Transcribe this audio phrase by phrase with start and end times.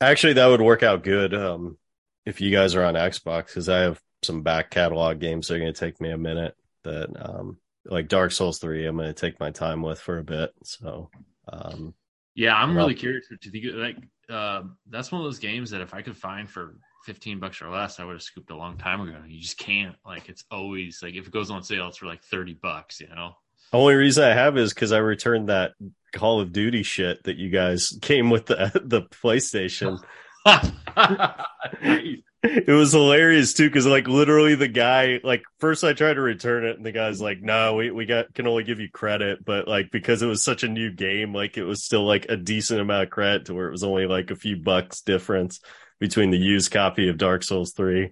[0.00, 1.76] Actually, that would work out good um,
[2.24, 5.58] if you guys are on Xbox because I have some back catalog games that are
[5.58, 6.54] going to take me a minute.
[6.84, 10.24] That um, like Dark Souls three, I'm going to take my time with for a
[10.24, 10.52] bit.
[10.62, 11.10] So
[11.52, 11.94] um,
[12.34, 13.96] yeah, I'm really curious to think like
[14.30, 17.68] uh, that's one of those games that if I could find for 15 bucks or
[17.68, 19.18] less, I would have scooped a long time ago.
[19.26, 19.96] You just can't.
[20.06, 23.00] Like it's always like if it goes on sale, it's for like 30 bucks.
[23.00, 23.32] You know.
[23.72, 25.72] Only reason I have is because I returned that
[26.12, 30.02] Call of Duty shit that you guys came with the the PlayStation.
[32.42, 36.64] it was hilarious too because like literally the guy like first i tried to return
[36.64, 39.66] it and the guy's like no we, we got can only give you credit but
[39.66, 42.80] like because it was such a new game like it was still like a decent
[42.80, 45.60] amount of credit to where it was only like a few bucks difference
[45.98, 48.10] between the used copy of dark souls 3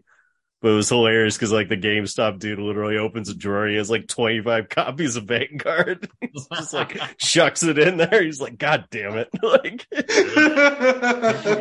[0.67, 3.69] but it was hilarious because like the GameStop dude literally opens a drawer.
[3.69, 6.11] He has like 25 copies of Vanguard.
[6.21, 8.21] He's just like shucks it in there.
[8.21, 9.29] He's like, God damn it.
[9.45, 9.87] like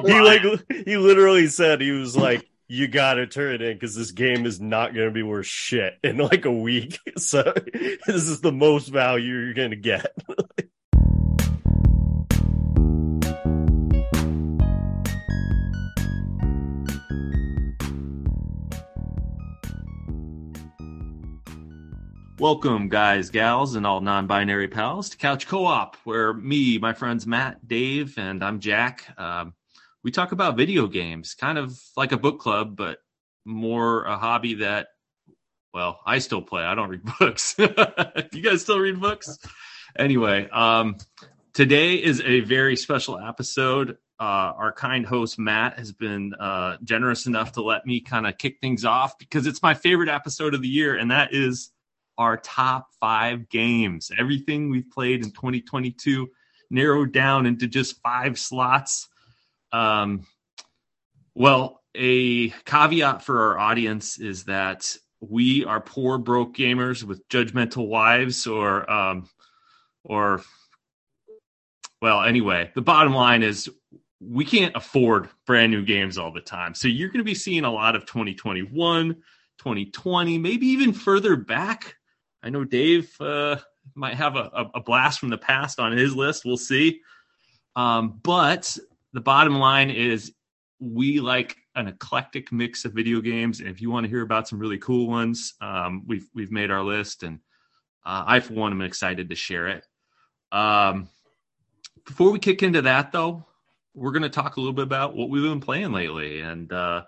[0.08, 0.42] he like
[0.88, 4.60] he literally said he was like, you gotta turn it in because this game is
[4.60, 6.98] not gonna be worth shit in like a week.
[7.18, 7.54] So
[8.08, 10.16] this is the most value you're gonna get.
[22.38, 26.92] Welcome, guys, gals, and all non binary pals to Couch Co op, where me, my
[26.92, 29.54] friends Matt, Dave, and I'm Jack, um,
[30.04, 32.98] we talk about video games, kind of like a book club, but
[33.46, 34.88] more a hobby that,
[35.74, 36.62] well, I still play.
[36.62, 37.56] I don't read books.
[37.58, 39.40] you guys still read books?
[39.98, 40.98] Anyway, um,
[41.54, 43.92] today is a very special episode.
[44.20, 48.38] Uh, our kind host Matt has been uh, generous enough to let me kind of
[48.38, 51.72] kick things off because it's my favorite episode of the year, and that is
[52.18, 54.12] our top five games.
[54.18, 56.30] Everything we've played in 2022
[56.70, 59.10] narrowed down into just five slots.
[59.72, 60.26] Um,
[61.34, 67.88] well, a caveat for our audience is that we are poor broke gamers with judgmental
[67.88, 69.30] wives or um,
[70.04, 70.42] or
[72.02, 73.70] well anyway the bottom line is
[74.20, 77.64] we can't afford brand new games all the time so you're going to be seeing
[77.64, 79.14] a lot of 2021
[79.58, 81.96] 2020 maybe even further back
[82.46, 83.58] I know Dave uh,
[83.96, 86.46] might have a, a, blast from the past on his list.
[86.46, 87.02] We'll see.
[87.76, 88.78] Um, but
[89.14, 90.32] the bottom line is
[90.80, 93.62] we like an eclectic mix of video games.
[93.62, 96.70] And if you want to hear about some really cool ones, um, we've we've made
[96.70, 97.40] our list, and
[98.06, 99.86] uh, I for one am excited to share it.
[100.52, 101.10] Um,
[102.06, 103.44] before we kick into that, though,
[103.96, 107.06] we're going to talk a little bit about what we've been playing lately, and uh,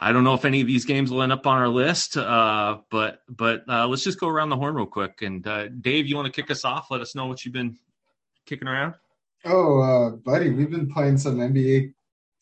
[0.00, 2.78] I don't know if any of these games will end up on our list, uh,
[2.88, 5.22] but but uh, let's just go around the horn real quick.
[5.22, 6.90] And uh, Dave, you want to kick us off?
[6.90, 7.76] Let us know what you've been
[8.46, 8.94] kicking around.
[9.44, 11.92] Oh, uh, buddy, we've been playing some NBA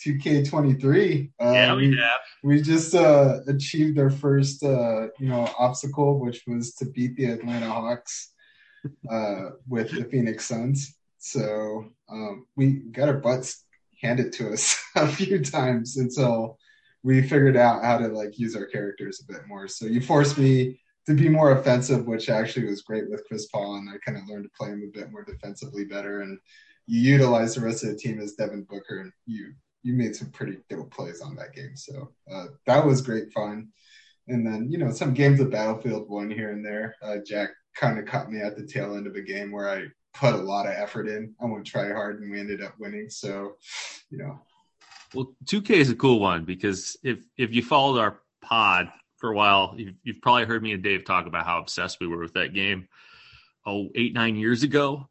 [0.05, 1.31] 2K23.
[1.41, 2.21] Uh, yeah, we, we have.
[2.43, 7.71] We just uh, achieved our first, you know, obstacle, which was to beat the Atlanta
[7.71, 8.33] Hawks
[9.67, 10.95] with the Phoenix Suns.
[11.19, 13.65] So um, we got our butts
[14.01, 16.59] handed to us a few times until
[17.07, 19.69] we figured out how to like use our characters a bit more.
[19.69, 23.77] So you forced me to be more offensive, which actually was great with Chris Paul,
[23.77, 26.23] and I kind of learned to play him a bit more defensively better.
[26.23, 26.37] And
[26.89, 29.53] you utilized the rest of the team as Devin Booker, and you
[29.85, 31.77] you made some pretty dope plays on that game.
[31.77, 33.69] So uh, that was great fun.
[34.27, 36.97] And then you know some games of Battlefield One here and there.
[37.01, 39.85] Uh, Jack kind of caught me at the tail end of a game where I
[40.13, 41.37] put a lot of effort in.
[41.41, 43.11] I went try hard, and we ended up winning.
[43.11, 43.53] So
[44.11, 44.41] you know
[45.17, 49.35] well, 2K is a cool one because if if you followed our pod for a
[49.35, 52.35] while, you've, you've probably heard me and Dave talk about how obsessed we were with
[52.35, 52.89] that game.
[53.65, 55.09] Oh, eight nine years ago,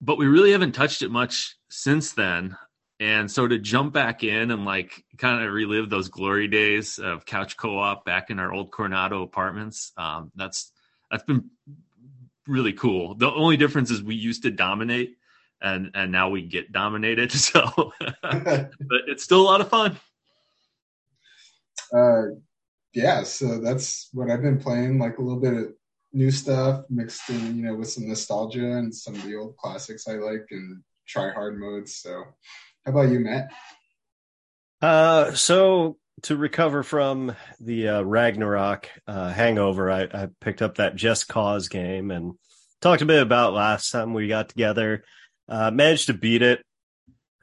[0.00, 2.56] but we really haven't touched it much since then.
[2.98, 7.24] And so to jump back in and like kind of relive those glory days of
[7.24, 10.72] couch co-op back in our old Coronado apartments, um, that's
[11.10, 11.50] that's been
[12.46, 13.14] really cool.
[13.14, 15.15] The only difference is we used to dominate
[15.60, 17.32] and and now we get dominated.
[17.36, 18.70] So, but
[19.06, 19.96] it's still a lot of fun.
[21.92, 22.36] Uh,
[22.92, 23.22] yeah.
[23.22, 25.72] So that's what I've been playing, like a little bit of
[26.12, 30.08] new stuff mixed in, you know, with some nostalgia and some of the old classics
[30.08, 31.96] I like and try hard modes.
[31.96, 32.24] So,
[32.84, 33.50] how about you, Matt?
[34.80, 40.96] Uh, so to recover from the uh, Ragnarok uh, hangover, I, I picked up that
[40.96, 42.34] Just Cause game and
[42.80, 45.04] talked a bit about last time we got together.
[45.48, 46.62] Uh, managed to beat it.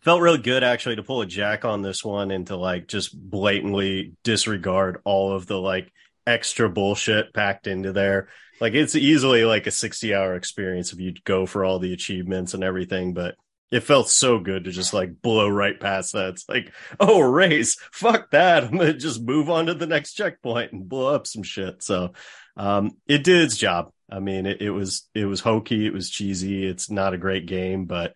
[0.02, 3.18] Felt really good actually to pull a jack on this one and to like just
[3.18, 5.92] blatantly disregard all of the like
[6.28, 8.28] extra bullshit packed into there.
[8.60, 12.54] Like it's easily like a 60 hour experience if you go for all the achievements
[12.54, 13.36] and everything, but
[13.74, 16.30] it felt so good to just like blow right past that.
[16.30, 18.64] It's like, oh, race, fuck that.
[18.66, 21.82] I'm gonna just move on to the next checkpoint and blow up some shit.
[21.82, 22.14] So,
[22.56, 23.92] um, it did its job.
[24.12, 26.68] I mean, it, it was it was hokey, it was cheesy.
[26.68, 28.14] It's not a great game, but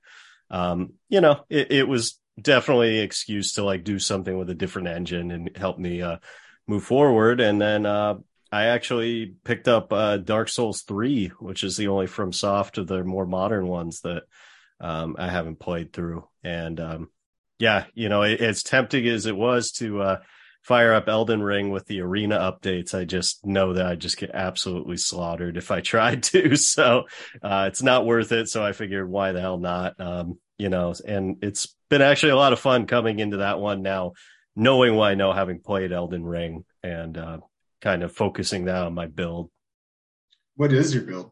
[0.51, 4.56] um, you know, it, it was definitely an excuse to like do something with a
[4.56, 6.18] different engine and help me uh,
[6.68, 7.42] move forward.
[7.42, 8.19] And then uh,
[8.51, 13.04] I actually picked up uh, Dark Souls three, which is the only FromSoft of the
[13.04, 14.21] more modern ones that
[14.79, 16.27] um, I haven't played through.
[16.44, 17.09] And um,
[17.59, 20.19] yeah, you know, it, as tempting as it was to uh,
[20.62, 24.31] fire up Elden Ring with the arena updates, I just know that I just get
[24.33, 26.56] absolutely slaughtered if I tried to.
[26.56, 27.06] So
[27.41, 28.50] uh, it's not worth it.
[28.50, 30.00] So I figured, why the hell not?
[30.00, 33.81] Um, you know, and it's been actually a lot of fun coming into that one
[33.81, 34.13] now,
[34.56, 37.38] knowing what I know, having played Elden Ring and uh,
[37.81, 39.51] kind of focusing that on my build.
[40.56, 41.31] What is your build?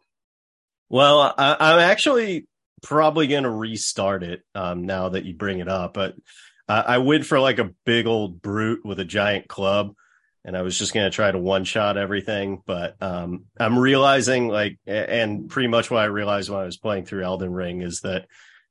[0.90, 2.48] Well, I, I'm actually
[2.86, 6.16] probably going to restart it um, now that you bring it up, but
[6.68, 9.94] uh, I went for like a big old brute with a giant club.
[10.48, 14.48] And I was just going to try to one shot everything, but um, I'm realizing
[14.48, 18.02] like, and pretty much what I realized when I was playing through Elden Ring is
[18.02, 18.28] that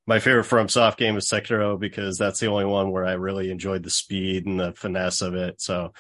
[0.07, 3.83] my favorite FromSoft game is Sekiro because that's the only one where I really enjoyed
[3.83, 5.61] the speed and the finesse of it.
[5.61, 5.93] So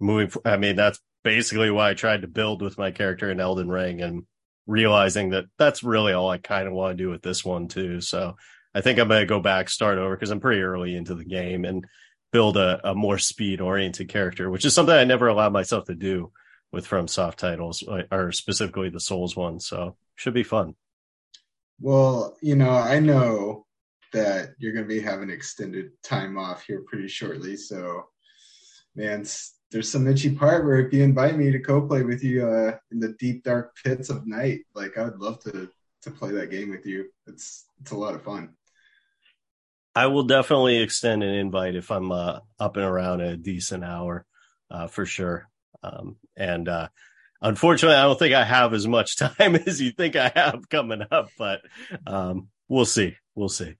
[0.00, 3.68] moving, I mean, that's basically why I tried to build with my character in Elden
[3.68, 4.24] Ring and
[4.70, 8.00] realizing that that's really all I kind of want to do with this one too.
[8.00, 8.36] So
[8.72, 11.24] I think I'm going to go back, start over because I'm pretty early into the
[11.24, 11.84] game and
[12.32, 15.94] build a, a more speed oriented character, which is something I never allowed myself to
[15.96, 16.30] do
[16.70, 17.82] with FromSoft titles
[18.12, 19.58] or specifically the Souls one.
[19.58, 20.76] So should be fun.
[21.80, 23.66] Well, you know, I know
[24.12, 27.56] that you're going to be having extended time off here pretty shortly.
[27.56, 28.04] So,
[28.94, 29.24] man,
[29.70, 32.98] there's some itchy part where if you invite me to co-play with you uh, in
[32.98, 35.68] the deep dark pits of night, like I would love to
[36.02, 37.10] to play that game with you.
[37.26, 38.50] It's it's a lot of fun.
[39.94, 44.24] I will definitely extend an invite if I'm uh, up and around a decent hour,
[44.70, 45.48] uh, for sure.
[45.82, 46.88] Um, and uh,
[47.42, 51.02] unfortunately, I don't think I have as much time as you think I have coming
[51.10, 51.60] up, but
[52.06, 53.16] um, we'll see.
[53.34, 53.74] We'll see.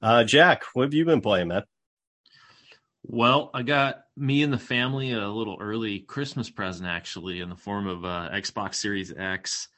[0.00, 1.64] Uh, Jack, what have you been playing, man?
[3.08, 7.56] Well, I got me and the family a little early Christmas present, actually, in the
[7.56, 9.68] form of uh, Xbox Series X,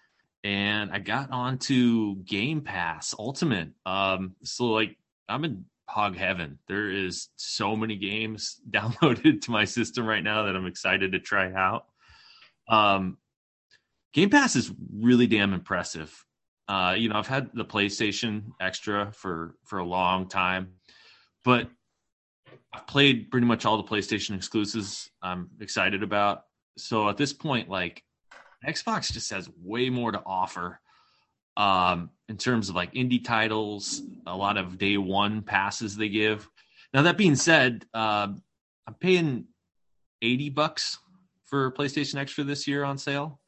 [0.44, 3.68] and I got onto Game Pass Ultimate.
[3.84, 4.96] Um, so like
[5.28, 6.58] I'm in hog heaven.
[6.68, 11.18] There is so many games downloaded to my system right now that I'm excited to
[11.18, 11.84] try out.
[12.66, 13.18] Um,
[14.14, 16.24] Game Pass is really damn impressive.
[16.66, 20.72] Uh, you know, I've had the PlayStation Extra for for a long time,
[21.44, 21.68] but
[22.72, 25.10] I've played pretty much all the PlayStation exclusives.
[25.22, 26.44] I'm excited about.
[26.76, 28.02] So at this point, like
[28.66, 30.80] Xbox just has way more to offer
[31.56, 36.48] um, in terms of like indie titles, a lot of day one passes they give.
[36.94, 38.28] Now that being said, uh,
[38.86, 39.46] I'm paying
[40.22, 40.98] eighty bucks
[41.44, 43.40] for PlayStation Extra this year on sale,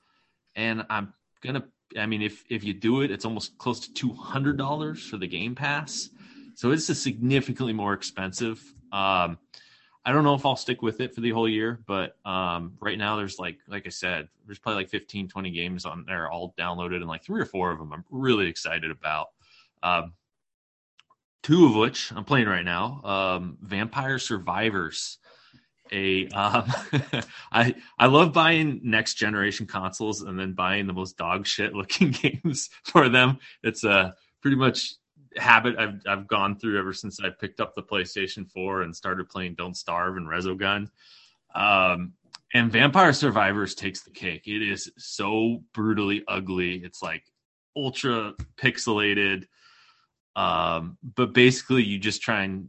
[0.56, 1.64] and I'm gonna.
[1.96, 5.17] I mean, if if you do it, it's almost close to two hundred dollars for
[5.17, 6.11] the Game Pass,
[6.55, 8.62] so it's a significantly more expensive.
[8.93, 9.39] Um,
[10.05, 12.97] I don't know if I'll stick with it for the whole year, but um, right
[12.97, 16.55] now there's like like I said, there's probably like 15, 20 games on there all
[16.59, 19.29] downloaded, and like three or four of them I'm really excited about.
[19.83, 20.15] Um,
[21.43, 23.01] two of which I'm playing right now.
[23.05, 25.19] Um, Vampire Survivors
[25.93, 26.73] a um,
[27.53, 32.11] I I love buying next generation consoles and then buying the most dog shit looking
[32.43, 33.39] games for them.
[33.63, 34.94] It's a pretty much
[35.37, 39.29] habit I've I've gone through ever since I picked up the PlayStation 4 and started
[39.29, 40.89] playing Don't Starve and Resogun.
[41.55, 42.13] Um,
[42.53, 44.46] and Vampire Survivors takes the cake.
[44.46, 46.77] It is so brutally ugly.
[46.77, 47.22] It's like
[47.77, 49.46] ultra pixelated.
[50.37, 52.69] Um, but basically you just try and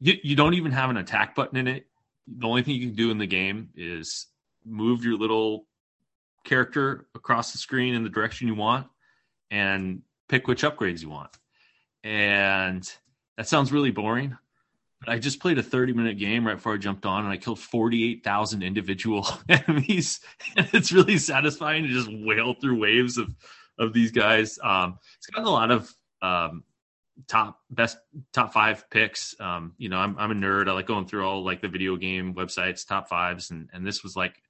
[0.00, 1.88] you, you don't even have an attack button in it
[2.36, 4.26] the only thing you can do in the game is
[4.64, 5.66] move your little
[6.44, 8.86] character across the screen in the direction you want
[9.50, 11.30] and pick which upgrades you want.
[12.04, 12.90] And
[13.36, 14.36] that sounds really boring.
[15.00, 17.36] But I just played a 30 minute game right before I jumped on and I
[17.36, 20.20] killed 48,000 individual enemies.
[20.56, 23.34] And it's really satisfying to just wail through waves of,
[23.78, 24.58] of these guys.
[24.62, 26.64] Um, it's got a lot of um,
[27.26, 27.98] top best
[28.32, 29.34] top five picks.
[29.40, 30.68] Um, you know, I'm I'm a nerd.
[30.68, 34.02] I like going through all like the video game websites, top fives, and and this
[34.02, 34.40] was like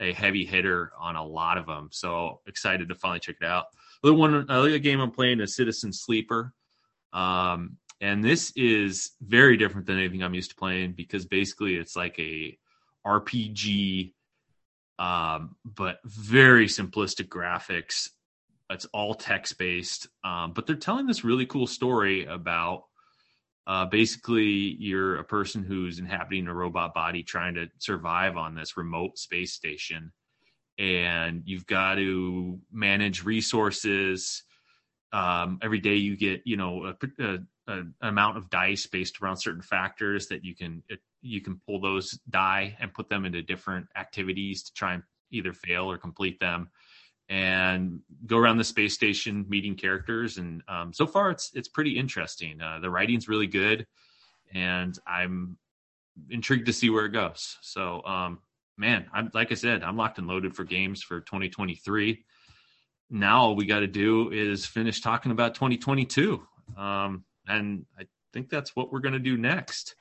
[0.00, 1.88] a heavy hitter on a lot of them.
[1.90, 3.66] So excited to finally check it out.
[4.02, 6.52] The one other game I'm playing is Citizen Sleeper.
[7.12, 11.96] Um, and this is very different than anything I'm used to playing because basically it's
[11.96, 12.56] like a
[13.06, 14.12] RPG,
[14.98, 18.08] um, but very simplistic graphics
[18.70, 22.84] it's all text based, um, but they're telling this really cool story about
[23.66, 28.76] uh, basically you're a person who's inhabiting a robot body trying to survive on this
[28.76, 30.12] remote space station,
[30.78, 34.42] and you've got to manage resources.
[35.12, 39.38] Um, every day you get you know a, a, a, amount of dice based around
[39.38, 40.82] certain factors that you can
[41.22, 45.52] you can pull those die and put them into different activities to try and either
[45.52, 46.70] fail or complete them.
[47.30, 51.98] And go around the space station meeting characters and um, so far it's it's pretty
[51.98, 52.60] interesting.
[52.60, 53.86] Uh, the writing's really good
[54.54, 55.56] and i'm
[56.30, 57.56] intrigued to see where it goes.
[57.60, 58.38] So um,
[58.78, 62.24] man i'm like i said i'm locked and loaded for games for 2023
[63.10, 66.42] now all we got to do is finish talking about 2022
[66.76, 69.94] um, and i think that's what we're going to do next.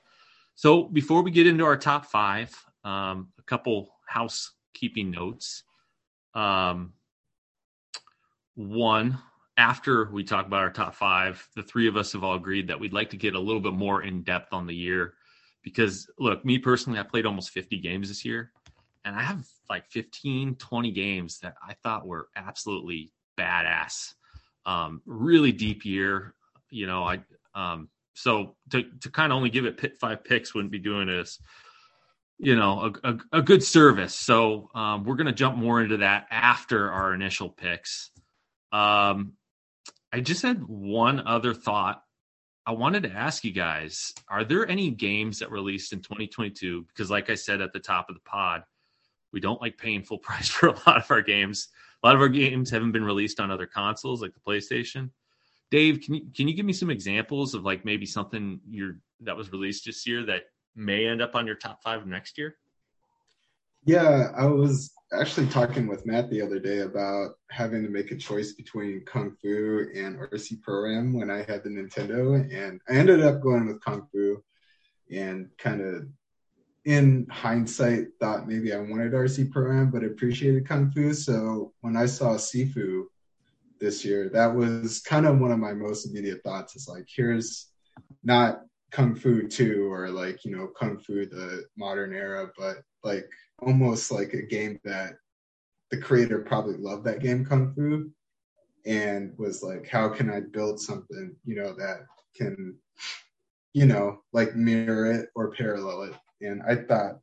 [0.55, 5.63] So before we get into our top five um, a couple housekeeping notes.
[6.33, 6.93] Um,
[8.55, 9.17] one
[9.57, 12.79] after we talk about our top five the three of us have all agreed that
[12.79, 15.13] we'd like to get a little bit more in depth on the year.
[15.63, 18.51] Because look me personally i played almost 50 games this year
[19.07, 24.13] and i have like 15 20 games that i thought were absolutely badass
[24.65, 26.33] um, really deep year
[26.69, 27.19] you know i
[27.55, 31.07] um, so to, to kind of only give it pit five picks wouldn't be doing
[31.07, 31.39] this
[32.37, 36.27] you know a, a, a good service so um, we're to jump more into that
[36.29, 38.11] after our initial picks
[38.71, 39.33] um,
[40.11, 42.01] I just had one other thought.
[42.65, 46.85] I wanted to ask you guys: Are there any games that released in 2022?
[46.87, 48.63] Because, like I said at the top of the pod,
[49.37, 51.67] we don't like paying full price for a lot of our games.
[52.01, 55.11] A lot of our games haven't been released on other consoles, like the PlayStation.
[55.69, 59.37] Dave, can you can you give me some examples of like maybe something you're that
[59.37, 60.43] was released this year that
[60.75, 62.55] may end up on your top five next year?
[63.85, 68.17] Yeah, I was actually talking with Matt the other day about having to make a
[68.17, 72.93] choice between Kung Fu and RC Pro Am when I had the Nintendo, and I
[72.93, 74.41] ended up going with Kung Fu,
[75.11, 76.07] and kind of
[76.87, 81.13] in hindsight thought maybe I wanted RC Pro Am, but appreciated Kung Fu.
[81.13, 83.03] So when I saw Sifu
[83.77, 86.77] this year, that was kind of one of my most immediate thoughts.
[86.77, 87.67] Is like, here's
[88.23, 93.29] not Kung Fu 2 or like, you know, Kung Fu the modern era, but like
[93.59, 95.15] almost like a game that
[95.91, 98.09] the creator probably loved that game Kung Fu
[98.85, 102.77] and was like, how can I build something, you know, that can,
[103.73, 106.13] you know, like mirror it or parallel it.
[106.41, 107.19] And I thought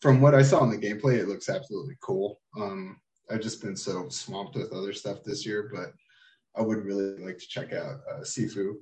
[0.00, 2.40] from what I saw in the gameplay, it looks absolutely cool.
[2.56, 5.92] Um, I've just been so swamped with other stuff this year, but
[6.56, 8.74] I would really like to check out uh, Sifu.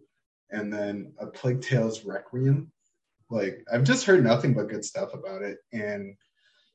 [0.51, 2.73] And then a Plague Tales Requiem.
[3.31, 6.17] Like I've just heard nothing but good stuff about it, and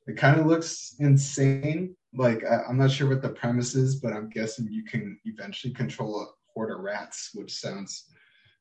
[0.05, 1.95] it kind of looks insane.
[2.13, 5.73] Like I, am not sure what the premise is, but I'm guessing you can eventually
[5.73, 8.05] control a horde of rats, which sounds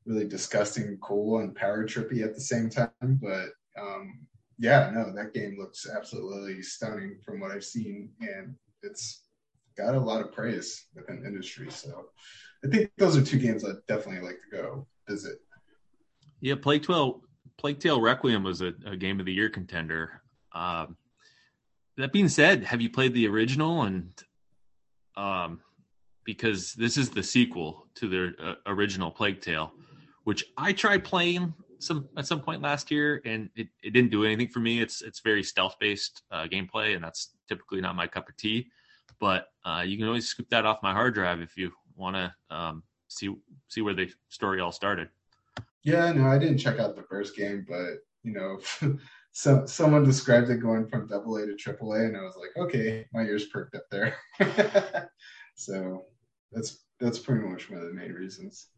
[0.07, 2.91] really disgusting, cool, and power trippy at the same time.
[3.03, 3.51] But
[3.81, 4.27] um,
[4.59, 9.25] yeah, no, that game looks absolutely stunning from what I've seen, and it's
[9.77, 11.71] got a lot of praise within the industry.
[11.71, 12.07] So
[12.65, 15.39] I think those are two games I'd definitely like to go visit.
[16.41, 17.23] Yeah, Plague Tale,
[17.57, 20.23] Plague Tale Requiem was a, a game of the year contender.
[20.53, 20.97] Um,
[21.97, 23.83] that being said, have you played the original?
[23.83, 24.11] And
[25.17, 25.61] um,
[26.25, 29.73] because this is the sequel to the uh, original Plague Tale,
[30.25, 34.25] which I tried playing some at some point last year, and it, it didn't do
[34.25, 34.81] anything for me.
[34.81, 38.69] It's it's very stealth based uh, gameplay, and that's typically not my cup of tea.
[39.21, 42.35] But uh, you can always scoop that off my hard drive if you want to
[42.55, 43.35] um, see
[43.69, 45.09] see where the story all started.
[45.85, 48.61] Yeah, no, I didn't check out the first game, but you know,
[49.33, 52.57] so someone described it going from double A to triple A, and I was like,
[52.57, 54.17] okay, my ears perked up there.
[55.57, 56.05] so
[56.53, 58.69] that's that's pretty much one of the main reasons.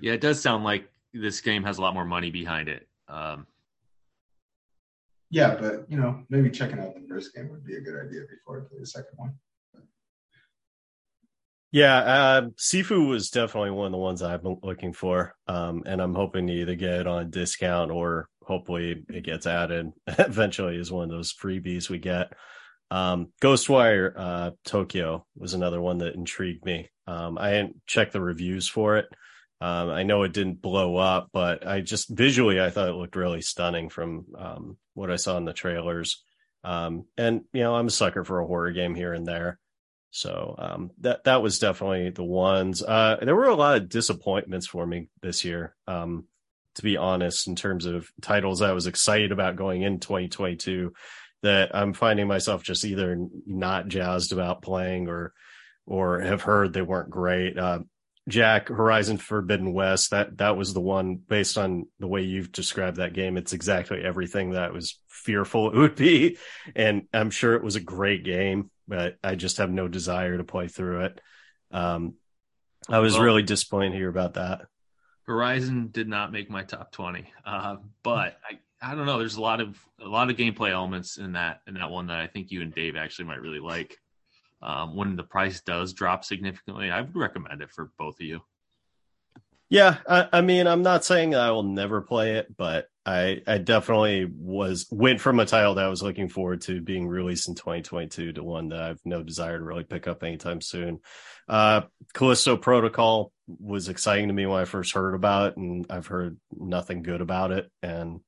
[0.00, 2.86] Yeah, it does sound like this game has a lot more money behind it.
[3.08, 3.46] Um,
[5.30, 8.22] yeah, but you know, maybe checking out the first game would be a good idea
[8.28, 9.34] before I play the second one.
[11.72, 16.02] Yeah, uh, Sifu was definitely one of the ones I've been looking for, um, and
[16.02, 20.90] I'm hoping to either get it on discount or hopefully it gets added eventually as
[20.90, 22.32] one of those freebies we get.
[22.90, 26.88] Um, Ghostwire uh, Tokyo was another one that intrigued me.
[27.06, 29.06] Um, I didn't check the reviews for it.
[29.60, 33.16] Um, I know it didn't blow up, but I just visually I thought it looked
[33.16, 36.22] really stunning from um, what I saw in the trailers.
[36.64, 39.58] Um, and you know, I'm a sucker for a horror game here and there.
[40.10, 42.82] So um, that that was definitely the ones.
[42.82, 46.24] Uh, there were a lot of disappointments for me this year, um,
[46.76, 50.92] to be honest, in terms of titles I was excited about going in 2022
[51.42, 55.32] that I'm finding myself just either not jazzed about playing or
[55.86, 57.58] or have heard they weren't great.
[57.58, 57.80] Uh,
[58.28, 62.98] Jack Horizon Forbidden West that that was the one based on the way you've described
[62.98, 63.36] that game.
[63.36, 66.38] It's exactly everything that I was fearful it would be,
[66.74, 70.44] and I'm sure it was a great game, but I just have no desire to
[70.44, 71.20] play through it.
[71.72, 72.14] Um,
[72.88, 74.62] I was well, really disappointed here about that.
[75.26, 79.18] Horizon did not make my top twenty, uh, but I I don't know.
[79.18, 82.20] There's a lot of a lot of gameplay elements in that in that one that
[82.20, 83.98] I think you and Dave actually might really like
[84.62, 88.40] um, when the price does drop significantly, I would recommend it for both of you.
[89.70, 93.58] Yeah, I, I, mean, I'm not saying I will never play it, but I, I
[93.58, 97.54] definitely was went from a title that I was looking forward to being released in
[97.54, 100.98] 2022 to one that I've no desire to really pick up anytime soon.
[101.48, 106.08] Uh, Callisto Protocol was exciting to me when I first heard about it, and I've
[106.08, 108.20] heard nothing good about it, and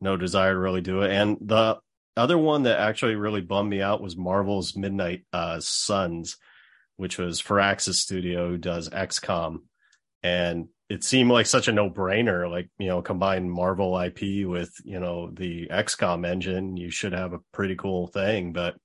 [0.00, 1.10] no desire to really do it.
[1.10, 1.78] And the
[2.16, 6.36] other one that actually really bummed me out was Marvel's Midnight uh, Suns,
[6.96, 9.58] which was Firaxis Studio who does XCOM,
[10.22, 12.50] and it seemed like such a no brainer.
[12.50, 17.32] Like you know, combine Marvel IP with you know the XCOM engine, you should have
[17.32, 18.52] a pretty cool thing.
[18.52, 18.76] But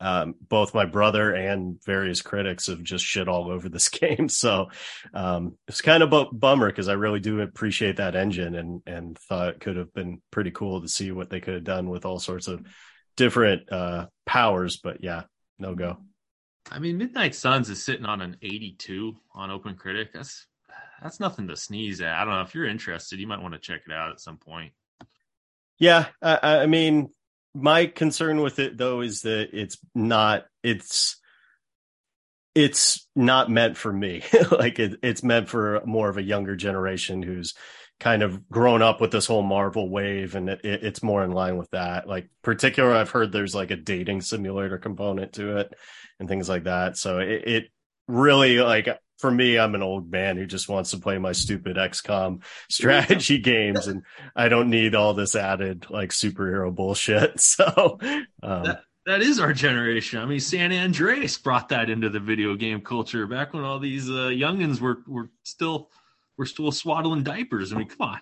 [0.00, 4.28] um, both my brother and various critics have just shit all over this game.
[4.28, 4.68] So
[5.14, 9.18] um, it's kind of a bummer because I really do appreciate that engine and and
[9.18, 12.04] thought it could have been pretty cool to see what they could have done with
[12.04, 12.64] all sorts of
[13.16, 14.76] different uh, powers.
[14.76, 15.22] But yeah,
[15.58, 15.98] no go.
[16.70, 20.12] I mean, Midnight Suns is sitting on an 82 on Open Critic.
[20.12, 20.46] That's
[21.02, 22.14] that's nothing to sneeze at.
[22.14, 24.38] I don't know if you're interested, you might want to check it out at some
[24.38, 24.72] point.
[25.78, 27.10] Yeah, I, I mean,
[27.56, 31.16] my concern with it though is that it's not it's
[32.54, 34.22] it's not meant for me.
[34.50, 37.54] Like it, it's meant for more of a younger generation who's
[37.98, 41.32] kind of grown up with this whole marvel wave and it, it, it's more in
[41.32, 42.06] line with that.
[42.06, 45.72] Like particular i've heard there's like a dating simulator component to it
[46.20, 46.96] and things like that.
[46.96, 47.64] So it, it
[48.06, 51.76] really like for me, I'm an old man who just wants to play my stupid
[51.76, 54.02] XCOM strategy games, and
[54.34, 57.40] I don't need all this added like superhero bullshit.
[57.56, 57.98] So
[58.42, 60.18] um, that, that is our generation.
[60.18, 64.10] I mean, San Andreas brought that into the video game culture back when all these
[64.10, 65.90] uh, youngins were were still
[66.36, 67.72] were still swaddling diapers.
[67.72, 68.20] I mean, come on.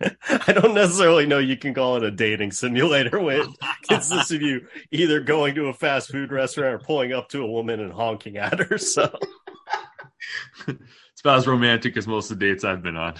[0.46, 3.48] I don't necessarily know you can call it a dating simulator when it
[3.88, 7.50] consists of you either going to a fast food restaurant or pulling up to a
[7.50, 8.78] woman and honking at her.
[8.78, 9.18] So
[10.68, 13.14] it's about as romantic as most of the dates I've been on.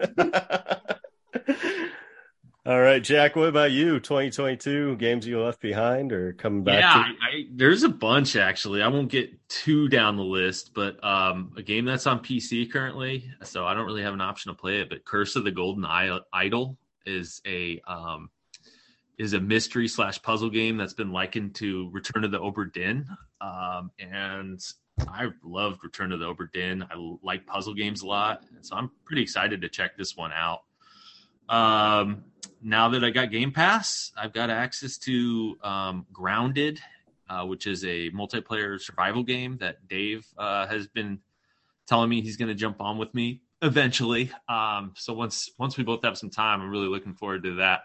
[2.66, 3.34] All right, Jack.
[3.34, 3.98] What about you?
[3.98, 6.80] 2022 games you left behind or coming back?
[6.80, 8.82] Yeah, to- I, I, there's a bunch actually.
[8.82, 13.30] I won't get too down the list, but um, a game that's on PC currently,
[13.42, 14.90] so I don't really have an option to play it.
[14.90, 18.28] But Curse of the Golden Idol is a um,
[19.16, 23.06] is a mystery slash puzzle game that's been likened to Return of the Obra Dinn,
[23.40, 24.62] um, and
[25.06, 26.82] I loved Return to the Obra Dinn.
[26.82, 30.62] I like puzzle games a lot, so I'm pretty excited to check this one out.
[31.48, 32.24] Um,
[32.62, 36.80] now that I got Game Pass, I've got access to um, Grounded,
[37.28, 41.20] uh, which is a multiplayer survival game that Dave uh, has been
[41.86, 44.30] telling me he's going to jump on with me eventually.
[44.48, 47.82] Um, so once once we both have some time, I'm really looking forward to that.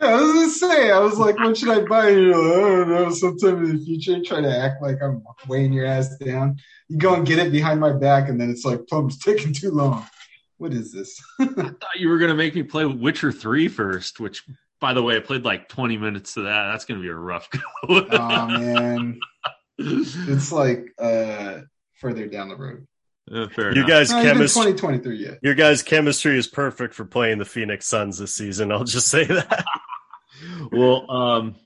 [0.00, 2.10] Yeah, I was gonna say, I was like, what should I buy?
[2.10, 5.72] you like, I don't know, sometime in the future, try to act like I'm weighing
[5.72, 6.58] your ass down.
[6.88, 9.70] You go and get it behind my back, and then it's like, Plum's taking too
[9.70, 10.06] long.
[10.58, 11.18] What is this?
[11.40, 14.44] I thought you were gonna make me play Witcher 3 first, which
[14.80, 16.70] by the way, I played like 20 minutes to that.
[16.70, 17.60] That's gonna be a rough go.
[17.88, 19.18] oh man.
[19.78, 21.60] It's like uh
[22.00, 22.86] further down the road.
[23.30, 23.88] Uh, you enough.
[23.88, 25.38] guys no, chemistry 2023 yet.
[25.42, 28.70] Your guys' chemistry is perfect for playing the Phoenix Suns this season.
[28.70, 29.64] I'll just say that.
[30.72, 31.56] well, um,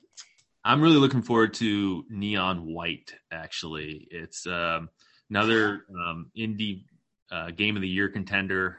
[0.64, 3.14] I'm really looking forward to Neon White.
[3.30, 4.88] Actually, it's um,
[5.28, 6.84] another um, indie
[7.30, 8.78] uh, game of the year contender.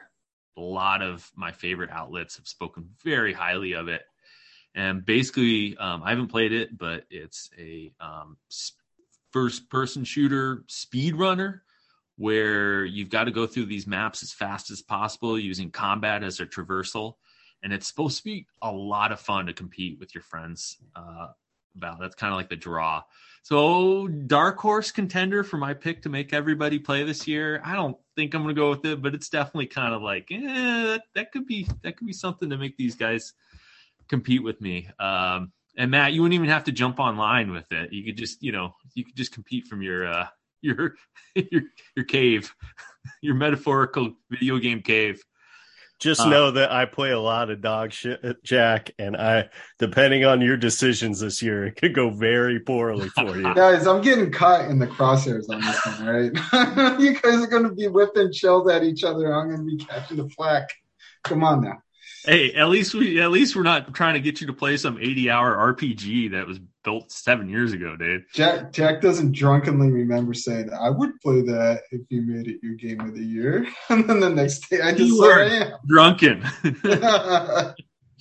[0.56, 4.02] A lot of my favorite outlets have spoken very highly of it,
[4.74, 8.36] and basically, um, I haven't played it, but it's a um,
[9.30, 11.62] first-person shooter speed runner
[12.22, 16.38] where you've got to go through these maps as fast as possible using combat as
[16.38, 17.14] a traversal
[17.62, 21.28] and it's supposed to be a lot of fun to compete with your friends uh,
[21.76, 22.00] about.
[22.00, 23.02] That's kind of like the draw.
[23.42, 27.60] So dark horse contender for my pick to make everybody play this year.
[27.64, 30.28] I don't think I'm going to go with it, but it's definitely kind of like,
[30.30, 33.32] eh, that, that could be that could be something to make these guys
[34.08, 34.88] compete with me.
[34.98, 37.92] Um, and Matt, you wouldn't even have to jump online with it.
[37.92, 40.26] You could just, you know, you could just compete from your uh,
[40.62, 40.94] your
[41.34, 41.62] your
[41.96, 42.54] your cave,
[43.20, 45.22] your metaphorical video game cave.
[46.00, 50.24] just Uh, know that I play a lot of dog shit, Jack, and I, depending
[50.24, 53.42] on your decisions this year, it could go very poorly for you.
[53.54, 56.98] Guys, I'm getting caught in the crosshairs on this one, right?
[57.00, 59.32] you guys are going to be whipping shells at each other.
[59.32, 60.68] I'm going to be catching the flack.
[61.22, 61.78] Come on now.
[62.24, 64.98] Hey, at least we at least we're not trying to get you to play some
[65.00, 68.24] 80 hour RPG that was built seven years ago, Dave.
[68.34, 72.74] Jack Jack doesn't drunkenly remember saying, I would play that if you made it your
[72.74, 73.66] game of the year.
[73.88, 75.78] And then the next day I just You were.
[75.86, 76.42] Drunken.
[76.64, 77.74] I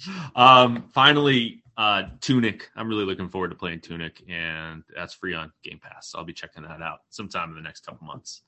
[0.06, 0.36] am.
[0.36, 2.70] um, finally, uh, Tunic.
[2.76, 6.12] I'm really looking forward to playing Tunic, and that's free on Game Pass.
[6.12, 8.42] So I'll be checking that out sometime in the next couple months.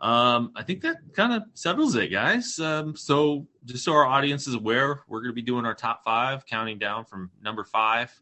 [0.00, 2.58] Um, I think that kind of settles it, guys.
[2.58, 6.02] Um, so just so our audience is aware, we're going to be doing our top
[6.04, 8.12] five, counting down from number five.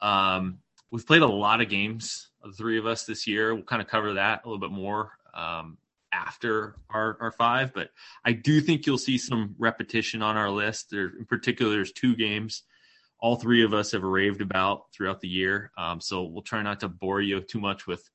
[0.00, 0.58] Um,
[0.90, 3.54] we've played a lot of games, the three of us this year.
[3.54, 5.78] We'll kind of cover that a little bit more um,
[6.12, 7.90] after our, our five, but
[8.24, 10.90] I do think you'll see some repetition on our list.
[10.90, 12.62] There, in particular, there's two games
[13.20, 15.72] all three of us have raved about throughout the year.
[15.76, 18.08] Um, so we'll try not to bore you too much with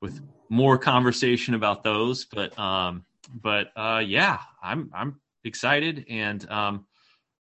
[0.00, 2.24] with more conversation about those.
[2.26, 6.86] But um, but uh, yeah, I'm I'm excited, and um,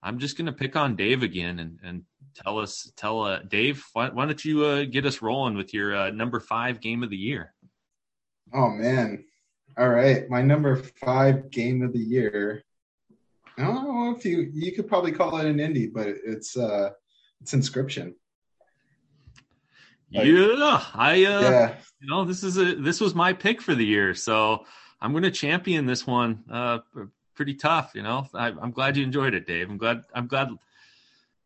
[0.03, 2.03] I'm just gonna pick on Dave again and and
[2.35, 5.95] tell us tell uh, Dave why, why don't you uh, get us rolling with your
[5.95, 7.53] uh, number five game of the year?
[8.53, 9.25] Oh man.
[9.77, 10.29] All right.
[10.29, 12.63] My number five game of the year.
[13.57, 16.91] I don't know if you you could probably call it an indie, but it's uh
[17.41, 18.13] it's Inscryption.
[20.13, 21.75] Like- yeah, I uh, yeah.
[21.99, 24.65] you know this is a this was my pick for the year, so
[25.01, 26.43] I'm going to champion this one.
[26.51, 26.79] Uh,
[27.35, 28.27] pretty tough, you know.
[28.33, 29.69] I, I'm glad you enjoyed it, Dave.
[29.69, 30.03] I'm glad.
[30.13, 30.49] I'm glad.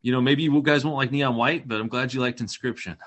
[0.04, 2.98] You know, maybe you guys won't like Neon White, but I'm glad you liked Inscryption.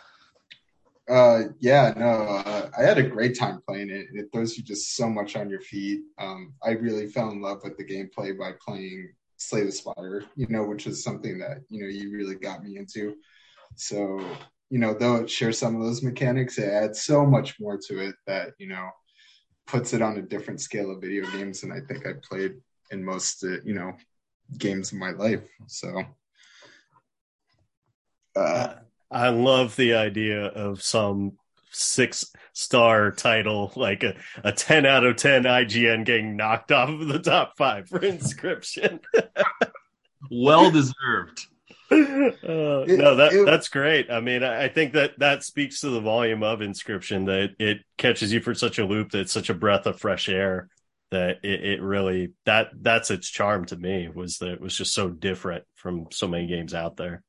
[1.09, 4.09] Uh, yeah, no, uh, I had a great time playing it.
[4.13, 6.01] It throws you just so much on your feet.
[6.19, 10.49] Um, I really fell in love with the gameplay by playing Slay the Spire, you
[10.49, 13.15] know, which is something that, you know, you really got me into.
[13.77, 14.19] So,
[14.71, 18.01] you know, though it shares some of those mechanics, it adds so much more to
[18.01, 18.89] it that, you know,
[19.67, 22.55] puts it on a different scale of video games than I think I played
[22.91, 23.93] in most, uh, you know,
[24.59, 25.47] games of my life.
[25.67, 26.03] So,
[28.37, 28.75] uh,
[29.11, 31.33] I love the idea of some
[31.71, 37.07] six star title, like a, a 10 out of 10 IGN getting knocked off of
[37.09, 39.01] the top five for Inscryption.
[40.31, 41.47] Well deserved.
[41.91, 41.95] Uh,
[42.89, 44.11] It- no, that it- that's great.
[44.11, 47.79] I mean, I I think that that speaks to the volume of Inscryption that it
[47.97, 50.69] catches you for such a loop that it's such a breath of fresh air
[51.13, 54.95] that it, it really that that's its charm to me was that it was just
[54.95, 57.23] so different from so many games out there.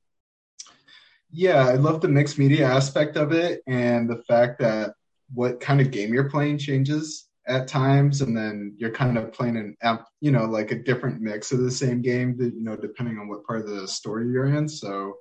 [1.32, 4.94] Yeah, I love the mixed media aspect of it and the fact that
[5.34, 9.56] what kind of game you're playing changes at times, and then you're kind of playing
[9.56, 12.76] an app, you know, like a different mix of the same game, that, you know,
[12.76, 14.68] depending on what part of the story you're in.
[14.68, 15.16] So,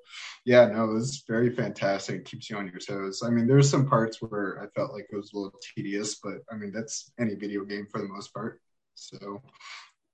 [0.44, 2.16] yeah, no, it's very fantastic.
[2.16, 3.22] It keeps you on your toes.
[3.24, 6.38] I mean, there's some parts where I felt like it was a little tedious, but
[6.50, 8.60] I mean, that's any video game for the most part.
[8.94, 9.42] So,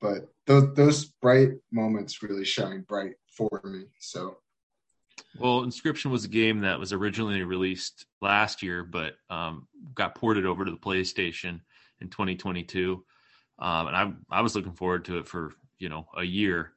[0.01, 3.85] but those those bright moments really shine bright for me.
[4.01, 4.37] So,
[5.39, 10.45] Well, Inscryption was a game that was originally released last year, but um, got ported
[10.45, 11.61] over to the PlayStation
[12.01, 13.05] in 2022.
[13.59, 16.73] Um, and I I was looking forward to it for you know a year.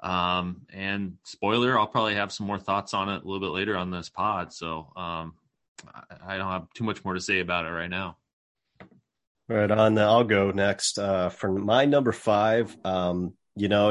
[0.00, 3.76] Um, and spoiler, I'll probably have some more thoughts on it a little bit later
[3.76, 4.52] on this pod.
[4.52, 5.34] So um,
[5.94, 8.16] I, I don't have too much more to say about it right now.
[9.48, 9.96] Right on.
[9.98, 10.98] I'll go next.
[10.98, 13.90] Uh, for my number five, um, you know,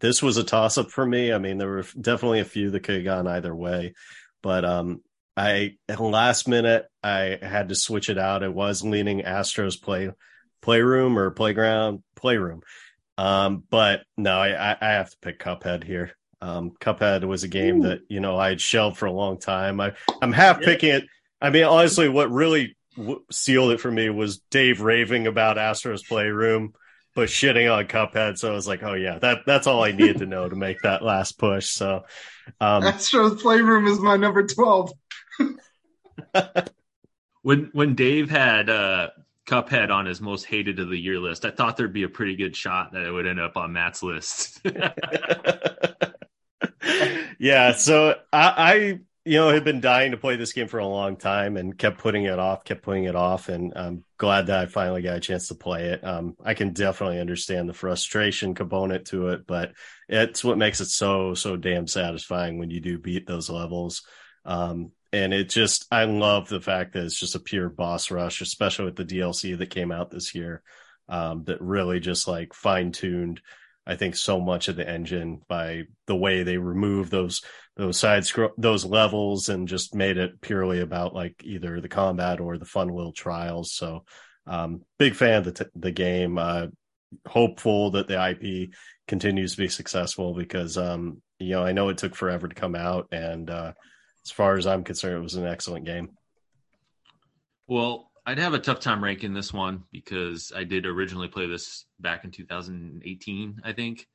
[0.00, 1.32] this was a toss up for me.
[1.32, 3.94] I mean, there were definitely a few that could have gone either way,
[4.42, 5.02] but um,
[5.36, 8.42] I last minute I had to switch it out.
[8.42, 10.10] It was leaning Astros play
[10.60, 12.62] playroom or playground playroom.
[13.16, 16.12] Um, but no, I, I have to pick Cuphead here.
[16.40, 17.88] Um, Cuphead was a game Ooh.
[17.88, 19.80] that you know I had shelved for a long time.
[19.80, 21.04] I I'm half picking it.
[21.40, 26.02] I mean, honestly, what really w- sealed it for me was Dave raving about Astro's
[26.02, 26.72] Playroom,
[27.14, 28.38] but shitting on Cuphead.
[28.38, 30.80] So I was like, oh yeah, that that's all I needed to know to make
[30.82, 31.68] that last push.
[31.68, 32.04] So,
[32.60, 34.92] um, Astro's Playroom is my number 12.
[37.42, 39.08] When when Dave had uh,
[39.46, 42.36] Cuphead on his most hated of the year list, I thought there'd be a pretty
[42.36, 44.60] good shot that it would end up on Matt's list.
[47.38, 50.86] yeah, so I, I, you know, had been dying to play this game for a
[50.86, 54.60] long time and kept putting it off, kept putting it off, and I'm glad that
[54.60, 56.02] I finally got a chance to play it.
[56.02, 59.72] Um, I can definitely understand the frustration component to it, but
[60.08, 64.02] it's what makes it so so damn satisfying when you do beat those levels.
[64.46, 68.40] Um, and it just, I love the fact that it's just a pure boss rush,
[68.40, 70.62] especially with the DLC that came out this year,
[71.08, 73.40] um, that really just like fine tuned
[73.86, 77.42] I think so much of the engine by the way they remove those
[77.76, 82.40] those side scroll those levels and just made it purely about like either the combat
[82.40, 83.72] or the fun little trials.
[83.72, 84.04] So
[84.46, 86.38] um, big fan of the t- the game.
[86.38, 86.66] Uh,
[87.26, 88.70] hopeful that the IP
[89.08, 92.74] continues to be successful because um, you know I know it took forever to come
[92.74, 93.72] out, and uh,
[94.24, 96.10] as far as I'm concerned, it was an excellent game.
[97.66, 101.86] Well, I'd have a tough time ranking this one because I did originally play this
[102.00, 104.06] back in 2018, I think.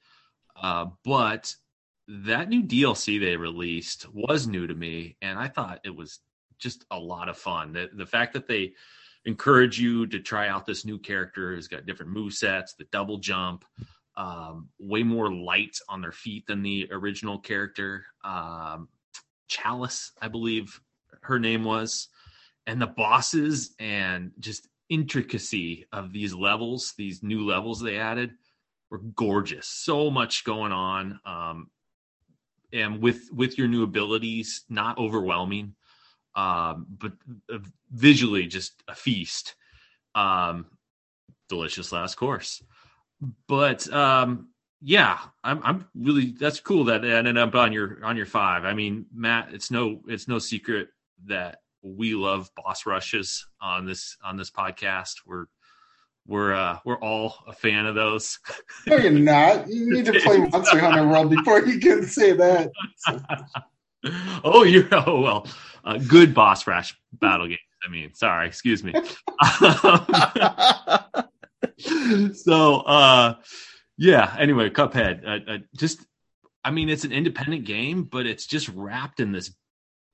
[0.55, 1.53] Uh, but
[2.07, 6.19] that new DLC they released was new to me, and I thought it was
[6.59, 7.73] just a lot of fun.
[7.73, 8.73] The, the fact that they
[9.25, 13.17] encourage you to try out this new character who's got different move sets, the double
[13.17, 13.65] jump,
[14.17, 18.05] um, way more light on their feet than the original character.
[18.23, 18.87] Um,
[19.47, 20.79] Chalice, I believe
[21.23, 22.07] her name was,
[22.67, 28.31] and the bosses and just intricacy of these levels, these new levels they added
[28.89, 29.67] were gorgeous.
[29.67, 31.19] So much going on.
[31.25, 31.69] Um,
[32.73, 35.75] and with with your new abilities, not overwhelming,
[36.35, 37.13] um, but
[37.53, 37.59] uh,
[37.91, 39.55] visually just a feast.
[40.13, 40.65] Um,
[41.49, 42.63] delicious last course.
[43.47, 44.49] But um,
[44.81, 48.65] yeah, I'm I'm really that's cool that ended up on your on your five.
[48.65, 50.89] I mean, Matt, it's no it's no secret
[51.25, 55.21] that we love boss rushes on this on this podcast.
[55.25, 55.45] We're
[56.27, 58.39] we're uh we're all a fan of those.
[58.87, 59.67] No, you're not.
[59.67, 62.71] You need to play Monster Hunter World before you can say that.
[64.43, 65.47] oh, you're oh well,
[65.83, 67.59] uh, good boss rush battle games.
[67.85, 68.93] I mean, sorry, excuse me.
[72.33, 73.35] so, uh,
[73.97, 74.35] yeah.
[74.39, 75.23] Anyway, Cuphead.
[75.23, 76.03] Uh, uh, just,
[76.63, 79.53] I mean, it's an independent game, but it's just wrapped in this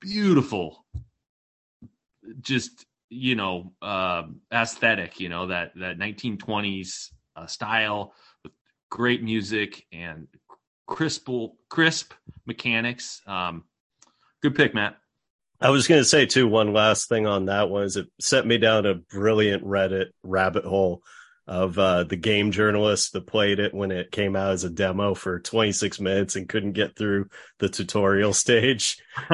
[0.01, 0.85] beautiful,
[2.39, 5.19] just you know, uh, aesthetic.
[5.19, 8.13] You know that that 1920s uh, style
[8.43, 8.53] with
[8.89, 10.27] great music and
[10.87, 11.29] crisp,
[11.69, 12.13] crisp
[12.45, 13.21] mechanics.
[13.27, 13.65] Um,
[14.41, 14.97] good pick, Matt.
[15.59, 16.47] I was going to say too.
[16.47, 21.03] One last thing on that was it set me down a brilliant Reddit rabbit hole
[21.47, 25.13] of uh, the game journalist that played it when it came out as a demo
[25.13, 27.27] for 26 minutes and couldn't get through
[27.59, 28.97] the tutorial stage.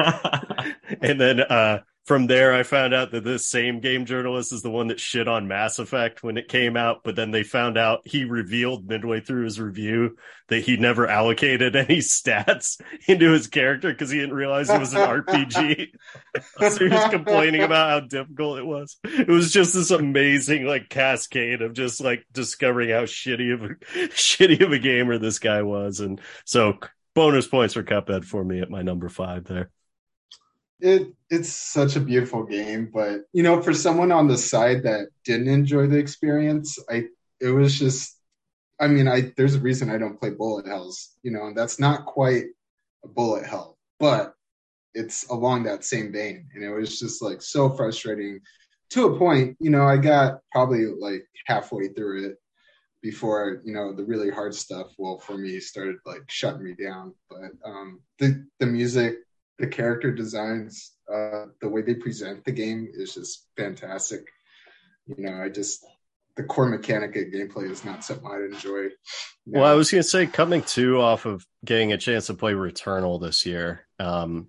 [1.00, 1.78] and then uh,
[2.08, 5.28] from there, I found out that this same game journalist is the one that shit
[5.28, 7.02] on Mass Effect when it came out.
[7.04, 10.16] But then they found out he revealed midway through his review
[10.48, 14.94] that he never allocated any stats into his character because he didn't realize it was
[14.94, 15.88] an RPG.
[16.70, 18.96] so he was complaining about how difficult it was.
[19.04, 23.74] It was just this amazing like cascade of just like discovering how shitty of a
[24.14, 26.00] shitty of a gamer this guy was.
[26.00, 26.78] And so
[27.14, 29.70] bonus points for Cuphead for me at my number five there
[30.80, 35.08] it it's such a beautiful game, but you know, for someone on the side that
[35.24, 37.06] didn't enjoy the experience, I
[37.40, 38.16] it was just
[38.80, 41.80] I mean, I there's a reason I don't play bullet hells, you know, and that's
[41.80, 42.46] not quite
[43.04, 44.34] a bullet hell, but
[44.94, 46.48] it's along that same vein.
[46.54, 48.40] And it was just like so frustrating
[48.90, 52.36] to a point, you know, I got probably like halfway through it
[53.02, 57.14] before, you know, the really hard stuff, well, for me started like shutting me down.
[57.28, 59.18] But um the the music
[59.58, 64.20] the character designs, uh, the way they present the game is just fantastic.
[65.06, 65.84] You know, I just
[66.36, 68.88] the core mechanic of gameplay is not something I'd enjoy.
[69.44, 72.52] Well, I was going to say coming to off of getting a chance to play
[72.52, 74.48] Returnal this year, um,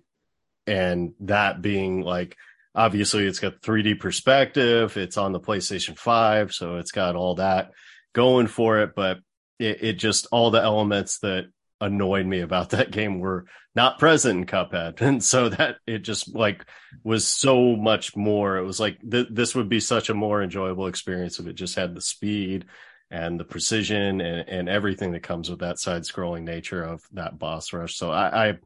[0.66, 2.36] and that being like
[2.74, 7.72] obviously it's got 3D perspective, it's on the PlayStation 5, so it's got all that
[8.14, 9.18] going for it, but
[9.58, 11.46] it, it just all the elements that
[11.80, 15.00] annoyed me about that game were not present in Cuphead.
[15.00, 16.66] And so that it just like
[17.04, 18.56] was so much more.
[18.56, 21.76] It was like th- this would be such a more enjoyable experience if it just
[21.76, 22.66] had the speed
[23.10, 27.38] and the precision and, and everything that comes with that side scrolling nature of that
[27.38, 27.96] boss rush.
[27.96, 28.58] So I, I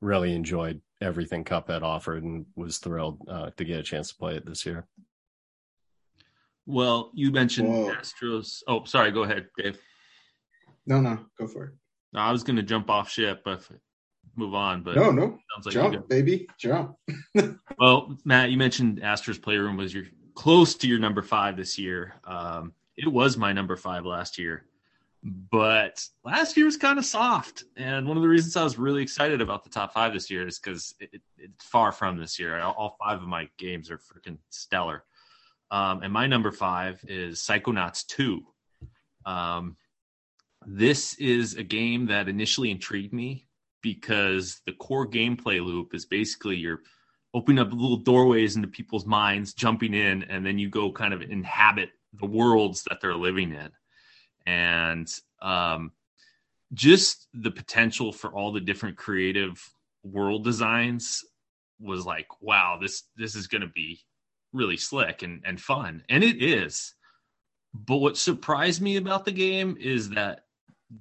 [0.00, 4.36] really enjoyed everything Cuphead offered and was thrilled uh, to get a chance to play
[4.36, 4.86] it this year.
[6.66, 7.92] Well, you mentioned Whoa.
[7.94, 8.62] Astros.
[8.68, 9.10] Oh, sorry.
[9.10, 9.78] Go ahead, Dave.
[10.86, 11.72] No, no, go for it.
[12.12, 13.62] No, I was going to jump off ship, but
[14.36, 14.82] move on.
[14.82, 16.96] But no, no, sounds like jump, baby, jump.
[17.78, 22.14] well, Matt, you mentioned Astro's Playroom was your close to your number five this year.
[22.24, 24.64] Um, it was my number five last year,
[25.22, 27.64] but last year was kind of soft.
[27.76, 30.46] And one of the reasons I was really excited about the top five this year
[30.46, 32.58] is because it, it, it's far from this year.
[32.60, 35.04] All five of my games are freaking stellar.
[35.70, 38.42] Um, and my number five is Psychonauts 2.
[39.26, 39.76] Um,
[40.66, 43.46] this is a game that initially intrigued me
[43.82, 46.80] because the core gameplay loop is basically you're
[47.32, 51.22] opening up little doorways into people's minds, jumping in, and then you go kind of
[51.22, 53.70] inhabit the worlds that they're living in.
[54.46, 55.08] And
[55.40, 55.92] um,
[56.74, 59.62] just the potential for all the different creative
[60.02, 61.24] world designs
[61.78, 64.00] was like, wow, this this is going to be
[64.52, 66.94] really slick and and fun, and it is.
[67.72, 70.40] But what surprised me about the game is that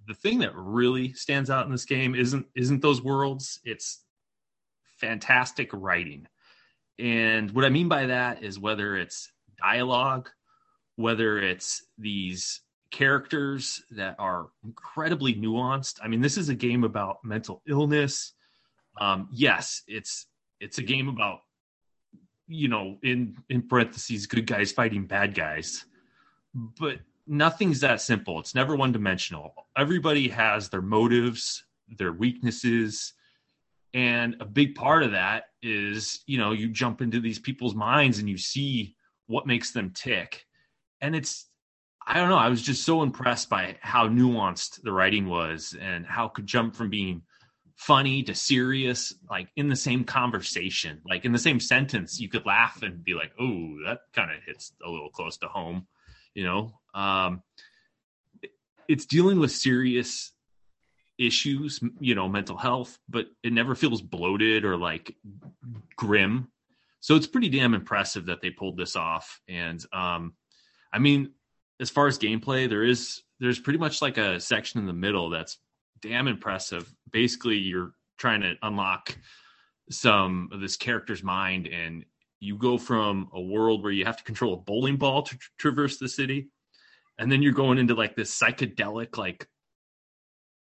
[0.08, 3.60] the thing that really stands out in this game isn't isn't those worlds.
[3.64, 4.04] It's
[4.98, 6.28] fantastic writing.
[7.00, 10.30] And what I mean by that is whether it's dialogue,
[10.96, 16.00] whether it's these characters that are incredibly nuanced.
[16.04, 18.34] I mean, this is a game about mental illness.
[19.00, 20.28] Um, yes, it's
[20.60, 21.40] it's a game about
[22.48, 25.86] you know in in parentheses good guys fighting bad guys,
[26.54, 27.00] but
[27.30, 28.40] nothing's that simple.
[28.40, 29.54] It's never one dimensional.
[29.78, 33.14] Everybody has their motives, their weaknesses,
[33.94, 38.20] and a big part of that is you know you jump into these people's minds
[38.20, 38.96] and you see
[39.28, 40.46] what makes them tick,
[41.02, 41.46] and it's
[42.06, 42.38] I don't know.
[42.38, 46.76] I was just so impressed by how nuanced the writing was and how could jump
[46.76, 47.22] from being
[47.76, 52.20] funny to serious, like in the same conversation, like in the same sentence.
[52.20, 55.48] You could laugh and be like, "Oh, that kind of hits a little close to
[55.48, 55.88] home,"
[56.34, 56.79] you know.
[56.94, 57.44] Um,
[58.88, 60.32] it's dealing with serious
[61.20, 65.16] issues, you know, mental health, but it never feels bloated or like
[65.96, 66.50] grim.
[67.02, 69.42] So it's pretty damn impressive that they pulled this off.
[69.48, 70.34] And um,
[70.92, 71.32] I mean,
[71.80, 75.30] as far as gameplay, there is there's pretty much like a section in the middle
[75.30, 75.58] that's
[76.02, 76.94] damn impressive.
[77.12, 79.18] Basically, you're trying to unlock
[79.90, 82.06] some of this character's mind, and
[82.40, 85.50] you go from a world where you have to control a bowling ball to tra-
[85.58, 86.50] traverse the city,
[87.20, 89.48] and then you're going into like this psychedelic like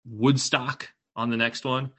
[0.06, 1.92] Woodstock on the next one.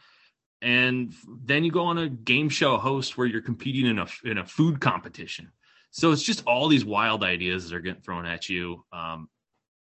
[0.62, 1.12] And
[1.44, 4.46] then you go on a game show host where you're competing in a in a
[4.46, 5.52] food competition
[5.96, 8.84] so it's just all these wild ideas that are getting thrown at you.
[8.92, 9.30] Um,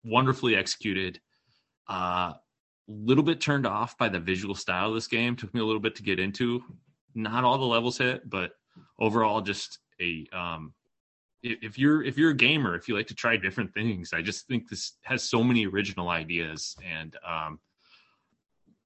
[0.04, 1.20] wonderfully executed.
[1.90, 2.34] A uh,
[2.88, 5.36] little bit turned off by the visual style of this game.
[5.36, 6.64] Took me a little bit to get into.
[7.16, 8.52] Not all the levels hit, but
[9.00, 10.76] overall, just a um,
[11.44, 14.48] if you're if you're a gamer, if you like to try different things, I just
[14.48, 17.60] think this has so many original ideas and um,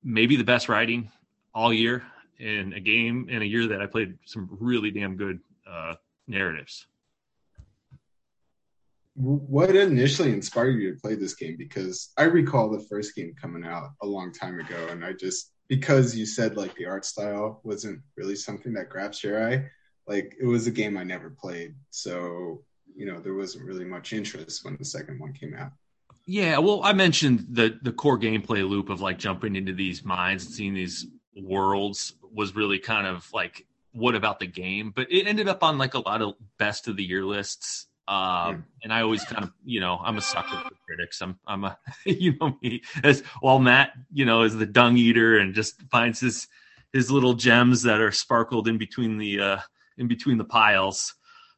[0.03, 1.11] maybe the best writing
[1.53, 2.03] all year
[2.39, 5.39] in a game in a year that I played some really damn good
[5.69, 5.95] uh,
[6.27, 6.87] narratives
[9.17, 11.55] what initially inspired you to play this game?
[11.57, 15.51] Because I recall the first game coming out a long time ago, and I just
[15.67, 19.65] because you said like the art style wasn't really something that grabs your eye,
[20.07, 22.63] like it was a game I never played, so
[22.95, 25.71] you know there wasn't really much interest when the second one came out.
[26.25, 30.45] Yeah, well, I mentioned the the core gameplay loop of like jumping into these mines
[30.45, 35.27] and seeing these worlds was really kind of like what about the game, but it
[35.27, 39.01] ended up on like a lot of best of the year lists um, and I
[39.01, 41.21] always kind of, you know, I'm a sucker for critics.
[41.21, 45.37] I'm, I'm a, you know me as while Matt, you know, is the dung eater
[45.37, 46.47] and just finds his,
[46.93, 49.57] his little gems that are sparkled in between the, uh,
[49.97, 51.15] in between the piles.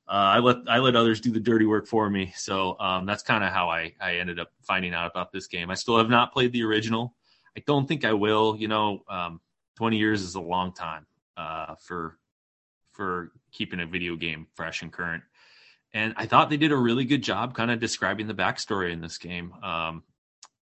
[0.07, 2.33] Uh, I let, I let others do the dirty work for me.
[2.35, 5.69] So, um, that's kind of how I, I ended up finding out about this game.
[5.69, 7.15] I still have not played the original.
[7.55, 9.39] I don't think I will, you know, um,
[9.77, 11.05] 20 years is a long time,
[11.37, 12.17] uh, for,
[12.93, 15.23] for keeping a video game fresh and current
[15.93, 19.01] and I thought they did a really good job kind of describing the backstory in
[19.01, 19.53] this game.
[19.63, 20.03] Um,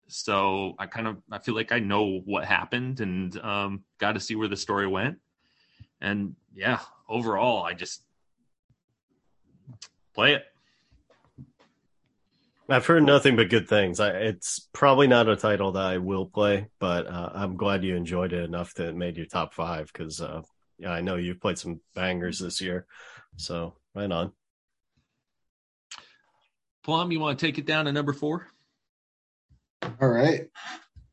[0.08, 4.20] so I kind of I feel like I know what happened and um, got to
[4.20, 5.18] see where the story went.
[6.02, 8.04] And yeah, overall, I just
[10.14, 10.44] play it.
[12.72, 14.00] I've heard nothing but good things.
[14.00, 17.96] I, it's probably not a title that I will play, but uh, I'm glad you
[17.96, 20.44] enjoyed it enough that it made your top five because uh,
[20.78, 22.86] yeah, I know you've played some bangers this year.
[23.38, 24.34] So right on.
[26.84, 28.48] Plum, you want to take it down to number four?
[30.00, 30.48] All right.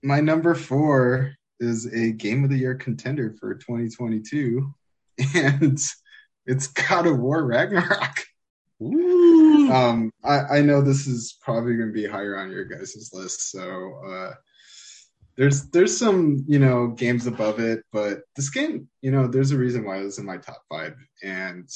[0.03, 4.75] My number four is a game of the year contender for 2022,
[5.35, 5.79] and
[6.47, 8.25] it's God of War Ragnarok.
[8.81, 13.51] Um, I, I know this is probably going to be higher on your guys' list,
[13.51, 14.35] so uh,
[15.37, 19.59] there's there's some you know games above it, but this game, you know, there's a
[19.59, 20.95] reason why it was in my top five.
[21.23, 21.69] And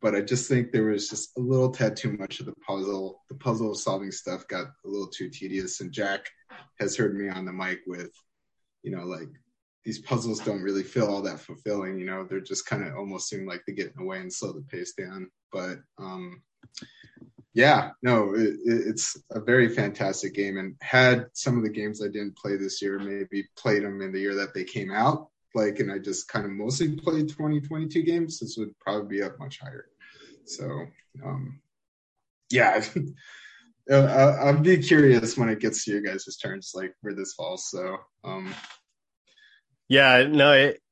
[0.00, 3.22] but I just think there was just a little tad too much of the puzzle.
[3.28, 5.80] The puzzle solving stuff got a little too tedious.
[5.80, 6.26] And Jack
[6.78, 8.10] has heard me on the mic with,
[8.88, 9.28] you know, like
[9.84, 11.98] these puzzles don't really feel all that fulfilling.
[11.98, 14.32] You know, they're just kind of almost seem like they get in the way and
[14.32, 15.30] slow the pace down.
[15.52, 16.42] But um,
[17.52, 20.56] yeah, no, it, it's a very fantastic game.
[20.56, 24.12] And had some of the games I didn't play this year, maybe played them in
[24.12, 28.02] the year that they came out, like, and I just kind of mostly played 2022
[28.02, 29.86] games, this would probably be up much higher.
[30.46, 30.86] So,
[31.22, 31.60] um,
[32.50, 32.82] yeah,
[33.90, 37.68] I, will be curious when it gets to your guys' turns, like where this falls.
[37.70, 38.54] So, um,
[39.88, 40.52] yeah, no.
[40.52, 40.82] It,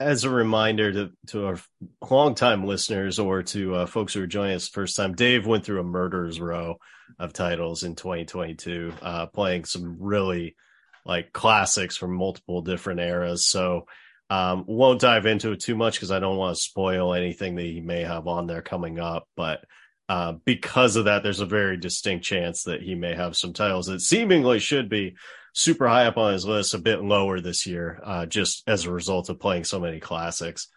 [0.00, 1.60] as a reminder to to our
[2.08, 5.80] longtime listeners or to uh, folks who are joining us first time, Dave went through
[5.80, 6.76] a murderer's row
[7.18, 10.56] of titles in 2022, uh, playing some really
[11.04, 13.46] like classics from multiple different eras.
[13.46, 13.86] So
[14.28, 17.62] um, won't dive into it too much because I don't want to spoil anything that
[17.62, 19.28] he may have on there coming up.
[19.36, 19.64] But
[20.08, 23.86] uh, because of that, there's a very distinct chance that he may have some titles
[23.86, 25.16] that seemingly should be
[25.52, 28.92] super high up on his list, a bit lower this year, uh, just as a
[28.92, 30.68] result of playing so many classics,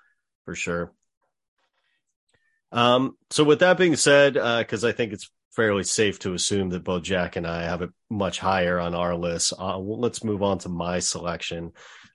[0.46, 0.94] for sure.
[2.72, 6.70] Um, so with that being said, because uh, I think it's fairly safe to assume
[6.70, 9.54] that both Jack and I have it much higher on our list.
[9.54, 11.72] Uh, well, let's move on to my selection.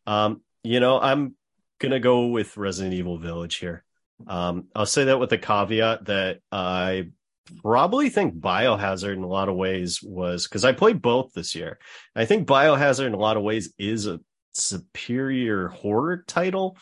[0.06, 1.34] Um, you know, I'm
[1.78, 3.84] gonna go with Resident Evil Village here.
[4.26, 7.10] Um, I'll say that with the caveat that I
[7.62, 11.78] probably think Biohazard in a lot of ways was because I played both this year.
[12.14, 14.20] I think Biohazard in a lot of ways is a
[14.52, 16.78] superior horror title.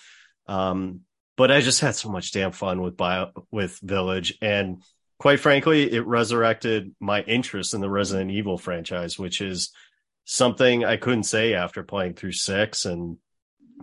[0.46, 1.00] Um,
[1.36, 4.82] but I just had so much damn fun with Bio with Village and
[5.22, 9.70] quite frankly, it resurrected my interest in the Resident Evil franchise, which is
[10.24, 13.18] something I couldn't say after playing through six and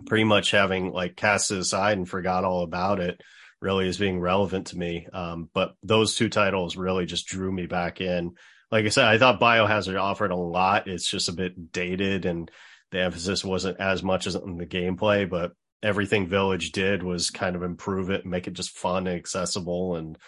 [0.04, 3.22] pretty much having like cast it aside and forgot all about it
[3.60, 5.06] really as being relevant to me.
[5.12, 8.32] Um, but those two titles really just drew me back in.
[8.70, 10.86] Like I said, I thought Biohazard offered a lot.
[10.86, 12.50] It's just a bit dated and
[12.90, 15.52] the emphasis wasn't as much as in the gameplay, but
[15.82, 19.96] everything Village did was kind of improve it and make it just fun and accessible
[19.96, 20.18] and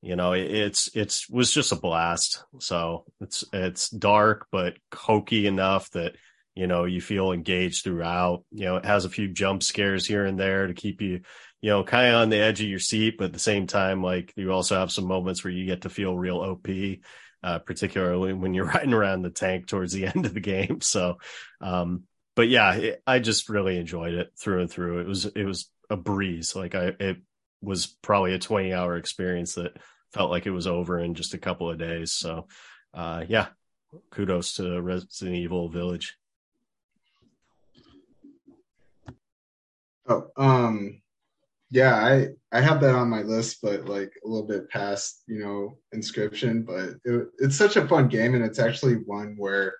[0.00, 5.90] you know it's it's was just a blast so it's it's dark but hokey enough
[5.90, 6.14] that
[6.54, 10.24] you know you feel engaged throughout you know it has a few jump scares here
[10.24, 11.20] and there to keep you
[11.60, 14.02] you know kind of on the edge of your seat but at the same time
[14.02, 16.68] like you also have some moments where you get to feel real op
[17.42, 21.18] uh, particularly when you're riding around the tank towards the end of the game so
[21.60, 22.04] um
[22.36, 25.70] but yeah it, i just really enjoyed it through and through it was it was
[25.90, 27.18] a breeze like i it
[27.60, 29.76] was probably a 20 hour experience that
[30.12, 32.12] felt like it was over in just a couple of days.
[32.12, 32.46] So,
[32.94, 33.48] uh, yeah,
[34.10, 36.16] kudos to Resident Evil Village.
[40.08, 41.02] Oh, um,
[41.70, 45.38] yeah, I I have that on my list, but like a little bit past, you
[45.38, 49.74] know, Inscryption But it, it's such a fun game, and it's actually one where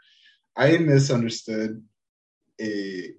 [0.56, 1.82] I misunderstood
[2.60, 3.10] a,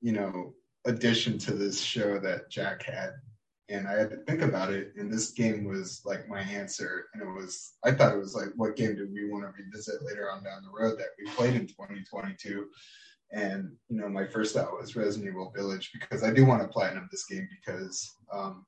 [0.00, 0.54] you know,
[0.84, 3.12] addition to this show that Jack had
[3.68, 4.92] and I had to think about it.
[4.96, 7.06] And this game was like my answer.
[7.12, 10.02] And it was, I thought it was like, what game do we want to revisit
[10.02, 12.66] later on down the road that we played in 2022?
[13.30, 16.68] And, you know, my first thought was Resident Evil Village because I do want to
[16.68, 18.64] platinum this game because, um,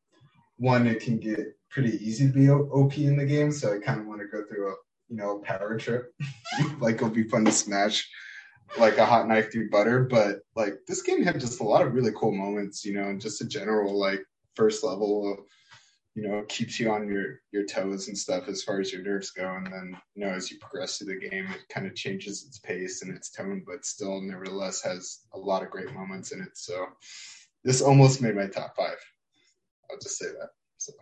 [0.58, 3.52] one, it can get pretty easy to be OP in the game.
[3.52, 4.74] So I kind of want to go through a,
[5.08, 6.12] you know, power trip.
[6.80, 8.06] like it'll be fun to smash
[8.78, 10.04] like a hot knife through butter.
[10.04, 13.20] But like this game had just a lot of really cool moments, you know, and
[13.20, 14.22] just a general like
[14.54, 15.46] first level
[16.21, 19.31] you know keeps you on your your toes and stuff as far as your nerves
[19.31, 19.55] go.
[19.57, 22.59] And then you know as you progress through the game it kind of changes its
[22.59, 26.59] pace and its tone but still nevertheless has a lot of great moments in it.
[26.59, 26.87] So
[27.64, 28.99] this almost made my top five.
[29.91, 30.51] I'll just say that.
[30.77, 30.93] So.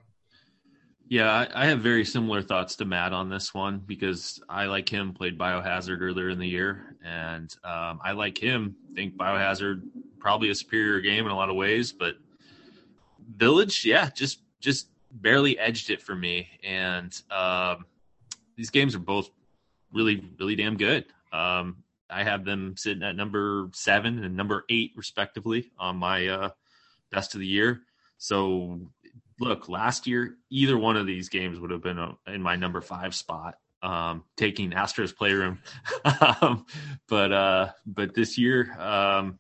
[1.09, 5.15] Yeah, I, have very similar thoughts to Matt on this one because I, like him,
[5.15, 8.77] played Biohazard earlier in the year, and um, I like him.
[8.95, 9.83] Think Biohazard
[10.19, 12.17] probably a superior game in a lot of ways, but
[13.37, 16.49] Village, yeah, just just barely edged it for me.
[16.63, 17.85] And um,
[18.57, 19.31] these games are both
[19.93, 21.07] really, really damn good.
[21.33, 26.51] Um, I have them sitting at number seven and number eight, respectively, on my uh,
[27.11, 27.83] best of the year.
[28.17, 28.81] So,
[29.39, 32.81] look, last year, either one of these games would have been a, in my number
[32.81, 35.59] five spot, um, taking Astro's Playroom.
[36.41, 36.65] um,
[37.09, 39.39] but uh, but this year, um,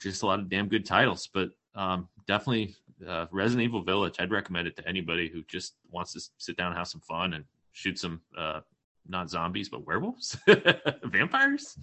[0.00, 1.28] just a lot of damn good titles.
[1.32, 2.74] But um, definitely
[3.06, 4.16] uh, Resident Evil Village.
[4.18, 7.34] I'd recommend it to anybody who just wants to sit down and have some fun
[7.34, 8.60] and shoot some uh,
[9.08, 10.36] not zombies but werewolves,
[11.04, 11.76] vampires,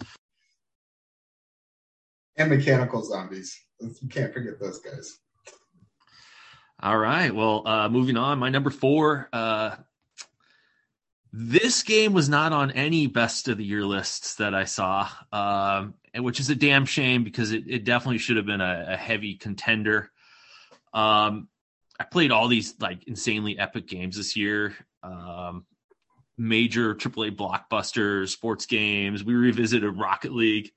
[2.36, 3.58] and mechanical zombies.
[3.80, 5.18] You can't forget those guys.
[6.82, 7.34] All right.
[7.34, 8.38] Well, uh, moving on.
[8.38, 9.28] My number four.
[9.32, 9.76] Uh,
[11.32, 15.94] this game was not on any best of the year lists that I saw, um,
[16.16, 19.34] which is a damn shame because it, it definitely should have been a, a heavy
[19.34, 20.10] contender.
[20.92, 21.48] Um,
[21.98, 24.74] I played all these like insanely epic games this year.
[25.02, 25.66] Um,
[26.38, 29.22] major AAA blockbusters, sports games.
[29.22, 30.72] We revisited Rocket League,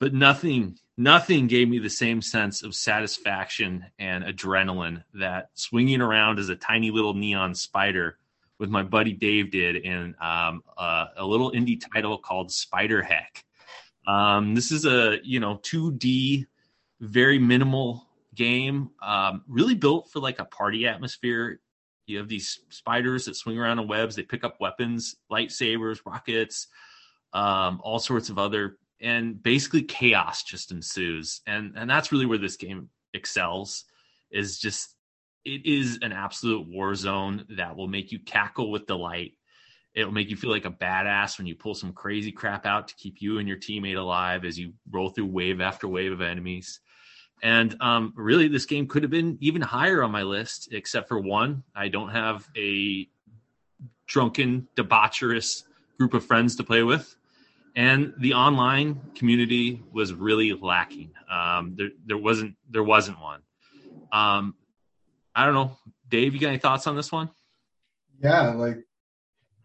[0.00, 6.40] but nothing, nothing gave me the same sense of satisfaction and adrenaline that swinging around
[6.40, 8.18] as a tiny little neon spider
[8.58, 13.44] with my buddy Dave did in um, uh, a little indie title called SpiderHeck.
[14.06, 16.46] Um, this is a you know 2D,
[17.00, 18.05] very minimal
[18.36, 21.60] game, um, really built for like a party atmosphere.
[22.06, 24.14] You have these spiders that swing around on webs.
[24.14, 26.68] They pick up weapons, lightsabers, rockets,
[27.32, 31.40] um, all sorts of other, and basically chaos just ensues.
[31.46, 33.84] And and that's really where this game excels.
[34.30, 34.94] Is just
[35.44, 39.32] it is an absolute war zone that will make you cackle with delight.
[39.94, 42.94] It'll make you feel like a badass when you pull some crazy crap out to
[42.96, 46.80] keep you and your teammate alive as you roll through wave after wave of enemies.
[47.42, 51.18] And um, really, this game could have been even higher on my list, except for
[51.18, 51.62] one.
[51.74, 53.08] I don't have a
[54.06, 55.64] drunken, debaucherous
[55.98, 57.14] group of friends to play with.
[57.74, 61.10] And the online community was really lacking.
[61.30, 63.42] Um, there, there wasn't there wasn't one.
[64.12, 64.54] Um,
[65.34, 65.76] I don't know,
[66.08, 66.32] Dave.
[66.32, 67.28] You got any thoughts on this one?
[68.22, 68.78] Yeah, like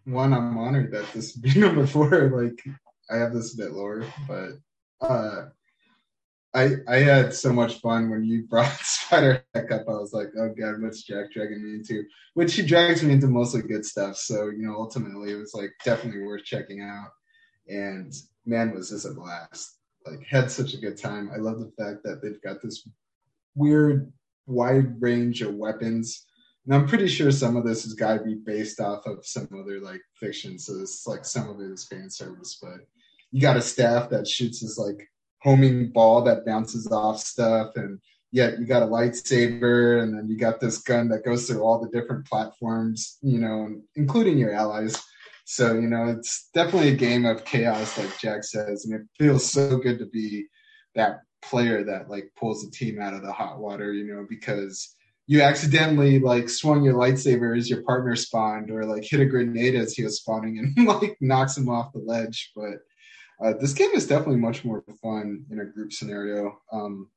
[0.04, 2.30] one, I'm honored that this be number four.
[2.30, 2.62] Like
[3.10, 4.50] I have this a bit lower, but
[5.00, 5.46] uh,
[6.54, 9.86] I I had so much fun when you brought Spider Heck up.
[9.88, 12.04] I was like, oh god, what's Jack dragging me into?
[12.34, 14.18] Which he drags me into mostly good stuff.
[14.18, 17.10] So you know, ultimately, it was like definitely worth checking out.
[17.68, 18.14] And
[18.46, 19.78] man, was this a blast!
[20.06, 21.32] Like had such a good time.
[21.34, 22.88] I love the fact that they've got this
[23.56, 24.12] weird
[24.48, 26.26] wide range of weapons.
[26.66, 29.48] And I'm pretty sure some of this has got to be based off of some
[29.60, 30.60] other like fiction.
[30.60, 32.82] So it's like some of it is fan service, but
[33.32, 35.08] you got a staff that shoots this like
[35.42, 38.00] homing ball that bounces off stuff, and
[38.32, 41.80] yet you got a lightsaber, and then you got this gun that goes through all
[41.80, 45.02] the different platforms, you know, including your allies.
[45.46, 49.50] So you know, it's definitely a game of chaos, like Jack says, and it feels
[49.50, 50.46] so good to be
[50.96, 54.96] that player that like pulls the team out of the hot water, you know, because
[55.28, 59.76] you accidentally like swung your lightsaber as your partner spawned, or like hit a grenade
[59.76, 62.52] as he was spawning and like knocks him off the ledge.
[62.56, 62.80] But
[63.42, 66.60] uh, this game is definitely much more fun in a group scenario.
[66.72, 67.10] Um,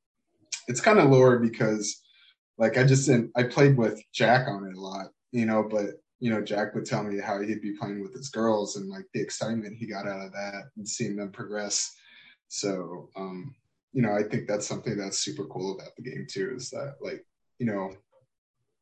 [0.67, 2.01] it's kind of lower because
[2.57, 6.01] like I just didn't, I played with Jack on it a lot, you know, but
[6.19, 9.05] you know, Jack would tell me how he'd be playing with his girls and like
[9.13, 11.93] the excitement he got out of that and seeing them progress.
[12.47, 13.53] So, um,
[13.93, 16.95] you know, I think that's something that's super cool about the game too, is that
[17.01, 17.25] like,
[17.59, 17.91] you know,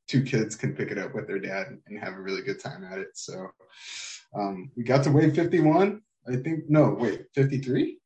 [0.07, 2.83] two kids can pick it up with their dad and have a really good time
[2.83, 3.09] at it.
[3.15, 3.47] So
[4.35, 6.01] um, we got to wave 51.
[6.27, 7.97] I think, no, wait, 53?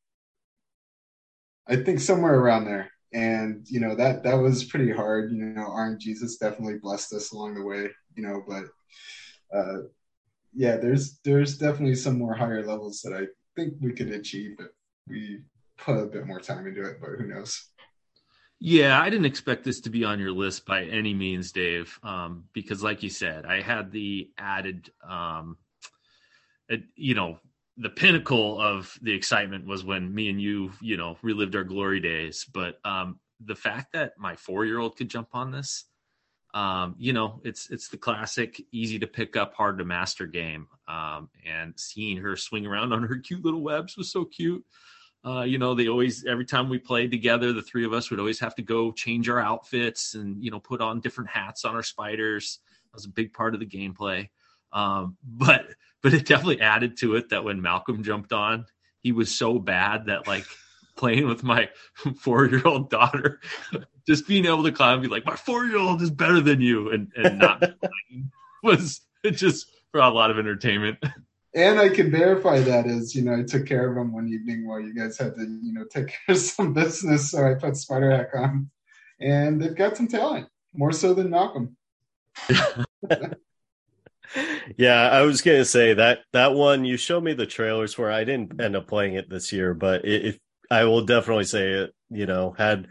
[1.68, 2.90] I think somewhere around there.
[3.12, 5.30] And, you know, that, that was pretty hard.
[5.32, 8.64] You know, RNGesus Jesus definitely blessed us along the way, you know, but
[9.56, 9.82] uh,
[10.54, 14.68] yeah, there's, there's definitely some more higher levels that I think we could achieve if
[15.06, 15.40] we
[15.78, 17.68] put a bit more time into it, but who knows?
[18.60, 22.44] Yeah, I didn't expect this to be on your list by any means, Dave, um,
[22.52, 25.56] because, like you said, I had the added, um,
[26.68, 27.38] it, you know,
[27.78, 32.00] the pinnacle of the excitement was when me and you, you know, relived our glory
[32.00, 32.44] days.
[32.52, 35.84] But um, the fact that my four-year-old could jump on this,
[36.54, 40.66] um, you know, it's it's the classic, easy to pick up, hard to master game.
[40.88, 44.64] Um, and seeing her swing around on her cute little webs was so cute.
[45.24, 48.18] Uh, you know, they always every time we played together, the three of us would
[48.18, 51.76] always have to go change our outfits and you know put on different hats on
[51.76, 52.58] our spiders.
[52.86, 54.30] That was a big part of the gameplay.
[54.72, 55.66] Um, but
[56.02, 58.66] but it definitely added to it that when Malcolm jumped on,
[59.00, 60.44] he was so bad that like
[60.96, 61.68] playing with my
[62.20, 63.40] four year old daughter,
[64.06, 66.60] just being able to climb and be like, my four year old is better than
[66.60, 67.62] you, and and not
[68.62, 70.98] was it just brought a lot of entertainment
[71.54, 74.66] and I can verify that as you know I took care of him one evening
[74.66, 77.74] while you guys had to you know take care of some business, so I put
[77.74, 78.70] SpiderHeck on,
[79.20, 81.76] and they've got some talent more so than Malcolm.
[84.76, 88.10] Yeah, I was gonna say that that one you showed me the trailers for.
[88.10, 90.38] I didn't end up playing it this year, but if
[90.70, 92.88] I will definitely say it, you know, had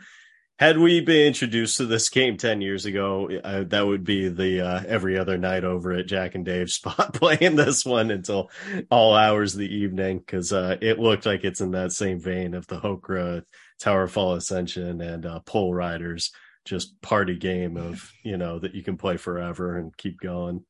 [0.59, 4.61] had we been introduced to this game 10 years ago uh, that would be the
[4.61, 8.49] uh, every other night over at jack and dave's spot playing this one until
[8.89, 12.53] all hours of the evening because uh, it looked like it's in that same vein
[12.53, 13.43] of the hokra
[13.79, 16.31] tower fall ascension and uh, pole riders
[16.65, 20.63] just party game of you know that you can play forever and keep going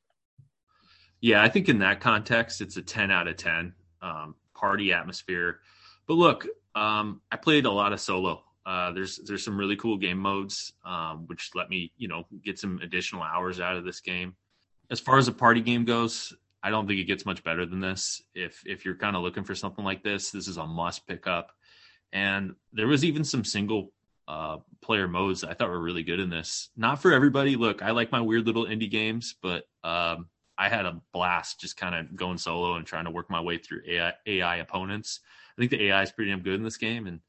[1.22, 5.59] yeah i think in that context it's a 10 out of 10 um, party atmosphere
[6.07, 9.97] but look um, i played a lot of solo uh, there's there's some really cool
[9.97, 14.01] game modes, um, which let me you know get some additional hours out of this
[14.01, 14.36] game.
[14.91, 17.80] As far as a party game goes, I don't think it gets much better than
[17.80, 18.22] this.
[18.36, 21.28] If if you're kind of looking for something like this, this is a must pick
[21.28, 21.53] up.
[22.11, 23.93] And there was even some single
[24.28, 26.70] uh, player modes I thought were really good in this.
[26.76, 27.55] Not for everybody.
[27.55, 30.28] Look, I like my weird little indie games, but um,
[30.58, 33.58] I had a blast just kind of going solo and trying to work my way
[33.58, 35.20] through AI, AI opponents.
[35.58, 37.08] I think the AI is pretty damn good in this game.
[37.08, 37.20] And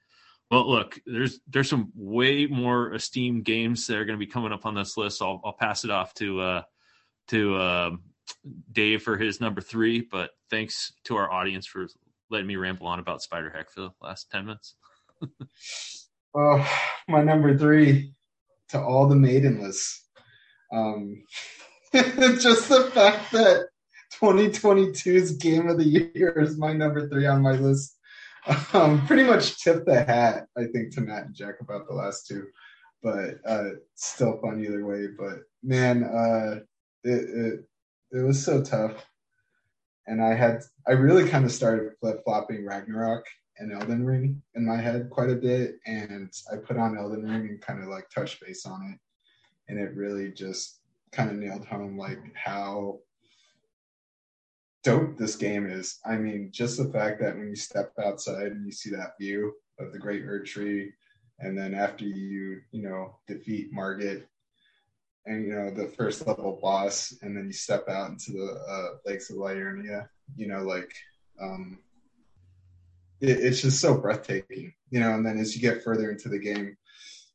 [0.50, 4.52] well, look, there's there's some way more esteemed games that are going to be coming
[4.52, 5.18] up on this list.
[5.18, 6.62] So I'll, I'll pass it off to uh,
[7.28, 7.90] to uh,
[8.72, 10.00] Dave for his number three.
[10.00, 11.86] But thanks to our audience for
[12.30, 14.74] letting me ramble on about SpiderHeck for the last ten minutes.
[16.34, 18.14] oh, my number three
[18.70, 20.06] to all the maidenless.
[20.72, 21.24] Um,
[21.92, 23.68] just the fact that
[24.20, 27.96] 2022's game of the year is my number three on my list.
[28.72, 32.26] Um, pretty much tip the hat, I think, to Matt and Jack about the last
[32.26, 32.46] two,
[33.02, 35.08] but uh, still fun either way.
[35.18, 36.60] But man, uh,
[37.04, 37.60] it, it
[38.12, 39.04] it was so tough,
[40.06, 43.24] and I had I really kind of started flip flopping Ragnarok
[43.58, 47.48] and Elden Ring in my head quite a bit, and I put on Elden Ring
[47.48, 50.77] and kind of like touch base on it, and it really just
[51.12, 52.98] kind of nailed home like how
[54.84, 55.98] dope this game is.
[56.04, 59.54] I mean, just the fact that when you step outside and you see that view
[59.78, 60.90] of the Great Erdtree,
[61.40, 64.26] and then after you, you know, defeat Margit
[65.26, 68.88] and you know the first level boss, and then you step out into the uh,
[69.04, 70.92] lakes of Liurnia, you know, like
[71.40, 71.78] um,
[73.20, 75.14] it, it's just so breathtaking, you know.
[75.14, 76.76] And then as you get further into the game,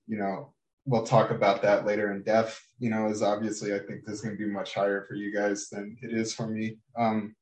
[0.07, 0.53] you know,
[0.85, 2.61] we'll talk about that later in depth.
[2.83, 5.33] You know, is obviously I think this is going to be much higher for you
[5.33, 6.77] guys than it is for me.
[6.97, 7.35] Um,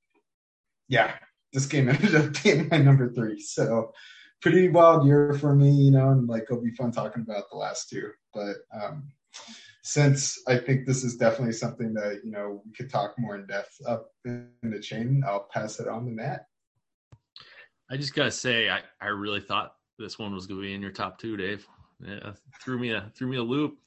[0.87, 1.15] yeah,
[1.53, 3.91] this game ended up being my number three, so
[4.41, 5.71] pretty wild year for me.
[5.71, 8.55] You know, and like it'll be fun talking about the last two, but.
[8.73, 9.11] Um,
[9.83, 13.47] since I think this is definitely something that you know we could talk more in
[13.47, 16.45] depth up in the chain, I'll pass it on to Matt.
[17.89, 20.91] I just gotta say, I, I really thought this one was gonna be in your
[20.91, 21.67] top two, Dave.
[21.99, 22.33] Yeah,
[22.63, 23.77] threw me a threw me a loop.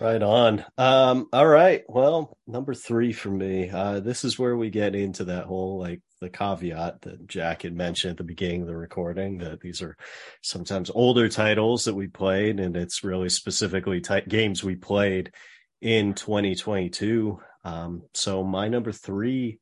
[0.00, 0.64] Right on.
[0.76, 1.82] Um, all right.
[1.88, 3.68] Well, number three for me.
[3.68, 7.74] Uh, this is where we get into that whole like the caveat that Jack had
[7.74, 9.96] mentioned at the beginning of the recording that these are
[10.40, 15.32] sometimes older titles that we played, and it's really specifically ty- games we played
[15.80, 17.40] in 2022.
[17.64, 19.58] Um, so my number three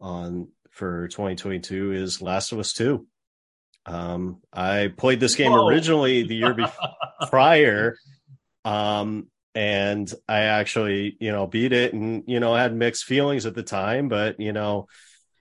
[0.00, 3.06] on for 2022 is Last of Us 2.
[3.84, 5.68] Um, I played this game Whoa.
[5.68, 6.88] originally the year before,
[7.28, 7.96] prior,
[8.64, 13.54] um, and I actually, you know, beat it and you know had mixed feelings at
[13.54, 14.88] the time, but you know,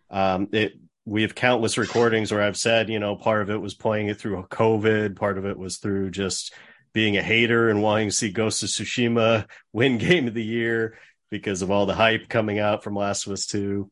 [0.10, 0.74] um, it
[1.06, 4.20] we have countless recordings where I've said, you know, part of it was playing it
[4.20, 6.54] through COVID, part of it was through just
[6.94, 10.98] being a hater and wanting to see Ghost of Tsushima win Game of the Year
[11.30, 13.90] because of all the hype coming out from Last of Us 2.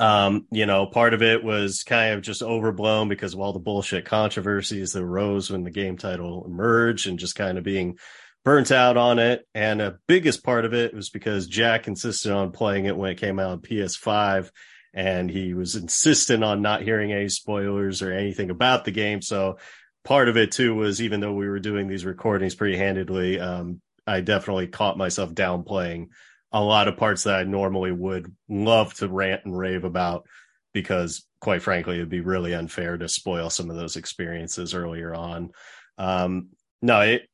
[0.00, 3.58] Um, you know, part of it was kind of just overblown because of all the
[3.58, 7.98] bullshit controversies that arose when the game title emerged and just kind of being
[8.44, 9.46] burnt out on it.
[9.54, 13.18] And a biggest part of it was because Jack insisted on playing it when it
[13.18, 14.50] came out on PS5
[14.94, 19.22] and he was insistent on not hearing any spoilers or anything about the game.
[19.22, 19.58] So
[20.04, 23.80] part of it too was even though we were doing these recordings pretty handedly, um,
[24.06, 26.08] I definitely caught myself downplaying
[26.50, 30.26] a lot of parts that I normally would love to rant and rave about
[30.72, 35.50] because quite frankly it'd be really unfair to spoil some of those experiences earlier on.
[35.98, 36.48] Um,
[36.80, 37.28] no, it,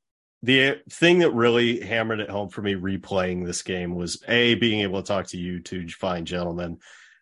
[0.45, 4.83] the thing that really hammered it home for me replaying this game was a being
[4.83, 6.81] able to talk to you two fine gentlemen,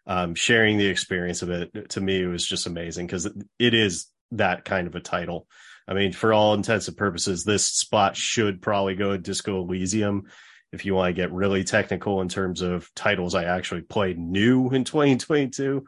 [0.08, 1.90] um, sharing the experience of it.
[1.90, 3.28] To me, it was just amazing because
[3.60, 5.46] it is that kind of a title.
[5.86, 10.24] I mean, for all intents and purposes, this spot should probably go to Disco Elysium
[10.72, 14.68] if you want to get really technical in terms of titles I actually played new
[14.70, 15.84] in 2022.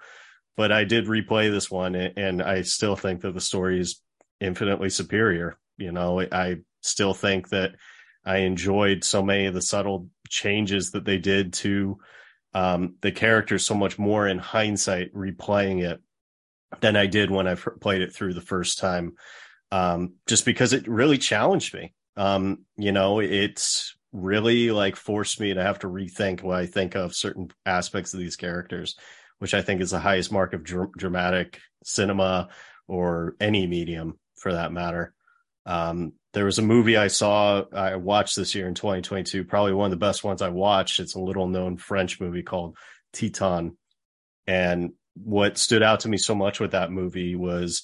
[0.56, 4.00] But I did replay this one, and I still think that the story is
[4.40, 5.58] infinitely superior.
[5.78, 7.72] You know, I still think that
[8.24, 11.98] I enjoyed so many of the subtle changes that they did to
[12.54, 16.00] um, the characters so much more in hindsight, replaying it
[16.80, 19.14] than I did when I played it through the first time.
[19.72, 21.92] Um, just because it really challenged me.
[22.16, 26.94] Um, you know, it's really like forced me to have to rethink what I think
[26.94, 28.96] of certain aspects of these characters,
[29.40, 32.48] which I think is the highest mark of dr- dramatic cinema
[32.86, 35.12] or any medium for that matter.
[35.66, 39.86] Um, there was a movie I saw, I watched this year in 2022, probably one
[39.86, 41.00] of the best ones I watched.
[41.00, 42.76] It's a little known French movie called
[43.12, 43.76] Titane.
[44.46, 47.82] And what stood out to me so much with that movie was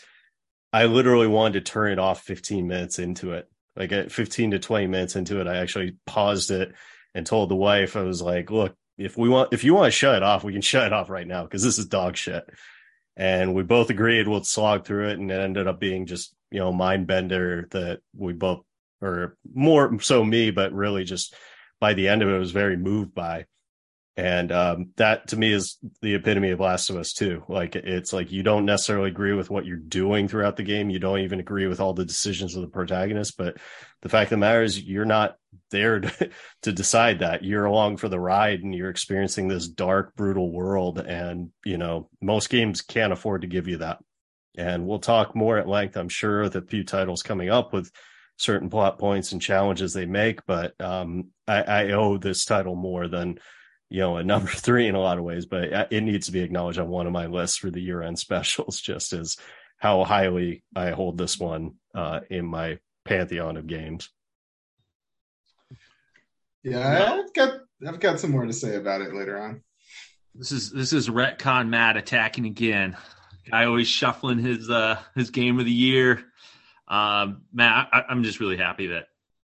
[0.73, 4.59] I literally wanted to turn it off 15 minutes into it like at 15 to
[4.59, 6.75] 20 minutes into it, I actually paused it
[7.15, 9.91] and told the wife, I was like, look, if we want, if you want to
[9.91, 12.45] shut it off, we can shut it off right now because this is dog shit.
[13.17, 15.19] And we both agreed we'll slog through it.
[15.19, 18.61] And it ended up being just, you know, mind bender that we both,
[19.01, 21.35] or more so me, but really just
[21.81, 23.47] by the end of it, was very moved by.
[24.17, 27.45] And um, that to me is the epitome of Last of Us 2.
[27.49, 30.91] Like it's like you don't necessarily agree with what you're doing throughout the game.
[30.91, 33.39] You don't even agree with all the decisions of the protagonist.
[33.39, 33.57] But
[34.03, 35.37] the fact of the matter is you're not
[35.71, 36.31] there to,
[36.63, 37.45] to decide that.
[37.45, 40.99] You're along for the ride and you're experiencing this dark, brutal world.
[40.99, 44.01] And, you know, most games can't afford to give you that.
[44.57, 47.91] And we'll talk more at length, I'm sure, the few titles coming up with
[48.37, 50.45] certain plot points and challenges they make.
[50.47, 53.39] But um, I, I owe this title more than
[53.91, 56.41] you know, a number three in a lot of ways, but it needs to be
[56.41, 59.37] acknowledged on one of my lists for the year end specials, just as
[59.77, 64.09] how highly I hold this one uh, in my pantheon of games.
[66.63, 69.63] Yeah, I've got I've got some more to say about it later on.
[70.35, 72.97] This is this is retcon Matt attacking again.
[73.51, 76.25] Guy always shuffling his uh his game of the year.
[76.89, 79.07] Um, Matt, I, I'm just really happy that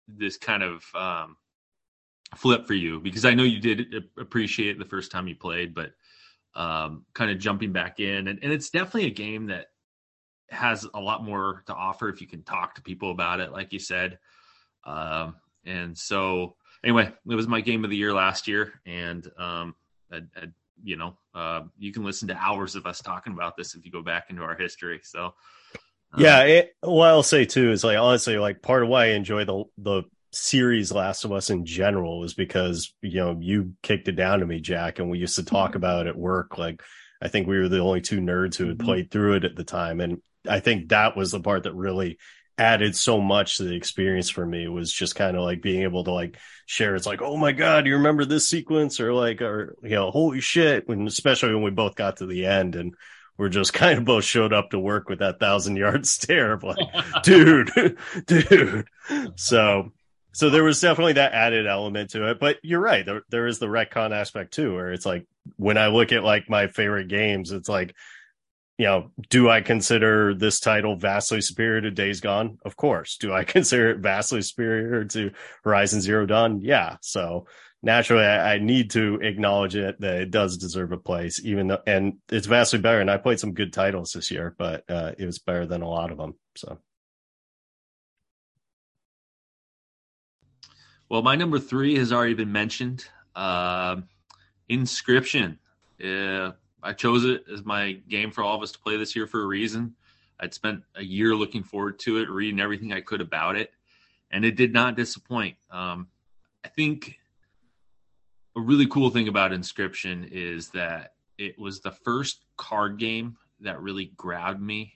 [0.07, 1.37] this kind of um,
[2.37, 5.75] flip for you because I know you did appreciate it the first time you played,
[5.75, 5.93] but
[6.55, 9.67] um, kind of jumping back in, and, and it's definitely a game that
[10.51, 13.73] has a lot more to offer if you can talk to people about it, like
[13.73, 14.19] you said.
[14.85, 19.75] Um, and so, anyway, it was my game of the year last year, and um,
[20.13, 20.47] I, I,
[20.83, 23.91] you know, uh, you can listen to hours of us talking about this if you
[23.91, 25.01] go back into our history.
[25.03, 25.35] So.
[26.13, 29.09] Um, yeah, it, what I'll say too is like honestly, like part of why I
[29.11, 30.03] enjoy the the
[30.33, 34.47] series Last of Us in general was because you know you kicked it down to
[34.47, 35.77] me, Jack, and we used to talk mm-hmm.
[35.79, 36.59] about it at work.
[36.59, 36.83] Like
[37.23, 38.87] I think we were the only two nerds who had mm-hmm.
[38.87, 42.19] played through it at the time, and I think that was the part that really
[42.61, 44.69] added so much to the experience for me.
[44.69, 46.37] Was just kind of like being able to like
[46.67, 46.95] share.
[46.95, 49.01] It's like oh my god you remember this sequence?
[49.01, 52.47] Or like or you know holy shit when especially when we both got to the
[52.47, 52.95] end and
[53.39, 56.63] we're just kind of both showed up to work with that thousand yard stare of
[56.63, 56.79] like
[57.23, 57.97] dude
[58.27, 58.87] dude.
[59.37, 59.93] So
[60.33, 62.39] so there was definitely that added element to it.
[62.39, 65.87] But you're right there, there is the retcon aspect too where it's like when i
[65.89, 67.95] look at like my favorite games it's like
[68.81, 72.59] you know do i consider this title vastly superior to days gone?
[72.65, 73.19] Of course.
[73.19, 76.61] Do i consider it vastly superior to horizon zero dawn?
[76.63, 76.97] Yeah.
[77.03, 77.47] So
[77.83, 81.83] naturally I, I need to acknowledge it that it does deserve a place even though
[81.87, 85.25] and it's vastly better and i played some good titles this year but uh, it
[85.25, 86.79] was better than a lot of them so.
[91.11, 93.05] Well, my number three has already been mentioned.
[93.35, 93.97] Uh,
[94.71, 95.59] Inscryption.
[96.03, 96.53] Uh,
[96.83, 99.43] I chose it as my game for all of us to play this year for
[99.43, 99.95] a reason.
[100.41, 103.73] I'd spent a year looking forward to it, reading everything I could about it,
[104.31, 105.57] and it did not disappoint.
[105.71, 106.09] Um,
[106.65, 107.19] I think
[108.57, 113.81] a really cool thing about Inscryption is that it was the first card game that
[113.81, 114.95] really grabbed me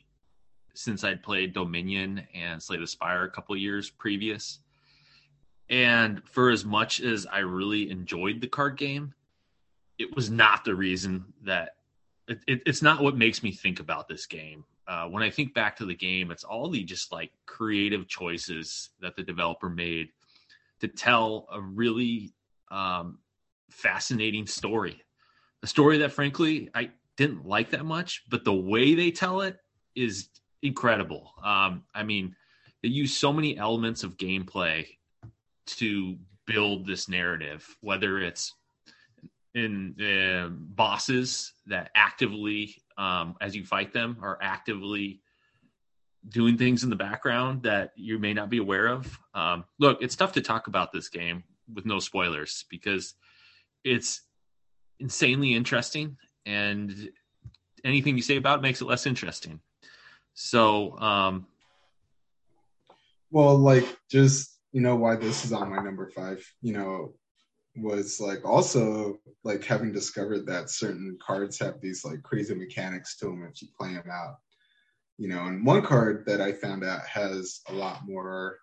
[0.74, 4.60] since I'd played Dominion and Slay the Spire a couple years previous.
[5.70, 9.14] And for as much as I really enjoyed the card game,
[9.98, 11.76] it was not the reason that
[12.28, 14.64] it, it, it's not what makes me think about this game.
[14.86, 18.90] Uh, when I think back to the game, it's all the just like creative choices
[19.00, 20.08] that the developer made
[20.80, 22.32] to tell a really
[22.70, 23.18] um,
[23.70, 25.02] fascinating story.
[25.62, 29.58] A story that, frankly, I didn't like that much, but the way they tell it
[29.94, 30.28] is
[30.62, 31.32] incredible.
[31.42, 32.34] Um, I mean,
[32.82, 34.86] they use so many elements of gameplay
[35.66, 36.16] to
[36.46, 38.54] build this narrative, whether it's
[39.54, 45.20] in uh, bosses that actively, um, as you fight them, are actively
[46.28, 49.18] doing things in the background that you may not be aware of.
[49.34, 53.14] Um, look, it's tough to talk about this game with no spoilers because
[53.84, 54.22] it's
[54.98, 57.10] insanely interesting, and
[57.84, 59.60] anything you say about it makes it less interesting.
[60.34, 61.46] So, um,
[63.30, 67.14] well, like just you know why this is on my number five you know
[67.76, 73.26] was like also like having discovered that certain cards have these like crazy mechanics to
[73.26, 74.36] them if you play them out
[75.18, 78.58] you know and one card that i found out has a lot more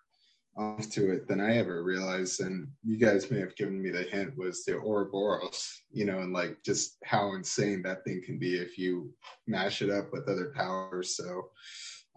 [0.56, 4.02] off to it than i ever realized and you guys may have given me the
[4.02, 8.56] hint was the ouroboros you know and like just how insane that thing can be
[8.56, 9.12] if you
[9.46, 11.48] mash it up with other powers so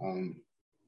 [0.04, 0.36] um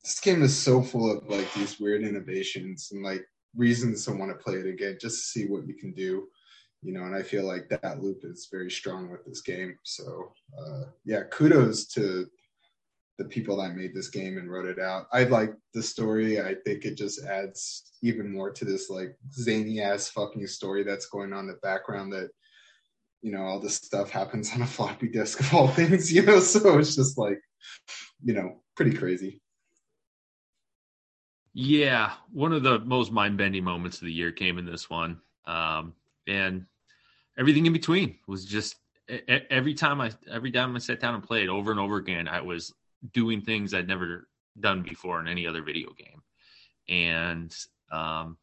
[0.04, 3.26] this game is so full of like these weird innovations and like
[3.58, 6.28] reasons to want to play it again just to see what you can do
[6.84, 9.76] you know and i feel like that loop is very strong with this game.
[9.84, 12.28] So uh, yeah kudos to
[13.18, 15.08] the people that made this game and wrote it out.
[15.12, 16.40] I like the story.
[16.40, 21.08] I think it just adds even more to this like zany ass fucking story that's
[21.08, 22.30] going on in the background that
[23.24, 26.40] you know all this stuff happens on a floppy disk of all things you know?
[26.40, 27.40] So it's just like
[28.24, 29.42] you know pretty crazy
[31.60, 35.20] yeah, one of the most mind bending moments of the year came in this one.
[35.48, 35.94] um,
[36.28, 36.68] and
[37.40, 38.76] everything in between was just
[39.50, 42.42] every time I every time I sat down and played over and over again, I
[42.42, 42.76] was
[43.12, 44.28] doing things I'd never
[44.60, 46.22] done before in any other video game,
[46.90, 47.56] and
[47.92, 48.38] um,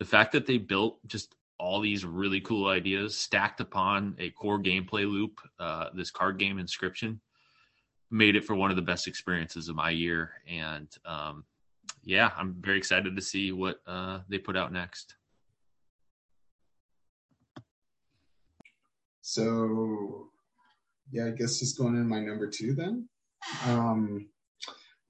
[0.00, 4.58] the fact that they built just all these really cool ideas stacked upon a core
[4.58, 7.20] gameplay loop, uh, this card game Inscryption,
[8.10, 10.32] made it for one of the best experiences of my year.
[10.48, 11.44] And um,
[12.06, 15.16] yeah, I'm very excited to see what uh, they put out next.
[19.22, 20.28] So,
[21.10, 23.08] yeah, I guess just going in my number two then.
[23.66, 24.28] Um,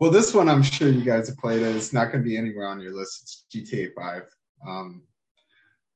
[0.01, 1.77] well, this one I'm sure you guys have played it.
[1.77, 3.45] It's not going to be anywhere on your list.
[3.53, 4.23] It's GTA 5.
[4.67, 5.03] Um,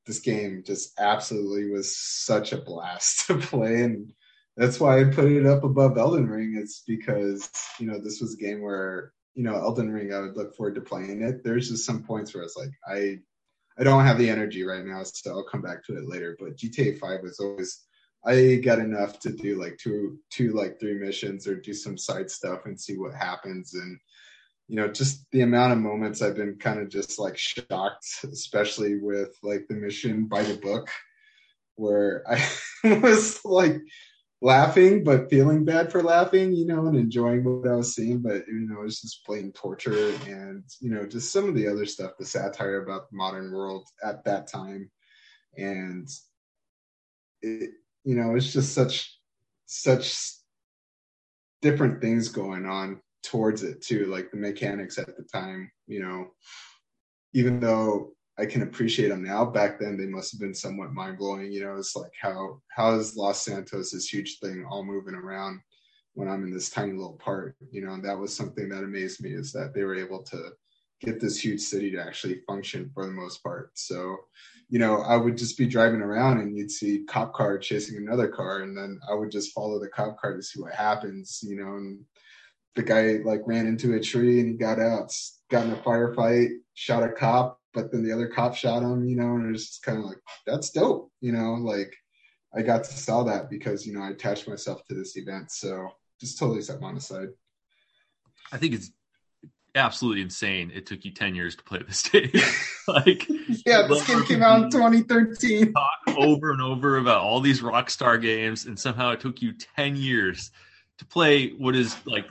[0.05, 4.13] this game just absolutely was such a blast to play, and
[4.55, 6.55] that's why I put it up above Elden Ring.
[6.61, 7.49] It's because
[7.79, 10.75] you know this was a game where you know Elden Ring I would look forward
[10.75, 11.43] to playing it.
[11.43, 13.19] There's just some points where it's like I
[13.77, 16.35] I don't have the energy right now, so I'll come back to it later.
[16.39, 17.85] But GTA 5 was always
[18.25, 22.29] I got enough to do like two two like three missions or do some side
[22.29, 23.97] stuff and see what happens and
[24.67, 28.99] you know just the amount of moments I've been kind of just like shocked especially
[28.99, 30.89] with like the mission by the book
[31.75, 32.47] where I
[32.99, 33.77] was like
[34.41, 38.19] laughing but feeling bad for laughing you know and enjoying what I was seeing.
[38.21, 41.85] But you know it's just plain torture and you know just some of the other
[41.85, 44.89] stuff the satire about the modern world at that time.
[45.57, 46.09] And
[47.41, 47.71] it,
[48.03, 49.17] you know it's just such
[49.67, 50.33] such
[51.61, 56.27] different things going on towards it too like the mechanics at the time you know.
[57.33, 59.45] Even though i can appreciate them now.
[59.45, 63.15] Back then they must have been somewhat mind-blowing you know it's like how how is
[63.15, 65.59] los santos this huge thing all moving around
[66.13, 67.93] when i'm in this tiny little part you know?
[67.93, 70.51] And that was something that amazed me is that they were able to
[71.01, 73.71] get this huge city to actually function for the most part.
[73.73, 74.17] So
[74.71, 78.29] you know, I would just be driving around and you'd see cop car chasing another
[78.29, 81.57] car, and then I would just follow the cop car to see what happens, you
[81.57, 81.75] know.
[81.75, 81.99] And
[82.75, 85.13] the guy like ran into a tree and he got out,
[85.49, 89.15] got in a firefight, shot a cop, but then the other cop shot him, you
[89.15, 89.35] know.
[89.35, 91.53] And it was just kind of like that's dope, you know.
[91.53, 91.95] Like
[92.55, 95.89] I got to sell that because you know I attached myself to this event, so
[96.19, 97.29] just totally set mine aside.
[98.51, 98.91] I think it's
[99.75, 100.71] absolutely insane.
[100.73, 102.31] It took you 10 years to play this game.
[102.87, 103.27] like,
[103.65, 105.73] yeah, this game came out in 2013.
[105.73, 109.95] Talk over and over about all these Rockstar games, and somehow it took you 10
[109.95, 110.51] years
[110.97, 112.25] to play what is like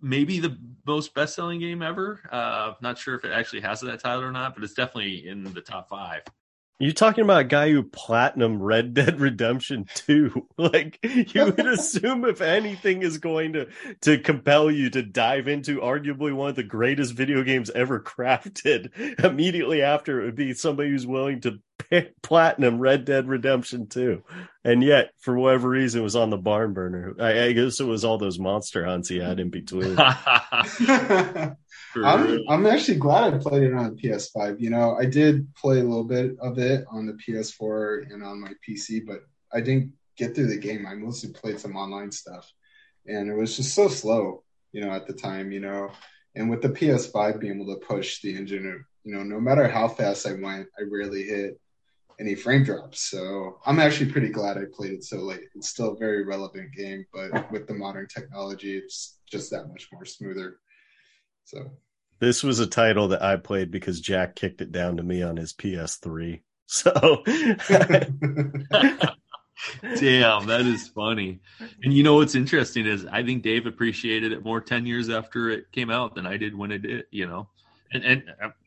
[0.00, 2.20] maybe the most best selling game ever.
[2.30, 5.44] Uh, not sure if it actually has that title or not, but it's definitely in
[5.52, 6.22] the top five.
[6.80, 10.46] You're talking about a guy who platinum Red Dead Redemption 2.
[10.58, 13.68] Like you would assume if anything is going to
[14.02, 18.90] to compel you to dive into arguably one of the greatest video games ever crafted,
[19.24, 21.60] immediately after it would be somebody who's willing to
[22.22, 24.22] platinum Red Dead Redemption 2.
[24.64, 27.14] And yet, for whatever reason, it was on the barn burner.
[27.18, 29.98] I, I guess it was all those monster hunts he had in between.
[29.98, 31.56] I'm,
[32.48, 34.60] I'm actually glad I played it on PS5.
[34.60, 38.40] You know, I did play a little bit of it on the PS4 and on
[38.40, 39.20] my PC, but
[39.52, 40.86] I didn't get through the game.
[40.86, 42.52] I mostly played some online stuff,
[43.06, 45.90] and it was just so slow, you know, at the time, you know.
[46.34, 49.88] And with the PS5 being able to push the engine, you know, no matter how
[49.88, 51.58] fast I went, I rarely hit
[52.20, 53.10] any frame drops.
[53.10, 55.44] So I'm actually pretty glad I played it so late.
[55.54, 59.88] It's still a very relevant game, but with the modern technology, it's just that much
[59.92, 60.58] more smoother.
[61.44, 61.70] So
[62.20, 65.36] this was a title that I played because Jack kicked it down to me on
[65.36, 66.42] his PS3.
[66.70, 66.92] So
[69.82, 71.40] Damn, that is funny.
[71.82, 75.48] And you know what's interesting is I think Dave appreciated it more 10 years after
[75.50, 77.48] it came out than I did when it did, you know.
[77.92, 78.22] And and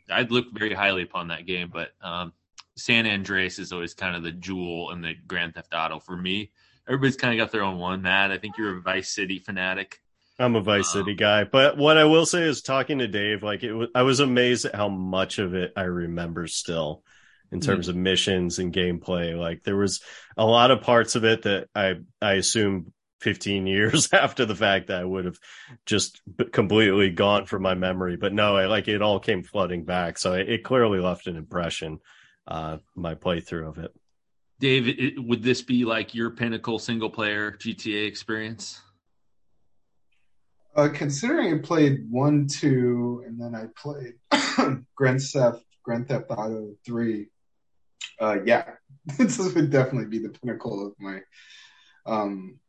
[0.09, 2.33] I'd look very highly upon that game, but um
[2.81, 6.51] San Andreas is always kind of the jewel in the Grand Theft Auto for me.
[6.87, 8.01] Everybody's kind of got their own one.
[8.01, 9.99] Matt, I think you're a Vice City fanatic.
[10.39, 13.63] I'm a Vice City guy, but what I will say is talking to Dave, like
[13.63, 17.03] it was, I was amazed at how much of it I remember still
[17.51, 17.65] in hmm.
[17.65, 17.89] terms mm.
[17.89, 19.37] of missions and gameplay.
[19.37, 20.01] Like there was
[20.35, 24.87] a lot of parts of it that I, I assume 15 years after the fact
[24.87, 25.37] that I would have
[25.85, 26.19] just
[26.51, 30.17] completely gone from my memory, but no, I like it all came flooding back.
[30.17, 31.99] So it, it clearly left an impression,
[32.47, 33.93] uh, my playthrough of it.
[34.59, 38.79] Dave, it, would this be like your pinnacle single player GTA experience?
[40.75, 44.13] Uh, considering I played one, two, and then I played
[44.95, 47.27] Grand Theft Grand Theft Auto three,
[48.19, 48.71] uh, yeah,
[49.17, 51.21] this would definitely be the pinnacle of my.
[52.05, 52.59] Um,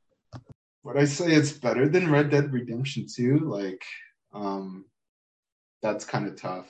[0.83, 3.39] would I say it's better than Red Dead Redemption two?
[3.39, 3.85] Like,
[4.33, 4.87] um,
[5.83, 6.67] that's kind of tough.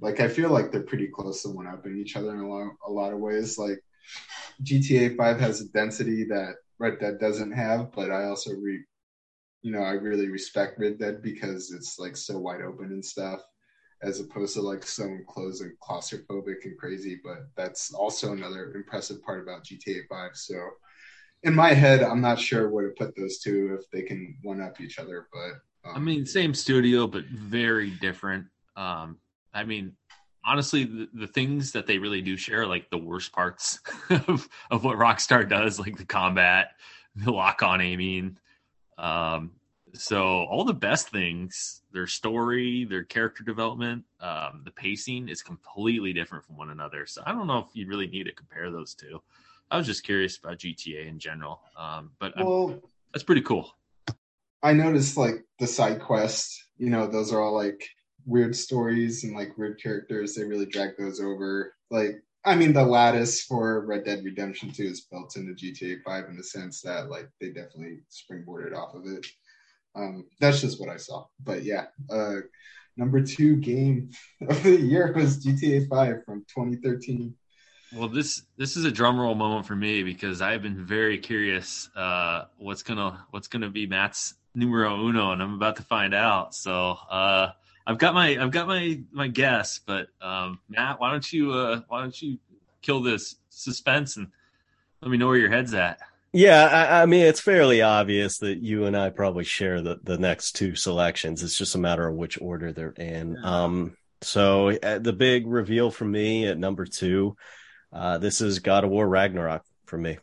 [0.00, 2.72] Like I feel like they're pretty close to one upping each other in a lot,
[2.86, 3.58] a lot of ways.
[3.58, 3.82] Like
[4.62, 8.84] GTA Five has a density that Red Dead doesn't have, but I also re,
[9.62, 13.40] you know, I really respect Red Dead because it's like so wide open and stuff,
[14.02, 17.20] as opposed to like so enclosed and claustrophobic and crazy.
[17.22, 20.32] But that's also another impressive part about GTA Five.
[20.34, 20.54] So
[21.44, 24.60] in my head, I'm not sure where to put those two if they can one
[24.60, 28.46] up each other, but um, I mean, same studio, but very different.
[28.76, 29.18] Um,
[29.54, 29.92] I mean,
[30.44, 33.78] honestly, the, the, things that they really do share, like the worst parts
[34.10, 36.72] of, of what Rockstar does, like the combat,
[37.16, 38.38] the lock on aiming.
[38.98, 39.52] Um,
[39.94, 46.12] so all the best things, their story, their character development, um, the pacing is completely
[46.12, 47.06] different from one another.
[47.06, 49.22] So I don't know if you really need to compare those two.
[49.70, 52.80] I was just curious about GTA in general, um, but well,
[53.12, 53.74] that's pretty cool.
[54.62, 57.88] I noticed like the side quests, you know, those are all like
[58.26, 60.34] weird stories and like weird characters.
[60.34, 61.74] They really drag those over.
[61.90, 66.24] Like, I mean, the lattice for Red Dead Redemption 2 is built into GTA 5
[66.28, 69.26] in the sense that like they definitely springboarded off of it.
[69.96, 71.26] Um, that's just what I saw.
[71.42, 72.40] But yeah, uh,
[72.96, 74.10] number two game
[74.48, 77.34] of the year was GTA 5 from 2013.
[77.94, 81.88] Well, this this is a drum roll moment for me because I've been very curious
[81.94, 86.56] uh, what's gonna what's gonna be Matt's numero uno, and I'm about to find out.
[86.56, 87.50] So uh,
[87.86, 91.80] I've got my I've got my my guess, but um, Matt, why don't you uh,
[91.88, 92.38] why don't you
[92.82, 94.28] kill this suspense and
[95.02, 95.98] let me know where your head's at.
[96.32, 100.18] Yeah, I, I, mean it's fairly obvious that you and I probably share the the
[100.18, 101.42] next two selections.
[101.42, 103.38] It's just a matter of which order they're in.
[103.40, 103.64] Yeah.
[103.64, 107.36] Um, so uh, the big reveal for me at number two,
[107.92, 110.18] uh, this is God of War Ragnarok for me.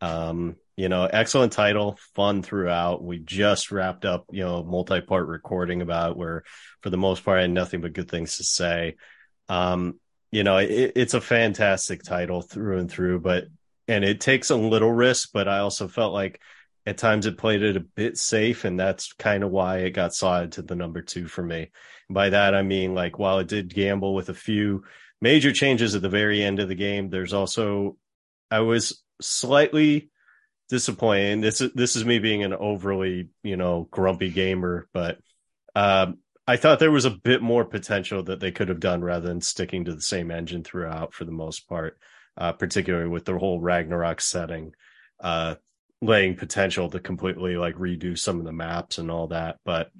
[0.00, 3.02] Um, you know, excellent title, fun throughout.
[3.02, 6.44] We just wrapped up, you know, multi-part recording about where
[6.82, 8.96] for the most part I had nothing but good things to say.
[9.48, 9.98] Um,
[10.30, 13.44] you know, it, it's a fantastic title through and through, but
[13.88, 16.40] and it takes a little risk, but I also felt like
[16.84, 20.14] at times it played it a bit safe, and that's kind of why it got
[20.14, 21.70] slotted to the number two for me.
[22.10, 24.84] by that I mean like while it did gamble with a few
[25.20, 27.96] major changes at the very end of the game, there's also
[28.50, 30.10] I was slightly
[30.68, 31.40] disappointing.
[31.40, 35.18] This is this is me being an overly you know grumpy gamer, but
[35.74, 39.28] um, I thought there was a bit more potential that they could have done rather
[39.28, 41.98] than sticking to the same engine throughout for the most part,
[42.36, 44.72] uh, particularly with the whole Ragnarok setting,
[45.20, 45.56] uh,
[46.00, 49.58] laying potential to completely like redo some of the maps and all that.
[49.64, 49.90] But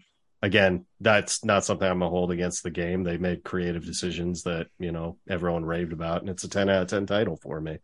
[0.41, 3.03] again, that's not something I'm gonna hold against the game.
[3.03, 6.83] They made creative decisions that you know everyone raved about, and it's a 10 out
[6.83, 7.79] of 10 title for me.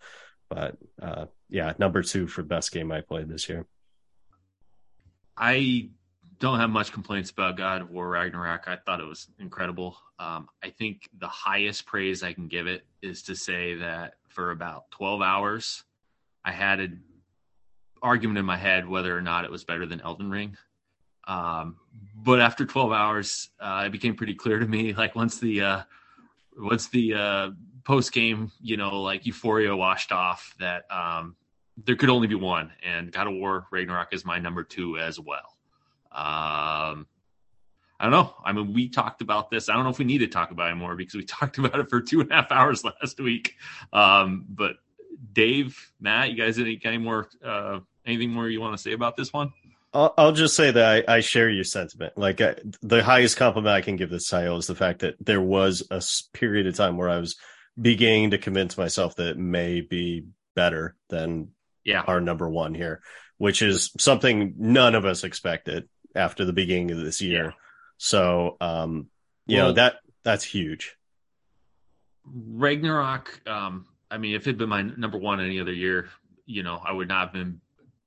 [0.49, 3.67] But uh, yeah, number two for best game I played this year.
[5.37, 5.91] I
[6.39, 8.65] don't have much complaints about God of War Ragnarok.
[8.67, 9.99] I thought it was incredible.
[10.19, 14.51] Um, I think the highest praise I can give it is to say that for
[14.51, 15.85] about 12 hours,
[16.43, 17.03] I had an
[18.03, 20.57] argument in my head whether or not it was better than Elden Ring.
[21.29, 21.77] Um,
[22.17, 25.83] but after 12 hours, uh, it became pretty clear to me, like once the, uh,
[26.57, 27.51] once the, uh,
[27.85, 31.37] post game, you know, like euphoria washed off that um,
[31.77, 35.19] there could only be one, and God of War Ragnarok is my number two as
[35.19, 35.57] well.
[36.13, 37.07] Um,
[37.99, 38.35] I don't know.
[38.45, 39.69] I mean, we talked about this.
[39.69, 41.79] I don't know if we need to talk about it more because we talked about
[41.79, 43.55] it for two and a half hours last week.
[43.93, 44.77] Um, but
[45.33, 49.17] Dave, Matt, you guys, any, any more, uh, anything more you want to say about
[49.17, 49.53] this one?
[49.95, 52.17] I'll, I'll just say that I, I, share your sentiment.
[52.17, 55.41] Like I, the highest compliment I can give this title is the fact that there
[55.41, 56.03] was a
[56.33, 57.37] period of time where I was
[57.81, 61.49] beginning to convince myself that it may be better than
[61.85, 62.03] yeah.
[62.07, 63.03] our number one here,
[63.39, 67.45] which is something none of us expected after the beginning of this year.
[67.45, 67.51] Yeah.
[67.99, 69.09] So, um,
[69.47, 70.97] you well, know, that that's huge.
[72.25, 76.09] Ragnarok, um, I mean, if it had been my number one any other year,
[76.47, 77.61] you know, I would not have been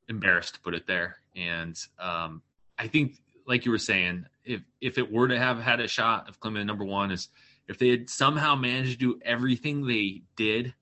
[0.08, 1.18] embarrassed to put it there.
[1.36, 2.42] And um,
[2.78, 3.18] I think,
[3.48, 6.66] like you were saying, if if it were to have had a shot of claiming
[6.66, 7.30] number one, is
[7.68, 10.74] if they had somehow managed to do everything they did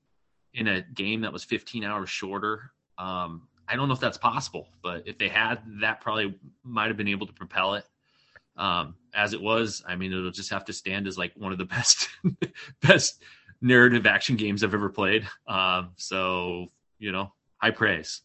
[0.53, 4.67] in a game that was 15 hours shorter, um, I don't know if that's possible,
[4.81, 7.85] but if they had, that probably might have been able to propel it.
[8.55, 11.57] Um, as it was, I mean, it'll just have to stand as like one of
[11.57, 12.09] the best,
[12.81, 13.21] best
[13.61, 15.27] narrative action games I've ever played.
[15.47, 16.67] Um, so
[16.99, 18.21] you know, high praise.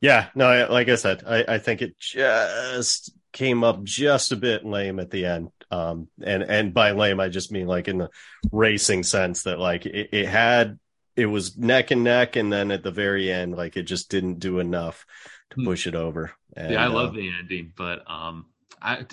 [0.00, 4.64] Yeah, no, like I said, I, I think it just came up just a bit
[4.64, 5.50] lame at the end.
[5.70, 8.10] Um, and and by lame, I just mean like in the
[8.50, 10.79] racing sense that like it, it had
[11.20, 14.38] it was neck and neck, and then at the very end, like it just didn't
[14.38, 15.04] do enough
[15.50, 15.64] to hmm.
[15.66, 16.32] push it over.
[16.56, 18.46] And, yeah, I love uh, the ending, but um,
[18.80, 19.04] I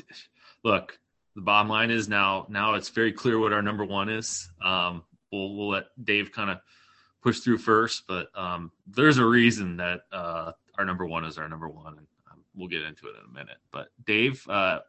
[0.64, 0.98] look
[1.36, 4.50] the bottom line is now now it's very clear what our number one is.
[4.64, 6.60] Um, we'll we'll let Dave kind of
[7.22, 11.50] push through first, but um, there's a reason that uh, our number one is our
[11.50, 13.58] number one, and um, we'll get into it in a minute.
[13.72, 14.80] But Dave, uh,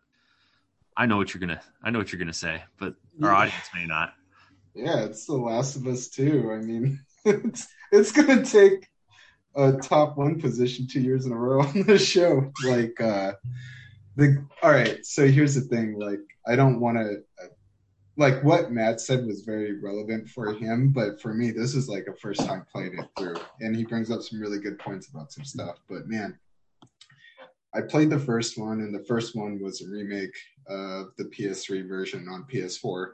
[0.97, 3.37] I know what you're gonna I know what you're gonna say, but our Yeah.
[3.37, 4.14] audience may not.
[4.75, 6.53] Yeah, it's The Last of Us too.
[6.53, 8.87] I mean, it's it's gonna take
[9.57, 12.51] a top one position two years in a row on the show.
[12.64, 13.33] Like, uh,
[14.16, 15.05] the all right.
[15.05, 15.99] So here's the thing.
[15.99, 17.23] Like, I don't want to.
[18.16, 22.09] Like what Matt said was very relevant for him, but for me, this is like
[22.09, 25.31] a first time playing it through, and he brings up some really good points about
[25.31, 25.77] some stuff.
[25.89, 26.37] But man,
[27.77, 30.35] I played the first one, and the first one was a remake
[30.66, 33.12] of the PS3 version on PS4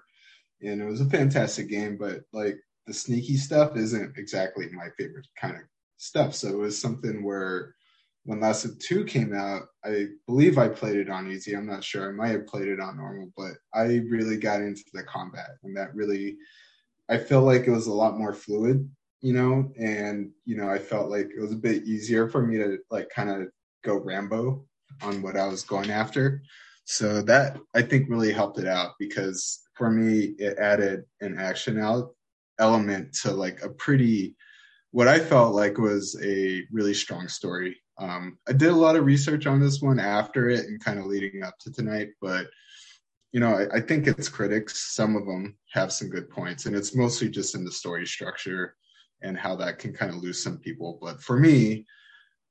[0.63, 5.27] and it was a fantastic game but like the sneaky stuff isn't exactly my favorite
[5.41, 5.63] kind of
[5.97, 6.35] stuff.
[6.35, 7.75] So it was something where
[8.25, 11.55] when last of 2 came out i believe i played it on easy.
[11.55, 12.09] I'm not sure.
[12.09, 15.77] I might have played it on normal but i really got into the combat and
[15.77, 16.37] that really
[17.09, 18.89] i felt like it was a lot more fluid
[19.21, 22.57] you know and you know i felt like it was a bit easier for me
[22.57, 23.49] to like kind of
[23.83, 24.65] go rambo
[25.03, 26.43] on what i was going after.
[26.87, 31.79] So that I think really helped it out because for me it added an action
[31.79, 32.15] out
[32.59, 34.37] element to like a pretty
[34.91, 37.77] what I felt like was a really strong story.
[37.99, 41.07] Um, I did a lot of research on this one after it and kind of
[41.07, 42.47] leading up to tonight, but
[43.33, 46.77] you know, I, I think its critics, some of them have some good points, and
[46.77, 48.77] it's mostly just in the story structure
[49.23, 50.99] and how that can kind of lose some people.
[51.03, 51.85] But for me,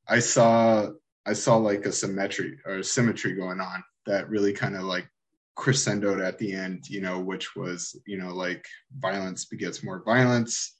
[0.09, 0.89] I saw
[1.25, 5.07] I saw like a symmetry or symmetry going on that really kind of like
[5.55, 8.65] crescendoed at the end, you know, which was, you know, like
[8.97, 10.75] violence begets more violence.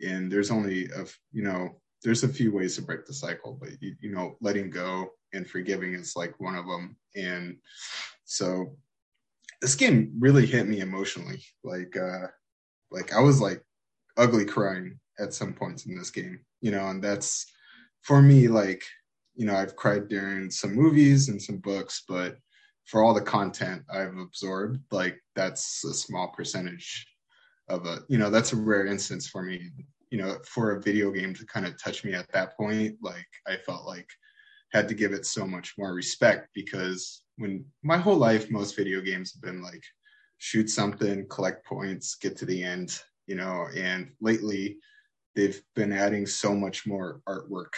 [0.00, 3.70] And there's only a, you know, there's a few ways to break the cycle, but
[3.80, 6.96] you, you know, letting go and forgiving is like one of them.
[7.16, 7.56] And
[8.24, 8.76] so
[9.60, 11.42] this game really hit me emotionally.
[11.62, 12.28] Like, uh,
[12.90, 13.62] like I was like
[14.16, 17.46] ugly crying at some points in this game, you know, and that's
[18.02, 18.82] for me, like,
[19.34, 22.36] you know, I've cried during some movies and some books, but
[22.84, 27.06] for all the content I've absorbed, like that's a small percentage
[27.68, 29.70] of a, you know, that's a rare instance for me.
[30.10, 33.26] You know, for a video game to kind of touch me at that point, like
[33.48, 34.08] I felt like
[34.72, 39.00] had to give it so much more respect because when my whole life, most video
[39.00, 39.82] games have been like
[40.38, 44.78] shoot something, collect points, get to the end, you know, and lately
[45.34, 47.72] they've been adding so much more artwork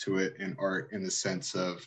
[0.00, 1.86] to it and art in the sense of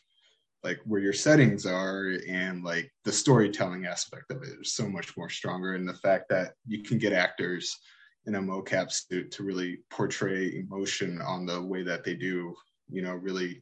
[0.65, 5.15] like where your settings are and like the storytelling aspect of it is so much
[5.15, 5.75] more stronger.
[5.75, 7.77] And the fact that you can get actors
[8.25, 12.55] in a mocap suit to really portray emotion on the way that they do
[12.89, 13.61] you know really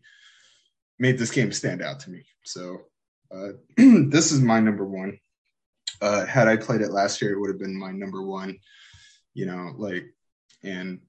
[0.99, 2.23] made this game stand out to me.
[2.45, 2.77] So
[3.33, 5.19] uh, this is my number one.
[6.01, 8.57] Uh, had i played it last year it would have been my number one
[9.33, 10.03] you know like
[10.61, 10.99] and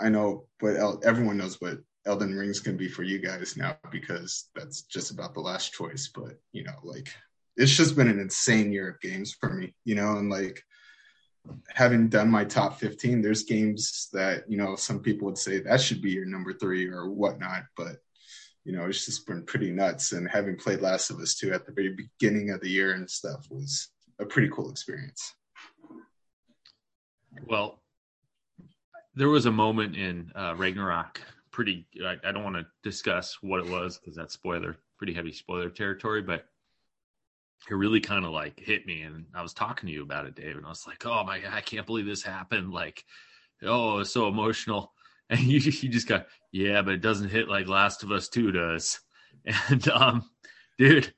[0.00, 4.48] i know but everyone knows what Elden Ring's gonna be for you guys now because
[4.54, 6.10] that's just about the last choice.
[6.14, 7.08] But you know, like
[7.56, 10.62] it's just been an insane year of games for me, you know, and like
[11.68, 15.80] having done my top 15, there's games that, you know, some people would say that
[15.80, 17.96] should be your number three or whatnot, but
[18.64, 20.12] you know, it's just been pretty nuts.
[20.12, 23.08] And having played Last of Us 2 at the very beginning of the year and
[23.08, 25.34] stuff was a pretty cool experience.
[27.46, 27.82] Well,
[29.14, 31.20] there was a moment in uh, Ragnarok.
[31.54, 31.86] Pretty.
[32.04, 35.70] I, I don't want to discuss what it was because that's spoiler, pretty heavy spoiler
[35.70, 36.20] territory.
[36.20, 36.46] But
[37.70, 40.34] it really kind of like hit me, and I was talking to you about it,
[40.34, 43.04] Dave, and I was like, "Oh my god, I can't believe this happened!" Like,
[43.62, 44.92] oh, it's so emotional.
[45.30, 48.50] And you, you just got, yeah, but it doesn't hit like Last of Us Two
[48.52, 49.00] does.
[49.70, 50.28] And um,
[50.76, 51.14] dude,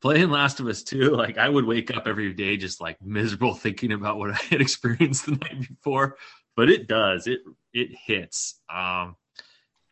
[0.00, 3.54] playing Last of Us 2, like I would wake up every day just like miserable
[3.54, 6.16] thinking about what I had experienced the night before.
[6.56, 7.26] But it does.
[7.26, 7.40] It
[7.72, 8.60] it hits.
[8.72, 9.16] Um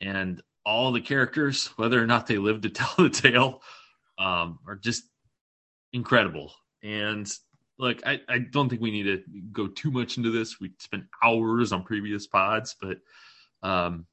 [0.01, 3.62] and all the characters, whether or not they live to tell the tale,
[4.18, 5.05] um, are just
[5.93, 6.52] incredible.
[6.82, 7.31] And
[7.78, 10.60] like I, I don't think we need to go too much into this.
[10.60, 12.98] We spent hours on previous pods, but
[13.62, 14.06] um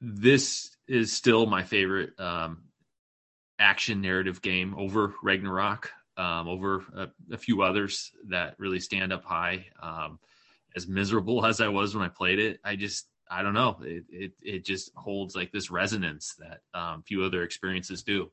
[0.00, 2.64] this is still my favorite um
[3.58, 9.24] action narrative game over Ragnarok, um, over a, a, few others that really stand up
[9.24, 9.66] high.
[9.82, 10.20] Um,
[10.76, 13.78] as miserable as I was when I played it, I just I don't know.
[13.82, 18.30] It it, it just holds like this resonance that um, few other experiences do.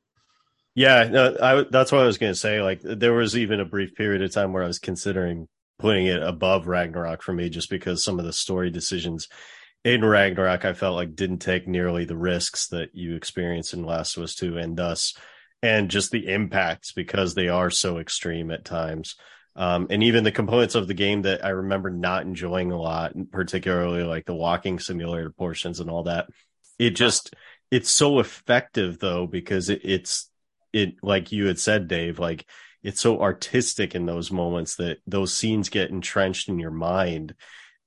[0.74, 2.62] Yeah, no, I, that's what I was going to say.
[2.62, 5.48] Like, there was even a brief period of time where I was considering
[5.80, 9.30] putting it above Ragnarok for me, just because some of the story decisions
[9.86, 14.18] in Ragnarok I felt like didn't take nearly the risks that you experience in Last
[14.18, 15.14] of Us 2 and thus
[15.62, 19.16] and just the impacts because they are so extreme at times.
[19.56, 23.14] Um, and even the components of the game that I remember not enjoying a lot,
[23.32, 26.28] particularly like the walking simulator portions and all that.
[26.78, 27.34] It just,
[27.72, 30.30] it's so effective though, because it, it's,
[30.74, 32.46] it, like you had said, Dave, like
[32.84, 37.34] it's so artistic in those moments that those scenes get entrenched in your mind.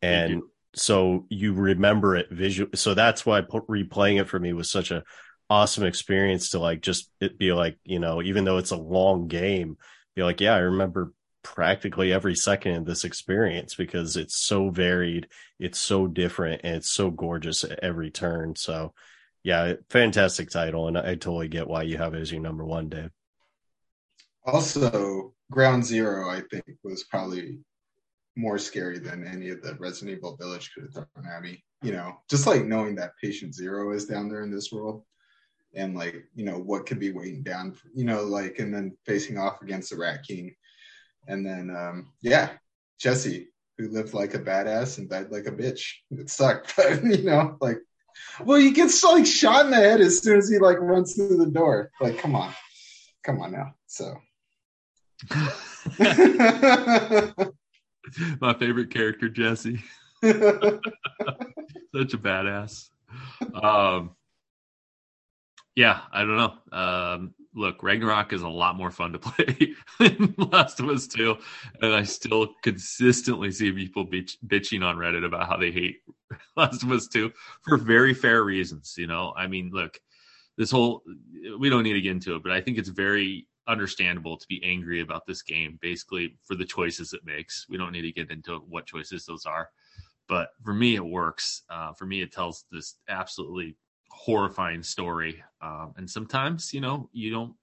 [0.01, 0.43] And
[0.75, 2.71] so you remember it visually.
[2.77, 5.05] So that's why replaying it for me was such a
[5.51, 9.29] awesome experience to like just it be like, you know, even though it's a long
[9.29, 9.77] game,
[10.15, 11.13] be like, yeah, I remember
[11.55, 16.91] practically every second of this experience because it's so varied, it's so different, and it's
[16.91, 18.55] so gorgeous at every turn.
[18.55, 18.93] So,
[19.43, 22.91] yeah, fantastic title, and I totally get why you have it as your number one,
[22.91, 23.11] Dave.
[24.45, 27.61] Also, Ground Zero, I think, was probably
[28.37, 31.65] more scary than any of the Resident Evil Village could have thrown at me.
[31.83, 35.03] You know, just like knowing that Patient Zero is down there in this world,
[35.75, 39.39] and like you know what could be waiting down, you know, like and then facing
[39.39, 40.55] off against the Rat King
[41.29, 42.51] and then, um, yeah,
[42.99, 45.93] Jesse, who lived like a badass and died like a bitch.
[46.11, 47.79] It sucked, but you know, like,
[48.45, 51.37] well, he gets like shot in the head as soon as he like runs through
[51.37, 51.91] the door.
[52.01, 52.53] Like, come on,
[53.23, 53.75] come on now.
[53.87, 54.17] So,
[58.41, 59.85] my favorite character, Jesse.
[60.23, 60.33] Such
[62.15, 62.89] a badass.
[63.55, 64.17] Um,
[65.77, 66.55] yeah, I don't know.
[66.73, 71.37] Um, look, Ragnarok is a lot more fun to play than Last of Us 2.
[71.83, 75.99] And I still consistently see people bitch, bitching on Reddit about how they hate
[76.57, 78.95] Last of Us 2 for very fair reasons.
[78.97, 79.99] You know, I mean, look,
[80.57, 81.03] this whole,
[81.59, 84.63] we don't need to get into it, but I think it's very understandable to be
[84.65, 87.67] angry about this game, basically for the choices it makes.
[87.69, 89.69] We don't need to get into what choices those are.
[90.27, 91.63] But for me, it works.
[91.71, 93.77] Uh, for me, it tells this absolutely
[94.11, 95.43] horrifying story.
[95.61, 97.55] Um, and sometimes, you know, you don't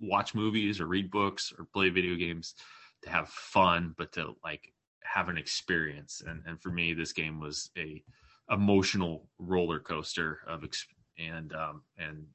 [0.00, 2.54] watch movies or read books or play video games
[3.02, 4.72] to have fun, but to like
[5.02, 6.22] have an experience.
[6.26, 8.02] And and for me, this game was a
[8.50, 10.86] emotional roller coaster of ex-
[11.18, 12.26] and um and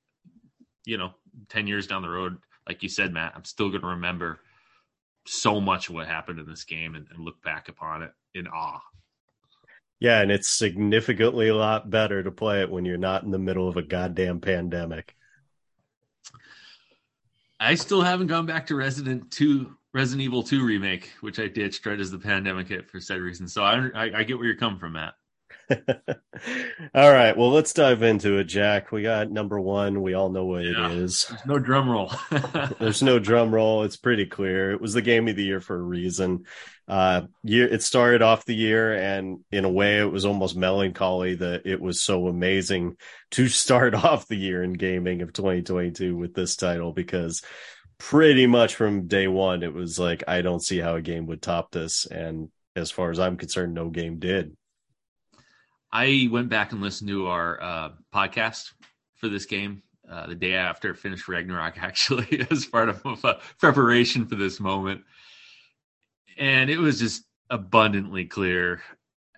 [0.86, 1.12] you know,
[1.50, 2.38] ten years down the road,
[2.68, 4.40] like you said, Matt, I'm still going to remember
[5.28, 8.48] so much of what happened in this game and, and look back upon it in
[8.48, 8.80] awe.
[10.00, 13.40] Yeah, and it's significantly a lot better to play it when you're not in the
[13.40, 15.16] middle of a goddamn pandemic.
[17.60, 21.86] I still haven't gone back to Resident Two, Resident Evil Two remake, which I ditched
[21.86, 23.48] right as the pandemic hit for said reason.
[23.48, 25.14] So I, I, I get where you're coming from, Matt.
[26.94, 28.92] all right, well, let's dive into it, Jack.
[28.92, 30.02] We got number one.
[30.02, 30.92] We all know what Yeah.
[30.92, 31.26] it is.
[31.30, 32.12] There's no drum roll.
[32.80, 33.84] There's no drum roll.
[33.84, 34.72] It's pretty clear.
[34.72, 36.46] It was the game of the year for a reason.
[36.88, 41.36] Uh, year it started off the year, and in a way, it was almost melancholy
[41.36, 42.95] that it was so amazing
[43.32, 47.41] to start off the year in gaming of 2022 with this title because
[47.98, 51.41] pretty much from day one, it was like I don't see how a game would
[51.41, 54.56] top this, and as far as I'm concerned, no game did.
[55.91, 58.74] I went back and listened to our uh, podcast
[59.16, 59.82] for this game
[60.12, 64.60] uh, the day after it finished Ragnarok, actually, as part of uh, preparation for this
[64.60, 65.02] moment.
[66.38, 68.82] And it was just abundantly clear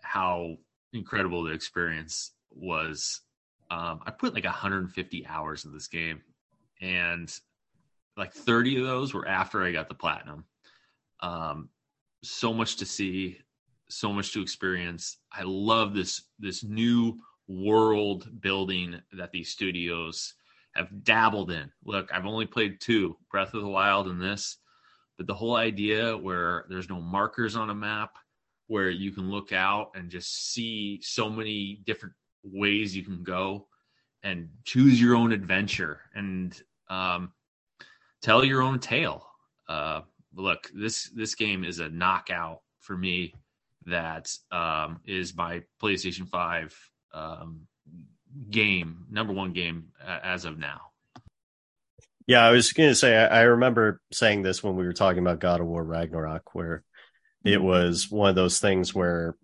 [0.01, 0.57] how
[0.93, 3.21] incredible the experience was.
[3.69, 6.21] Um, I put like 150 hours in this game,
[6.81, 7.31] and
[8.15, 10.45] like 30 of those were after I got the platinum.
[11.19, 11.69] Um,
[12.23, 13.39] so much to see,
[13.89, 15.17] so much to experience.
[15.31, 20.33] I love this this new world building that these studios
[20.73, 21.71] have dabbled in.
[21.85, 24.57] Look, I've only played two, Breath of the Wild and this,
[25.17, 28.17] but the whole idea where there's no markers on a map,
[28.67, 32.13] where you can look out and just see so many different
[32.43, 33.67] ways you can go
[34.23, 37.31] and choose your own adventure and um,
[38.21, 39.25] tell your own tale.
[39.67, 40.01] Uh,
[40.35, 43.33] look, this this game is a knockout for me
[43.85, 46.75] that um, is my PlayStation 5
[47.13, 47.61] um,
[48.49, 50.81] game, number one game uh, as of now.
[52.27, 55.19] Yeah, I was going to say, I, I remember saying this when we were talking
[55.19, 56.83] about God of War Ragnarok, where
[57.43, 57.63] it mm-hmm.
[57.63, 59.35] was one of those things where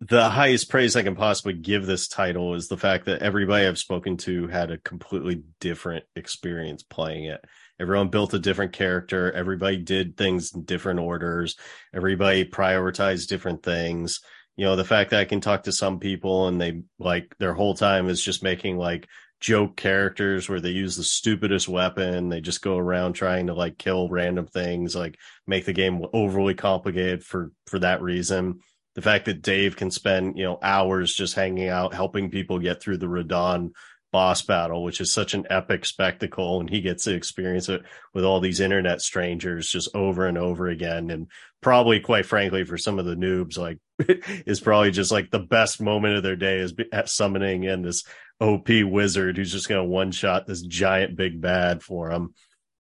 [0.00, 3.78] the highest praise I can possibly give this title is the fact that everybody I've
[3.78, 7.44] spoken to had a completely different experience playing it.
[7.80, 9.30] Everyone built a different character.
[9.32, 11.56] Everybody did things in different orders.
[11.94, 14.20] Everybody prioritized different things.
[14.56, 17.54] You know, the fact that I can talk to some people and they like their
[17.54, 19.08] whole time is just making like
[19.40, 22.28] joke characters where they use the stupidest weapon.
[22.28, 26.54] They just go around trying to like kill random things, like make the game overly
[26.54, 28.60] complicated for for that reason.
[28.94, 32.82] The fact that Dave can spend, you know, hours just hanging out helping people get
[32.82, 33.70] through the Radahn
[34.10, 36.60] boss battle, which is such an epic spectacle.
[36.60, 37.82] And he gets to experience it
[38.14, 41.10] with all these internet strangers just over and over again.
[41.10, 41.28] And
[41.60, 43.78] probably, quite frankly, for some of the noobs, like
[44.46, 46.74] is probably just like the best moment of their day is
[47.06, 48.04] summoning in this
[48.40, 52.34] OP wizard who's just going to one shot this giant big bad for him.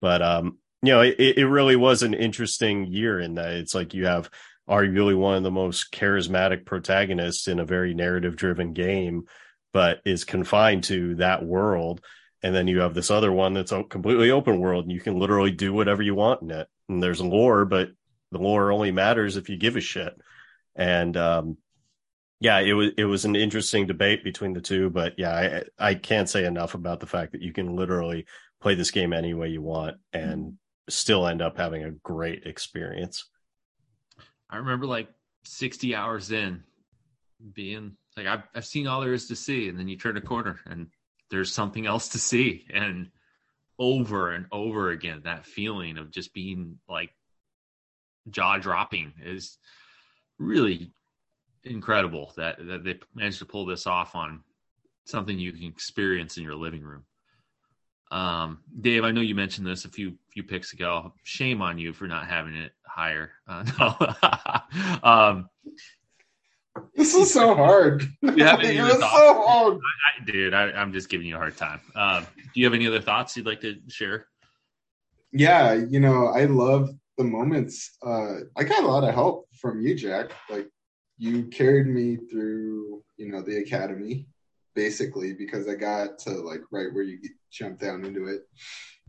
[0.00, 3.94] But, um, you know, it, it really was an interesting year in that it's like
[3.94, 4.30] you have
[4.68, 9.24] arguably one of the most charismatic protagonists in a very narrative driven game
[9.74, 12.00] but is confined to that world.
[12.42, 15.18] And then you have this other one that's a completely open world and you can
[15.18, 16.68] literally do whatever you want in it.
[16.88, 17.90] And there's lore, but
[18.30, 20.14] the lore only matters if you give a shit.
[20.76, 21.56] And, um,
[22.40, 25.94] yeah, it was, it was an interesting debate between the two, but yeah, I, I
[25.94, 28.26] can't say enough about the fact that you can literally
[28.60, 30.54] play this game any way you want and mm-hmm.
[30.88, 33.28] still end up having a great experience.
[34.50, 35.08] I remember like
[35.44, 36.62] 60 hours in
[37.52, 40.20] being like I've I've seen all there is to see, and then you turn a
[40.20, 40.88] corner and
[41.30, 43.10] there's something else to see, and
[43.78, 47.10] over and over again, that feeling of just being like
[48.30, 49.58] jaw dropping is
[50.38, 50.92] really
[51.64, 54.40] incredible that that they managed to pull this off on
[55.04, 57.04] something you can experience in your living room.
[58.10, 61.12] Um, Dave, I know you mentioned this a few few picks ago.
[61.24, 63.32] Shame on you for not having it higher.
[63.46, 65.02] Uh, no.
[65.02, 65.48] um,
[66.94, 68.04] this is so hard.
[68.22, 69.74] Yeah, it was so hard.
[69.74, 71.80] I, I, dude, I, am just giving you a hard time.
[71.94, 74.26] Um, do you have any other thoughts you'd like to share?
[75.32, 77.96] Yeah, you know, I love the moments.
[78.04, 80.30] Uh, I got a lot of help from you, Jack.
[80.50, 80.68] Like,
[81.16, 84.26] you carried me through, you know, the academy,
[84.74, 87.18] basically, because I got to like right where you
[87.50, 88.42] jump down into it,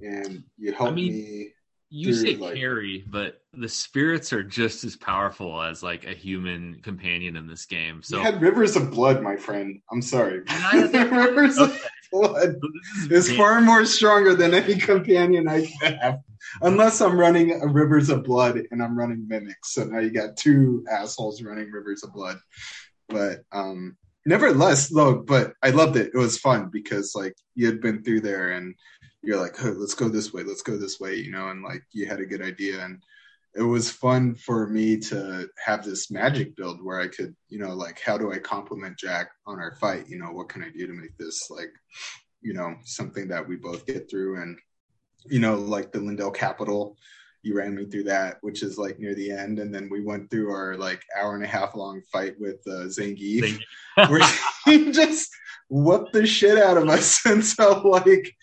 [0.02, 1.52] and you helped I mean, me
[1.90, 6.82] you say like, carry, but the spirits are just as powerful as like a human
[6.82, 8.02] companion in this game.
[8.03, 9.80] So you had rivers of blood, my friend.
[9.91, 10.41] I'm sorry.
[10.73, 11.77] rivers okay.
[12.11, 12.56] blood
[13.10, 16.19] is far more stronger than any companion I have.
[16.61, 19.73] Unless I'm running rivers of blood and I'm running mimics.
[19.73, 22.38] So now you got two assholes running rivers of blood.
[23.10, 26.11] But um nevertheless, though, but I loved it.
[26.14, 28.76] It was fun because like you had been through there and
[29.22, 31.84] you're like, hey, let's go this way, let's go this way, you know, and like
[31.91, 32.84] you had a good idea.
[32.84, 33.02] And
[33.56, 37.73] it was fun for me to have this magic build where I could, you know,
[37.73, 40.10] like, how do I compliment Jack on our fight?
[40.10, 41.72] You know, what can I do to make this like,
[42.41, 44.41] you know, something that we both get through?
[44.41, 44.57] And,
[45.26, 46.98] you know, like the Leyndell Capital,
[47.44, 49.60] you ran me through that, which is like near the end.
[49.60, 52.88] And then we went through our like hour and a half long fight with uh,
[52.88, 53.57] Zangief,
[54.10, 54.27] where
[54.65, 55.32] he just
[55.69, 57.22] whooped the shit out of us.
[57.26, 58.36] And so, like,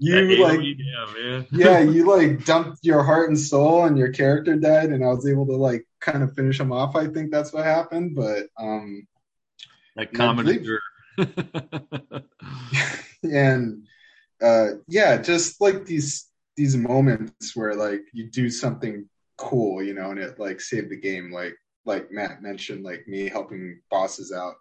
[0.00, 4.90] you like yeah, yeah, you like dumped your heart and soul and your character died
[4.90, 6.96] and I was able to like kind of finish him off.
[6.96, 8.16] I think that's what happened.
[8.16, 9.06] But um
[9.96, 10.46] like common
[13.22, 13.86] and
[14.42, 20.10] uh yeah, just like these these moments where like you do something cool, you know,
[20.10, 21.30] and it like saved the game.
[21.30, 24.54] Like like Matt mentioned, like me helping bosses out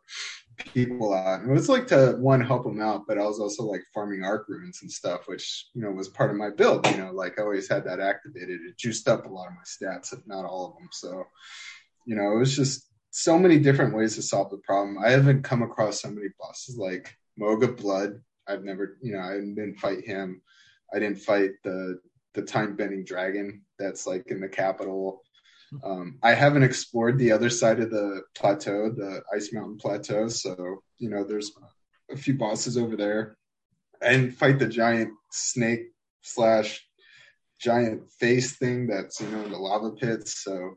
[0.73, 1.41] people out.
[1.41, 4.23] And it was like to one help them out, but I was also like farming
[4.23, 6.86] arc runes and stuff, which you know was part of my build.
[6.88, 8.61] You know, like I always had that activated.
[8.61, 10.90] It juiced up a lot of my stats, if not all of them.
[10.91, 11.23] So,
[12.06, 14.98] you know, it was just so many different ways to solve the problem.
[15.03, 18.22] I haven't come across so many bosses like Moga Blood.
[18.48, 20.41] I've never, you know, I didn't fight him.
[20.94, 21.99] I didn't fight the
[22.36, 25.23] the time bending dragon that's like in the capital.
[25.84, 30.28] Um, I haven't explored the other side of the plateau, the Ice Mountain Plateau.
[30.28, 31.52] So, you know, there's
[32.12, 33.38] a few bosses over there.
[34.02, 35.91] And fight the giant snake
[36.22, 36.86] slash
[37.60, 40.44] giant face thing that's, you know, in the lava pits.
[40.44, 40.76] So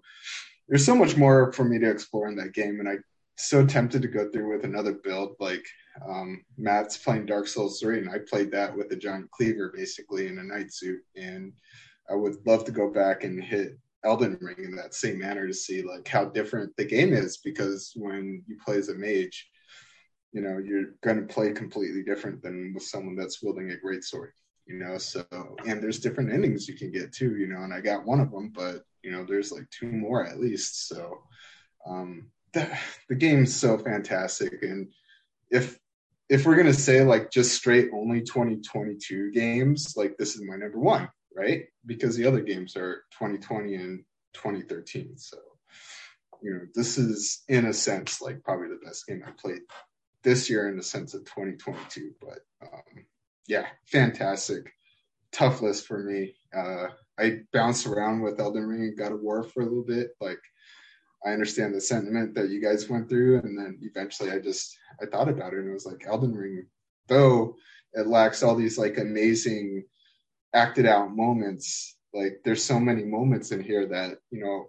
[0.69, 2.81] there's so much more for me to explore in that game.
[2.81, 2.97] And I
[3.37, 5.65] so tempted to go through with another build like
[6.09, 10.29] um, Matt's playing Dark Souls 3 and I played that with a giant cleaver basically
[10.29, 11.53] in a knight suit and
[12.11, 15.55] I would love to go back and hit Elden Ring in that same manner to
[15.55, 19.49] see like how different the game is because when you play as a mage,
[20.33, 24.03] you know, you're going to play completely different than with someone that's wielding a great
[24.03, 24.33] sword,
[24.67, 24.99] you know.
[24.99, 25.25] So,
[25.67, 27.63] and there's different endings you can get too, you know.
[27.63, 30.89] And I got one of them, but you know, there's like two more at least.
[30.89, 31.23] So,
[31.87, 32.69] um, the,
[33.09, 34.89] the game's so fantastic, and
[35.51, 35.79] if
[36.29, 40.79] if we're gonna say like just straight only 2022 games, like this is my number
[40.79, 41.65] one right?
[41.87, 44.05] Because the other games are 2020 and
[44.35, 45.17] 2013.
[45.17, 45.39] So,
[46.43, 49.61] you know, this is in a sense like probably the best game I played
[50.23, 52.13] this year in the sense of 2022.
[52.21, 53.05] But um,
[53.47, 54.73] yeah, fantastic.
[55.33, 56.35] Tough list for me.
[56.57, 56.89] Uh,
[57.19, 60.11] I bounced around with Elden Ring and God of War for a little bit.
[60.21, 60.41] Like,
[61.25, 65.07] I understand the sentiment that you guys went through, and then eventually I just I
[65.07, 66.67] thought about it and it was like Elden Ring,
[67.07, 67.57] though
[67.93, 69.85] it lacks all these like amazing
[70.55, 71.97] acted out moments.
[72.15, 74.67] Like there's so many moments in here that, you know,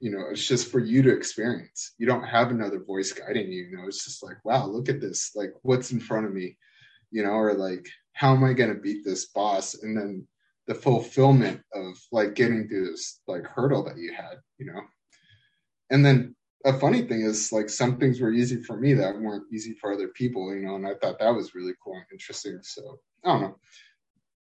[0.00, 1.92] you know, it's just for you to experience.
[1.98, 5.00] You don't have another voice guiding you, you know, it's just like, wow, look at
[5.00, 5.32] this.
[5.34, 6.56] Like what's in front of me,
[7.10, 9.74] you know, or like, how am I going to beat this boss?
[9.74, 10.26] And then
[10.66, 14.80] the fulfillment of like getting through this like hurdle that you had, you know.
[15.90, 16.34] And then
[16.64, 19.92] a funny thing is like some things were easy for me that weren't easy for
[19.92, 22.60] other people, you know, and I thought that was really cool and interesting.
[22.62, 23.56] So I don't know.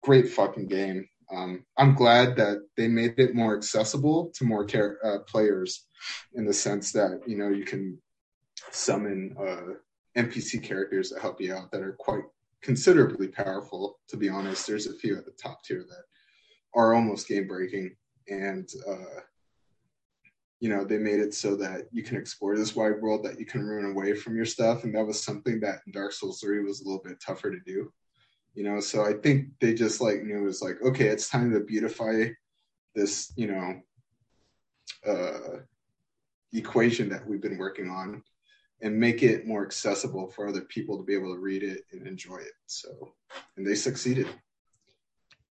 [0.04, 1.08] Great fucking game.
[1.34, 4.68] Um, I'm glad that they made it more accessible to more
[5.04, 5.88] uh, players
[6.34, 7.98] in the sense that, you know, you can
[8.72, 9.74] summon uh,
[10.18, 12.24] NPC characters that help you out that are quite
[12.62, 14.00] considerably powerful.
[14.10, 16.04] To be honest, there's a few at the top tier that
[16.74, 17.96] are almost game breaking,
[18.28, 19.22] and uh,
[20.60, 23.46] you know they made it so that you can explore this wide world that you
[23.46, 26.64] can run away from your stuff, and that was something that in Dark Souls 3
[26.64, 27.92] was a little bit tougher to do.
[28.54, 31.52] You know, so I think they just like knew it was like, okay, it's time
[31.52, 32.26] to beautify
[32.94, 33.82] this, you know,
[35.08, 35.60] uh,
[36.54, 38.22] equation that we've been working on
[38.82, 42.06] and make it more accessible for other people to be able to read it and
[42.06, 42.54] enjoy it.
[42.68, 43.14] So,
[43.58, 44.28] and they succeeded.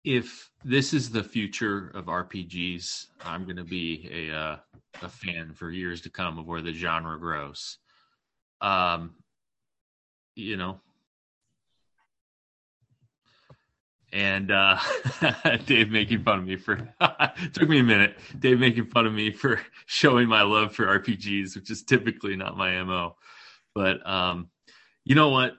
[0.03, 4.57] If this is the future of RPGs, I'm going to be a uh,
[5.01, 7.77] a fan for years to come of where the genre grows.
[8.61, 9.15] Um,
[10.35, 10.79] you know,
[14.11, 14.77] and uh,
[15.65, 16.93] Dave making fun of me for
[17.53, 18.17] took me a minute.
[18.37, 22.57] Dave making fun of me for showing my love for RPGs, which is typically not
[22.57, 23.15] my mo.
[23.73, 24.49] But um,
[25.05, 25.53] you know what?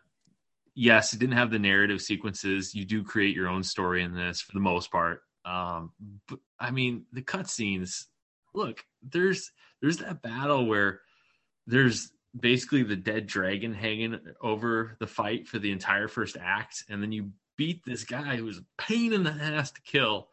[0.74, 2.74] Yes, it didn't have the narrative sequences.
[2.74, 5.23] You do create your own story in this for the most part.
[5.45, 5.93] Um,
[6.29, 8.05] but I mean, the cutscenes.
[8.55, 9.51] Look, there's
[9.81, 11.01] there's that battle where
[11.66, 17.03] there's basically the dead dragon hanging over the fight for the entire first act, and
[17.03, 20.29] then you beat this guy who's a pain in the ass to kill.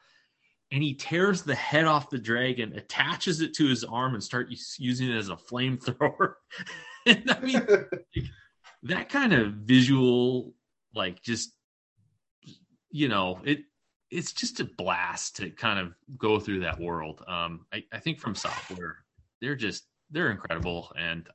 [0.72, 4.78] And he tears the head off the dragon, attaches it to his arm, and starts
[4.80, 6.34] using it as a flamethrower.
[7.08, 8.26] and I mean, like,
[8.84, 10.54] that kind of visual,
[10.94, 11.54] like just
[12.92, 13.60] you know, it
[14.12, 17.24] it's just a blast to kind of go through that world.
[17.28, 18.94] Um, I, I think FromSoftware,
[19.42, 21.28] they're just they're incredible, and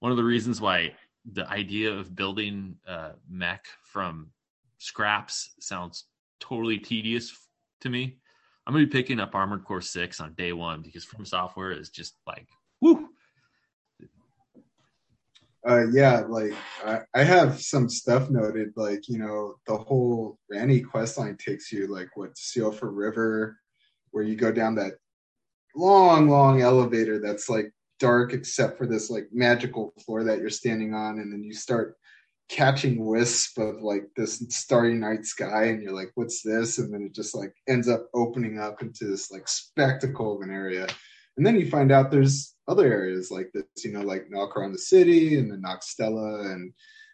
[0.00, 0.94] one of the reasons why
[1.32, 4.30] the idea of building uh, mech from
[4.80, 6.06] scraps sounds
[6.40, 7.36] totally tedious
[7.82, 8.16] to me.
[8.66, 12.14] I'm gonna be picking up Armored Core Six on day one because FromSoftware is just
[12.26, 12.48] like
[12.80, 13.08] whoo.
[15.68, 16.54] Uh, yeah, like
[16.84, 21.70] I, I have some stuff noted, like you know the whole Ranni quest line takes
[21.70, 23.58] you like what Siofra River,
[24.10, 24.94] where you go down that
[25.76, 30.94] long, long elevator that's like dark except for this like magical floor that you're standing
[30.94, 31.96] on, and then you start
[32.50, 36.78] catching wisp of like this starry night sky and you're like what's this?
[36.78, 40.52] And then it just like ends up opening up into this like spectacle of an
[40.52, 40.88] area.
[41.36, 44.72] And then you find out there's other areas like this you know like knock around
[44.72, 46.72] the city and then Nokstella and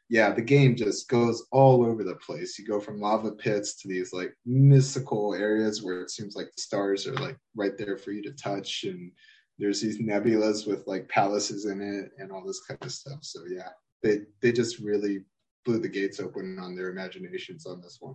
[0.09, 2.59] yeah the game just goes all over the place.
[2.59, 6.63] You go from lava pits to these like mystical areas where it seems like the
[6.63, 9.13] stars are like right there for you to touch and
[9.59, 13.19] there's these nebulas with like palaces in it and all this kind of stuff.
[13.21, 13.71] So yeah
[14.03, 15.25] they they just really
[15.65, 18.15] blew the gates open on their imaginations on this one.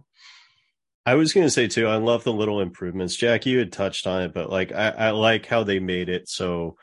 [1.05, 3.15] I was going to say too, I love the little improvements.
[3.15, 6.29] Jack, you had touched on it, but like I, I like how they made it
[6.29, 6.77] so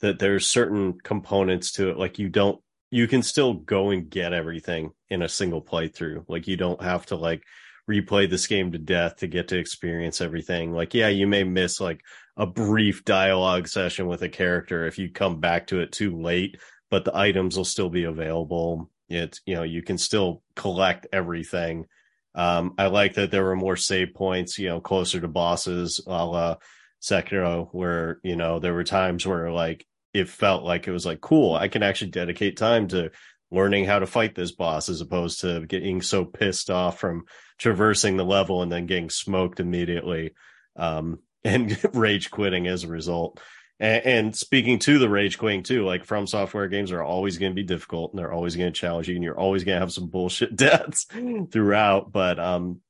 [0.00, 1.98] that there's certain components to it.
[1.98, 2.60] Like you don't,
[2.90, 6.24] you can still go and get everything in a single playthrough.
[6.28, 7.42] Like you don't have to like
[7.90, 10.72] replay this game to death to get to experience everything.
[10.72, 12.02] Like, yeah, you may miss like
[12.36, 16.58] a brief dialogue session with a character if you come back to it too late
[16.90, 18.90] but the items will still be available.
[19.08, 21.86] It you know you can still collect everything.
[22.34, 26.24] Um, I like that there were more save points, you know, closer to bosses, a
[26.24, 26.56] la
[27.00, 31.20] Sekiro, where you know there were times where like it felt like it was like
[31.20, 31.54] cool.
[31.54, 33.10] I can actually dedicate time to
[33.50, 37.24] learning how to fight this boss as opposed to getting so pissed off from
[37.58, 40.32] traversing the level and then getting smoked immediately
[40.76, 43.40] um, and rage quitting as a result.
[43.78, 47.56] And, and, speaking to the rage Queen too, like FromSoftware games are always going to
[47.56, 49.92] be difficult and they're always going to challenge you and you're always going to have
[49.92, 51.06] some bullshit deaths
[51.50, 52.10] throughout.
[52.10, 52.80] But, um,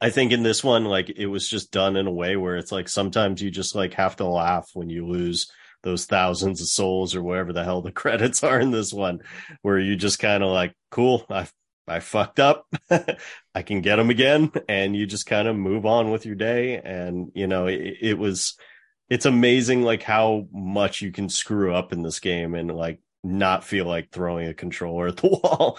[0.00, 2.72] I think in this one, like it was just done in a way where it's
[2.72, 5.50] like sometimes you just like have to laugh when you lose
[5.82, 9.20] those thousands of souls or whatever the hell the credits are in this one,
[9.62, 11.48] where you just kind of like, cool, I
[11.90, 12.66] I fucked up.
[13.54, 14.52] I can get them again.
[14.68, 16.78] And you just kind of move on with your day.
[16.78, 18.56] And, you know, it, it was,
[19.10, 23.64] it's amazing like how much you can screw up in this game and like not
[23.64, 25.78] feel like throwing a controller at the wall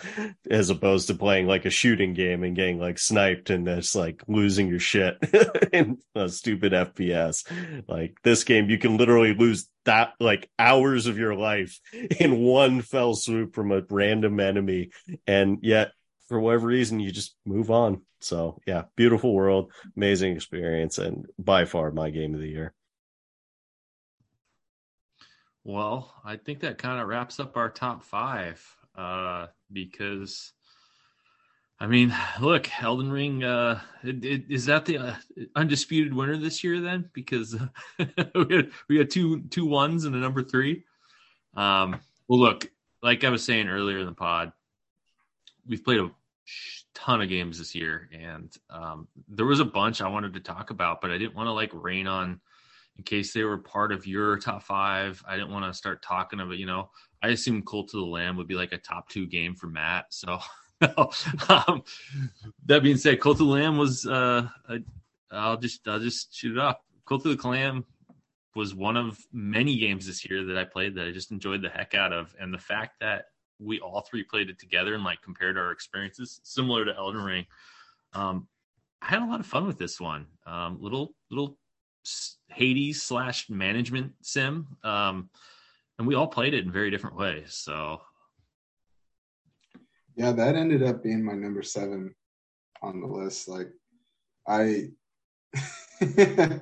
[0.49, 4.22] as opposed to playing like a shooting game and getting like sniped and just like
[4.28, 5.18] losing your shit
[5.74, 7.44] in a stupid FPS.
[7.88, 11.80] Like this game, you can literally lose that like hours of your life
[12.20, 14.91] in one fell swoop from a random enemy.
[15.26, 15.94] And yet
[16.28, 18.02] for whatever reason, you just move on.
[18.20, 22.76] So yeah, beautiful world, amazing experience, and by far my game of the year.
[25.64, 28.64] Well, I think that kind of wraps up our top five
[28.96, 30.54] uh, because,
[31.80, 35.16] I mean, look, Elden Ring uh, it, it, is that the uh,
[35.56, 36.80] undisputed winner this year?
[36.80, 37.56] Then because
[38.00, 40.84] we had we had two two ones and a number three.
[41.56, 42.72] Um, well, look,
[43.04, 44.54] like I was saying earlier in the pod,
[45.68, 46.10] we've played a
[46.96, 50.72] ton of games this year, and um, there was a bunch I wanted to talk
[50.72, 52.42] about, but I didn't want to like rain on
[52.98, 55.24] in case they were part of your top five.
[55.28, 56.90] I didn't want to start talking about, you know,
[57.24, 60.06] I assume Cult of the Lamb would be like a top two game for Matt.
[60.10, 60.40] So,
[60.82, 61.84] um,
[62.66, 64.48] that being said, Cult of the Lamb was, uh,
[65.32, 66.78] I'll just, I'll just shoot it off.
[67.06, 67.86] Cult of the Lamb
[68.56, 71.70] was one of many games this year that I played that I just enjoyed the
[71.70, 72.36] heck out of.
[72.40, 73.26] And the fact that
[73.60, 77.46] we all three played it together and like compared our experiences, similar to Elden Ring,
[78.14, 78.48] um,
[79.02, 80.28] I had a lot of fun with this one.
[80.46, 81.58] Um, little, little
[82.49, 84.68] Hades slash management sim.
[84.84, 85.30] Um,
[85.98, 87.53] and we all played it in very different ways.
[87.53, 88.02] So,
[90.15, 92.14] yeah, that ended up being my number seven
[92.82, 93.48] on the list.
[93.48, 93.69] Like,
[94.48, 94.90] I,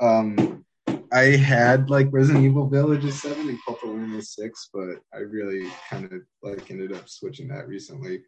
[0.00, 0.64] um,
[1.12, 4.96] I had like Resident Evil Village is seven and Cult of Lamb is six, but
[5.14, 8.22] I really kind of like ended up switching that recently.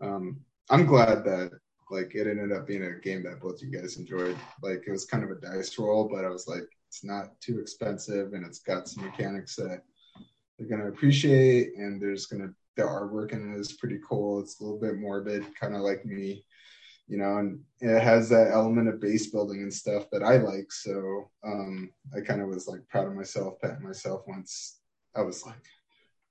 [0.00, 0.40] Um,
[0.70, 1.50] I'm glad that
[1.90, 4.36] like it ended up being a game that both you guys enjoyed.
[4.62, 7.58] Like it was kind of a dice roll, but I was like, it's not too
[7.60, 9.82] expensive and it's got some mechanics that
[10.58, 14.40] they're gonna appreciate and there's gonna the artwork in it is pretty cool.
[14.40, 16.44] It's a little bit morbid, kind of like me,
[17.08, 20.70] you know, and it has that element of base building and stuff that I like.
[20.70, 24.78] So um, I kind of was like proud of myself, patting myself once
[25.16, 25.60] I was like,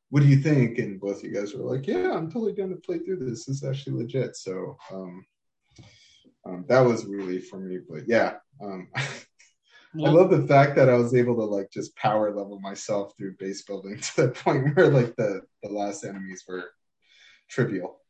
[0.09, 0.77] what do you think?
[0.77, 3.45] And both you guys were like, yeah, I'm totally going to play through this.
[3.45, 4.37] This is actually legit.
[4.37, 5.25] So um,
[6.47, 7.79] um, that was really for me.
[7.87, 12.33] But yeah, um, I love the fact that I was able to like just power
[12.33, 16.65] level myself through base building to the point where like the the last enemies were
[17.49, 18.01] trivial.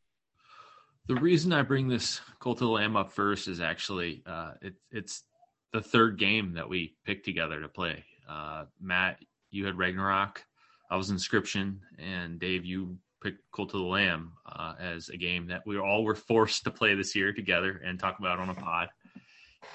[1.08, 4.74] The reason I bring this Cult of the Lamb up first is actually uh, it,
[4.92, 5.24] it's
[5.72, 8.04] the third game that we picked together to play.
[8.30, 9.20] Uh, Matt,
[9.52, 10.44] you had Ragnarok.
[10.90, 15.48] I was Inscryption, and Dave, you picked Cult of the Lamb uh, as a game
[15.48, 18.54] that we all were forced to play this year together and talk about on a
[18.54, 18.90] pod.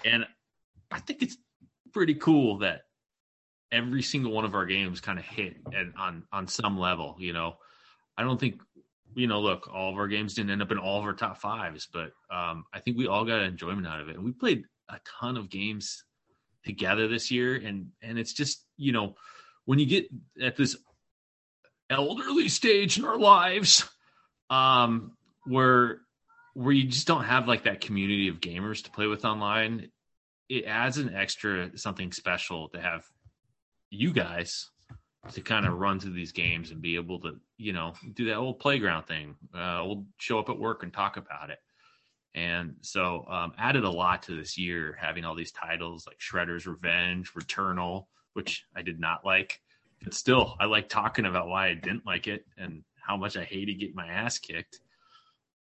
[0.05, 0.25] And
[0.91, 1.37] I think it's
[1.93, 2.83] pretty cool that
[3.71, 7.17] every single one of our games kind of hit and on on some level.
[7.19, 7.57] You know,
[8.17, 8.61] I don't think
[9.15, 9.41] you know.
[9.41, 12.13] Look, all of our games didn't end up in all of our top fives, but
[12.31, 14.17] um, I think we all got enjoyment out of it.
[14.17, 16.05] And we played a ton of games
[16.65, 19.15] together this year, and and it's just you know
[19.65, 20.07] when you get
[20.41, 20.77] at this
[21.93, 23.89] elderly stage in our lives
[24.51, 25.13] um
[25.45, 26.01] where
[26.55, 29.89] where you just don't have like that community of gamers to play with online
[30.49, 33.05] it adds an extra something special to have
[33.91, 34.71] you guys
[35.31, 38.37] to kind of run through these games and be able to you know do that
[38.37, 41.59] old playground thing uh we'll show up at work and talk about it.
[42.35, 46.67] And so um added a lot to this year having all these titles like shredder's
[46.67, 49.61] revenge returnal which i did not like
[50.05, 53.45] but still, I like talking about why I didn't like it and how much I
[53.45, 54.81] hated getting my ass kicked.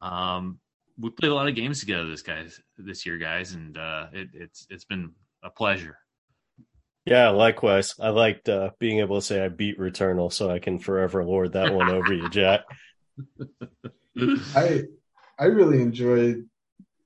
[0.01, 0.59] Um,
[0.98, 4.28] we played a lot of games together this guys this year, guys, and uh, it,
[4.35, 5.12] it's it's been
[5.43, 5.98] a pleasure.
[7.05, 7.94] Yeah, likewise.
[8.01, 11.52] I liked uh, being able to say I beat Returnal, so I can forever lord
[11.52, 12.60] that one over you, Jack.
[14.55, 14.82] I
[15.39, 16.47] I really enjoyed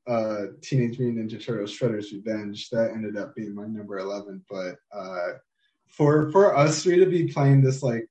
[0.07, 2.69] uh, Teenage Mutant Ninja Turtles Shredder's Revenge.
[2.71, 5.33] That ended up being my number eleven, but uh,
[5.97, 8.07] for for us three to be playing this like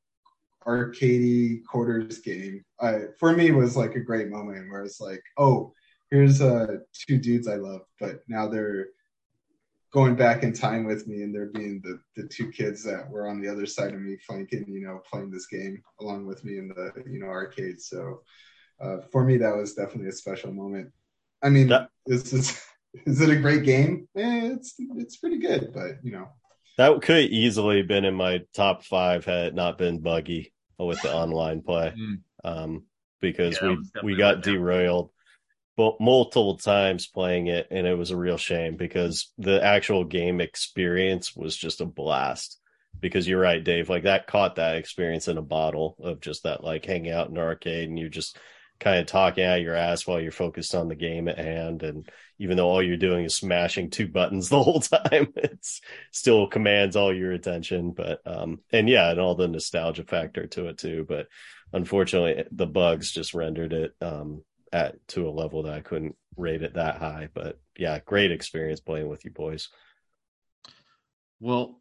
[0.65, 5.73] arcadey quarters game, I for me was like a great moment where it's like, oh,
[6.09, 8.87] here's uh two dudes I love, but now they're
[9.91, 13.27] going back in time with me and they're being the the two kids that were
[13.27, 16.57] on the other side of me flanking, you know, playing this game along with me
[16.57, 17.79] in the you know arcade.
[17.79, 18.21] So
[18.81, 20.91] uh, for me, that was definitely a special moment.
[21.41, 22.59] I mean, that, this is
[23.05, 24.07] is it a great game?
[24.17, 26.29] Eh, it's it's pretty good, but you know,
[26.77, 31.01] that could have easily been in my top five had it not been buggy with
[31.01, 31.93] the online play.
[31.97, 32.19] Mm.
[32.43, 32.83] Um,
[33.21, 35.09] because yeah, we we got derailed
[35.77, 40.39] but multiple times playing it and it was a real shame because the actual game
[40.39, 42.59] experience was just a blast
[43.01, 43.89] because you're right, Dave.
[43.89, 47.35] Like that caught that experience in a bottle of just that like hanging out in
[47.35, 48.37] an arcade and you just
[48.79, 51.83] kind of talking out your ass while you're focused on the game at hand.
[51.83, 55.81] And even though all you're doing is smashing two buttons the whole time, it's
[56.11, 57.91] still commands all your attention.
[57.91, 61.05] But um and yeah, and all the nostalgia factor to it too.
[61.07, 61.27] But
[61.73, 66.63] unfortunately the bugs just rendered it um at to a level that I couldn't rate
[66.63, 67.29] it that high.
[67.33, 69.69] But yeah, great experience playing with you boys.
[71.39, 71.79] Well,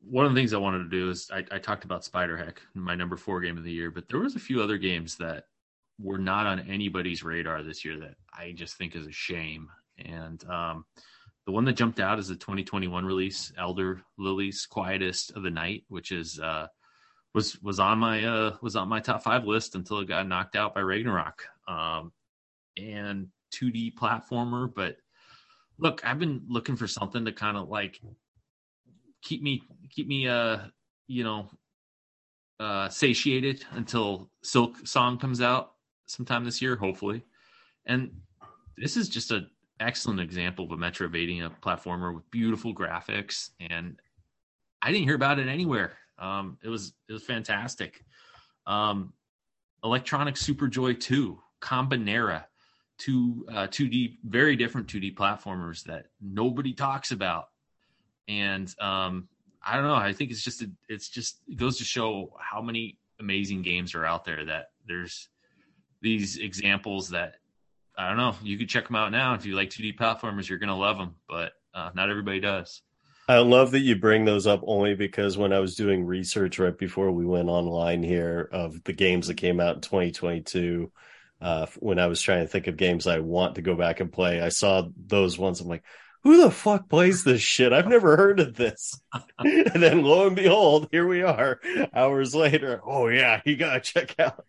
[0.00, 2.94] one of the things I wanted to do is I, I talked about SpiderHeck, my
[2.94, 5.46] number four game of the year, but there was a few other games that
[5.98, 9.68] were not on anybody's radar this year that I just think is a shame.
[9.98, 10.84] And um,
[11.46, 15.84] the one that jumped out is the 2021 release, Ender Lilies Quietus of the Night,
[15.88, 16.66] which is uh,
[17.34, 20.56] was was on my uh, was on my top five list until it got knocked
[20.56, 21.44] out by Ragnarok.
[21.68, 22.12] Um,
[22.76, 24.96] and 2D platformer, but
[25.78, 28.00] look, I've been looking for something to kind of like
[29.22, 30.58] keep me keep me uh
[31.06, 31.48] you know
[32.60, 35.73] uh satiated until Silksong comes out
[36.06, 37.24] sometime this year, hopefully.
[37.86, 38.10] And
[38.76, 39.48] this is just an
[39.80, 44.00] excellent example of a Metroidvania platformer with beautiful graphics, and
[44.82, 45.96] I didn't hear about it anywhere.
[46.18, 48.04] Um, it was it was fantastic.
[48.66, 49.12] Um,
[49.82, 52.44] Electronic Super Joy 2, Kabanera,
[52.96, 57.48] two uh, 2D, very different 2D platformers that nobody talks about
[58.28, 59.28] and um,
[59.64, 59.94] I don't know.
[59.94, 63.94] I think it's just a, it's just it goes to show how many amazing games
[63.94, 64.44] are out there.
[64.44, 65.28] That there's
[66.04, 67.36] these examples that
[67.96, 68.36] I don't know.
[68.42, 70.48] You could check them out now if you like 2D platformers.
[70.48, 72.82] You're gonna love them, but uh, not everybody does.
[73.26, 76.76] I love that you bring those up only because when I was doing research right
[76.76, 80.92] before we went online here of the games that came out in 2022,
[81.40, 84.12] uh, when I was trying to think of games I want to go back and
[84.12, 85.60] play, I saw those ones.
[85.60, 85.84] I'm like,
[86.22, 87.72] who the fuck plays this shit?
[87.72, 89.00] I've never heard of this.
[89.38, 91.60] and then lo and behold, here we are
[91.94, 92.82] hours later.
[92.84, 94.44] Oh yeah, you gotta check out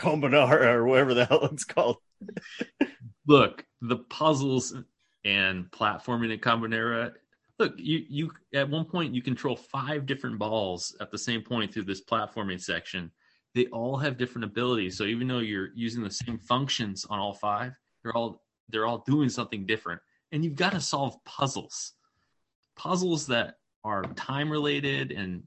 [0.00, 1.98] Kabanera or whatever the hell it's called.
[3.26, 4.74] Look, the puzzles
[5.24, 7.12] and platforming in Kabanera.
[7.58, 11.72] Look, you you at one point you control five different balls at the same point
[11.72, 13.10] through this platforming section.
[13.54, 14.96] They all have different abilities.
[14.96, 17.72] So even though you're using the same functions on all five,
[18.02, 20.00] they're all they're all doing something different
[20.32, 21.94] and you've got to solve puzzles
[22.76, 25.42] puzzles that are time related and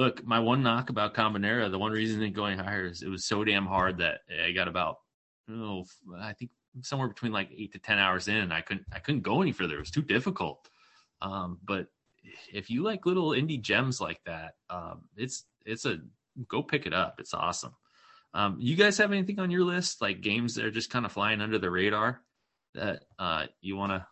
[0.00, 3.26] look my one knock about Kombinera, the one reason it going higher is it was
[3.26, 4.96] so damn hard that i got about
[5.50, 5.84] oh
[6.18, 6.50] i think
[6.82, 9.76] somewhere between like eight to ten hours in i couldn't i couldn't go any further.
[9.76, 10.68] It was too difficult.
[11.22, 11.86] Um, but
[12.52, 15.98] if you like little indie gems like that um, it's it's a
[16.48, 17.16] go pick it up.
[17.18, 17.74] It's awesome.
[18.32, 21.12] Um, you guys have anything on your list like games that are just kind of
[21.12, 22.20] flying under the radar
[22.74, 24.06] that uh, you want to?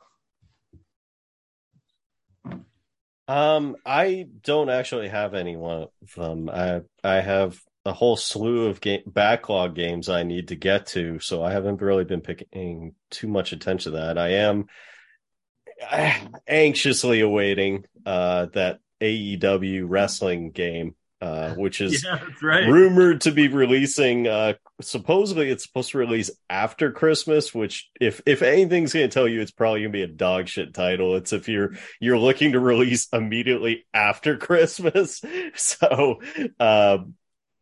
[3.28, 6.48] Um, I don't actually have any one of them.
[6.48, 11.20] I I have a whole slew of game backlog games I need to get to,
[11.20, 14.16] so I haven't really been paying too much attention to that.
[14.16, 14.66] I am
[16.48, 22.68] anxiously awaiting uh, that AEW wrestling game uh, which is yeah, right.
[22.68, 24.26] rumored to be releasing.
[24.26, 27.54] Uh, supposedly, it's supposed to release after Christmas.
[27.54, 30.48] Which, if if anything's going to tell you, it's probably going to be a dog
[30.48, 31.16] shit title.
[31.16, 35.22] It's if you're you're looking to release immediately after Christmas.
[35.54, 36.20] So,
[36.60, 36.98] uh,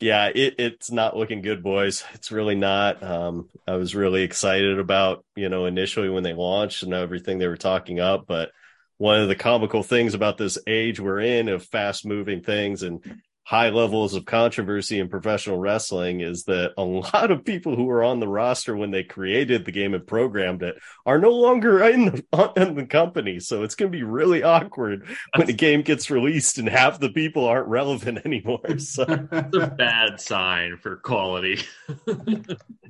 [0.00, 2.04] yeah, it, it's not looking good, boys.
[2.14, 3.02] It's really not.
[3.02, 7.48] Um, I was really excited about you know initially when they launched and everything they
[7.48, 8.50] were talking up, but
[8.98, 13.20] one of the comical things about this age we're in of fast moving things and
[13.46, 18.02] high levels of controversy in professional wrestling is that a lot of people who were
[18.02, 20.74] on the roster when they created the game and programmed it
[21.06, 23.38] are no longer in the, in the company.
[23.38, 25.06] So it's going to be really awkward
[25.36, 28.78] when a game gets released and half the people aren't relevant anymore.
[28.78, 31.60] So it's a bad sign for quality.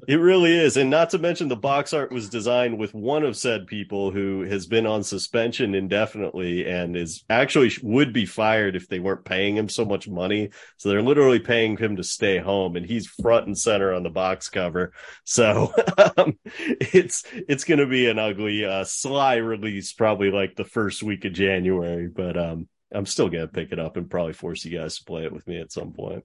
[0.08, 0.78] it really is.
[0.78, 4.40] And not to mention the box art was designed with one of said people who
[4.44, 9.54] has been on suspension indefinitely and is actually would be fired if they weren't paying
[9.54, 10.45] him so much money
[10.76, 14.10] so they're literally paying him to stay home, and he's front and center on the
[14.10, 14.92] box cover.
[15.24, 15.72] So
[16.16, 21.02] um, it's it's going to be an ugly, uh, sly release, probably like the first
[21.02, 22.08] week of January.
[22.08, 25.04] But um, I'm still going to pick it up and probably force you guys to
[25.04, 26.24] play it with me at some point.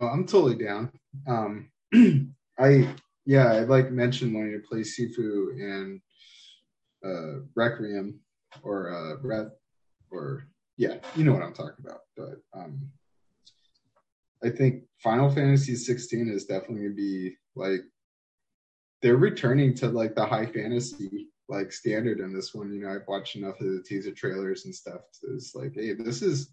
[0.00, 0.90] Oh, I'm totally down.
[1.26, 1.70] Um,
[2.58, 2.88] I
[3.26, 6.00] yeah, I'd like mentioned wanting to play Sifu and
[7.04, 8.20] uh, Requiem
[8.62, 9.52] or uh, Breath
[10.10, 10.46] or
[10.76, 12.00] yeah, you know what I'm talking about.
[12.16, 12.80] But um,
[14.42, 17.80] I think Final Fantasy 16 is definitely gonna be like
[19.02, 22.72] they're returning to like the high fantasy like standard in this one.
[22.72, 25.02] You know, I've watched enough of the teaser trailers and stuff.
[25.34, 26.50] It's like, hey, this is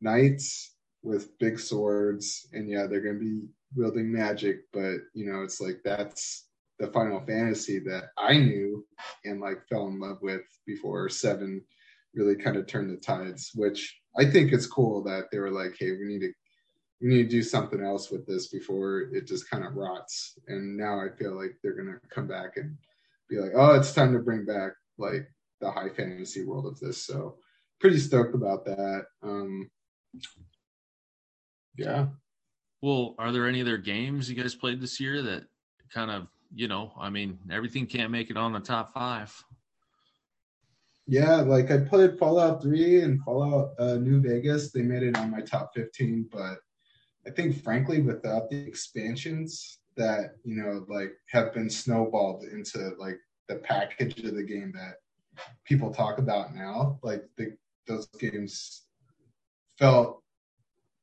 [0.00, 3.40] knights with big swords, and yeah, they're gonna be
[3.74, 6.48] wielding magic, but you know, it's like that's
[6.78, 8.84] the Final Fantasy that I knew
[9.24, 11.62] and like fell in love with before seven
[12.16, 15.76] really kind of turned the tides, which I think it's cool that they were like,
[15.78, 16.32] hey, we need to
[17.00, 20.38] we need to do something else with this before it just kind of rots.
[20.48, 22.76] And now I feel like they're gonna come back and
[23.28, 25.28] be like, oh, it's time to bring back like
[25.60, 27.06] the high fantasy world of this.
[27.06, 27.36] So
[27.80, 29.06] pretty stoked about that.
[29.22, 29.70] Um
[31.76, 32.06] yeah.
[32.80, 35.44] Well, are there any other games you guys played this year that
[35.92, 39.44] kind of, you know, I mean, everything can't make it on the top five.
[41.06, 44.72] Yeah, like I played Fallout 3 and Fallout uh, New Vegas.
[44.72, 46.58] They made it on my top 15, but
[47.26, 53.18] I think frankly, without the expansions that you know, like have been snowballed into like
[53.48, 54.96] the package of the game that
[55.64, 57.56] people talk about now, like the,
[57.86, 58.86] those games
[59.78, 60.22] felt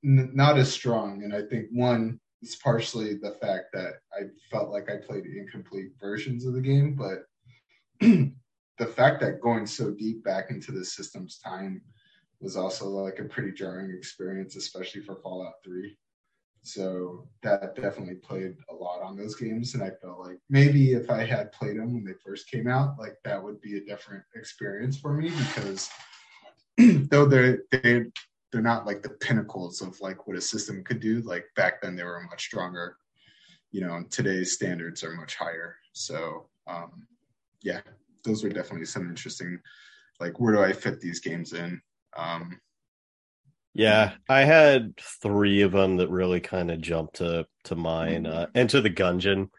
[0.03, 1.23] n- not as strong.
[1.23, 5.91] And I think one is partially the fact that I felt like I played incomplete
[5.99, 7.23] versions of the game, but
[8.77, 11.81] the fact that going so deep back into the system's time
[12.39, 15.95] was also like a pretty jarring experience, especially for Fallout 3.
[16.63, 19.73] So that definitely played a lot on those games.
[19.73, 22.97] And I felt like maybe if I had played them when they first came out,
[22.97, 25.89] like that would be a different experience for me because
[26.77, 28.05] though they're, they
[28.51, 31.21] they're not like the pinnacles of like what a system could do.
[31.21, 32.97] Like back then they were much stronger.
[33.71, 35.75] You know, and today's standards are much higher.
[35.91, 37.07] So um
[37.61, 37.81] yeah,
[38.23, 39.59] those were definitely some interesting
[40.19, 41.81] like where do I fit these games in?
[42.15, 42.59] Um
[43.75, 48.27] yeah, I had three of them that really kind of jumped to to mind.
[48.27, 49.49] Uh, Enter the Gungeon.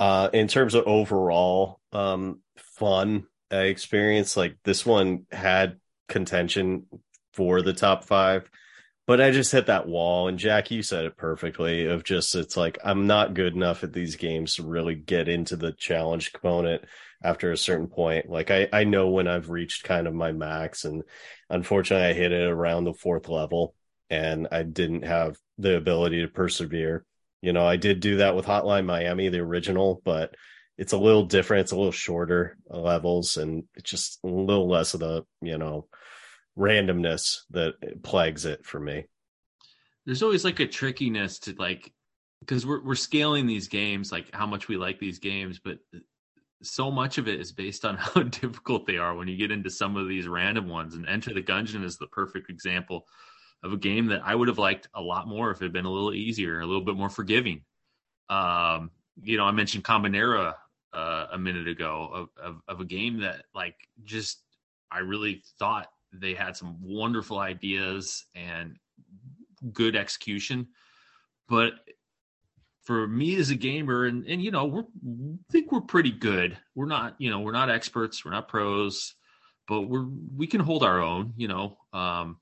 [0.00, 6.86] Uh, in terms of overall um, fun experience, like this one had contention
[7.34, 8.48] for the top five.
[9.06, 11.86] But I just hit that wall, and Jack, you said it perfectly.
[11.86, 15.56] Of just, it's like I'm not good enough at these games to really get into
[15.56, 16.84] the challenge component
[17.24, 18.28] after a certain point.
[18.28, 21.02] Like I, I know when I've reached kind of my max, and
[21.50, 23.74] unfortunately, I hit it around the fourth level,
[24.10, 27.04] and I didn't have the ability to persevere.
[27.40, 30.34] You know, I did do that with Hotline Miami, the original, but
[30.76, 31.62] it's a little different.
[31.62, 35.86] It's a little shorter levels, and it's just a little less of the, you know,
[36.58, 39.04] randomness that plagues it for me.
[40.06, 41.90] There's always like a trickiness to like
[42.40, 45.78] because we're we're scaling these games like how much we like these games, but
[46.62, 49.70] so much of it is based on how difficult they are when you get into
[49.70, 50.94] some of these random ones.
[50.94, 53.06] And Enter the Gungeon is the perfect example
[53.62, 55.86] of a game that I would have liked a lot more if it had been
[55.86, 57.62] a little easier, a little bit more forgiving.
[58.28, 58.90] Um,
[59.22, 60.54] you know, I mentioned Kombinera
[60.92, 64.42] uh, a minute ago of, of, of a game that like just
[64.90, 68.76] I really thought they had some wonderful ideas and
[69.72, 70.68] good execution.
[71.48, 71.72] But
[72.84, 76.56] for me as a gamer, and, and you know, we're I think we're pretty good.
[76.74, 79.14] We're not, you know, we're not experts, we're not pros,
[79.66, 80.06] but we're
[80.36, 81.78] we can hold our own, you know.
[81.92, 82.38] Um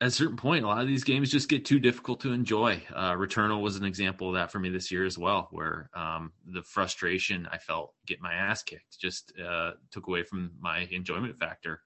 [0.00, 2.80] at a certain point, a lot of these games just get too difficult to enjoy.
[2.94, 6.30] Uh, Returnal was an example of that for me this year as well, where um,
[6.46, 11.36] the frustration I felt get my ass kicked just uh, took away from my enjoyment
[11.40, 11.80] factor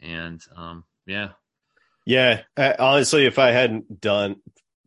[0.00, 1.30] and um, yeah,
[2.04, 2.42] yeah.
[2.56, 4.36] honestly, if I hadn't done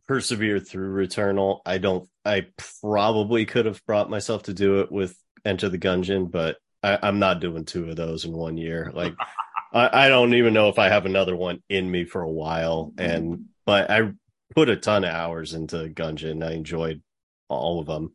[0.09, 2.09] persevered through Returnal, I don't.
[2.25, 2.47] I
[2.81, 5.15] probably could have brought myself to do it with
[5.45, 8.91] Enter the Gungeon, but I, am not doing two of those in one year.
[8.91, 9.13] Like,
[9.71, 12.91] I, I don't even know if I have another one in me for a while.
[12.97, 14.11] And but I
[14.55, 16.43] put a ton of hours into Gungeon.
[16.43, 17.03] I enjoyed
[17.47, 18.13] all of them.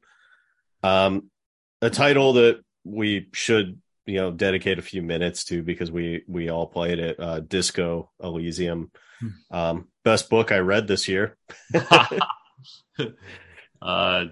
[0.82, 1.30] Um,
[1.80, 6.50] a title that we should you know dedicate a few minutes to because we we
[6.50, 8.90] all played it uh disco elysium.
[9.50, 11.36] Um best book i read this year.
[13.82, 14.26] Uh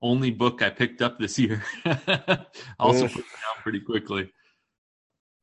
[0.00, 1.62] only book i picked up this year.
[2.78, 4.30] Also put down pretty quickly.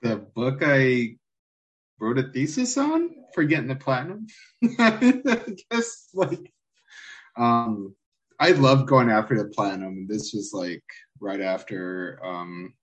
[0.01, 1.17] The book i
[1.99, 4.27] wrote a thesis on for getting the platinum.
[5.71, 6.53] Just like
[7.37, 7.95] um
[8.39, 10.07] i love going after the platinum.
[10.07, 10.83] This was like
[11.19, 12.73] right after um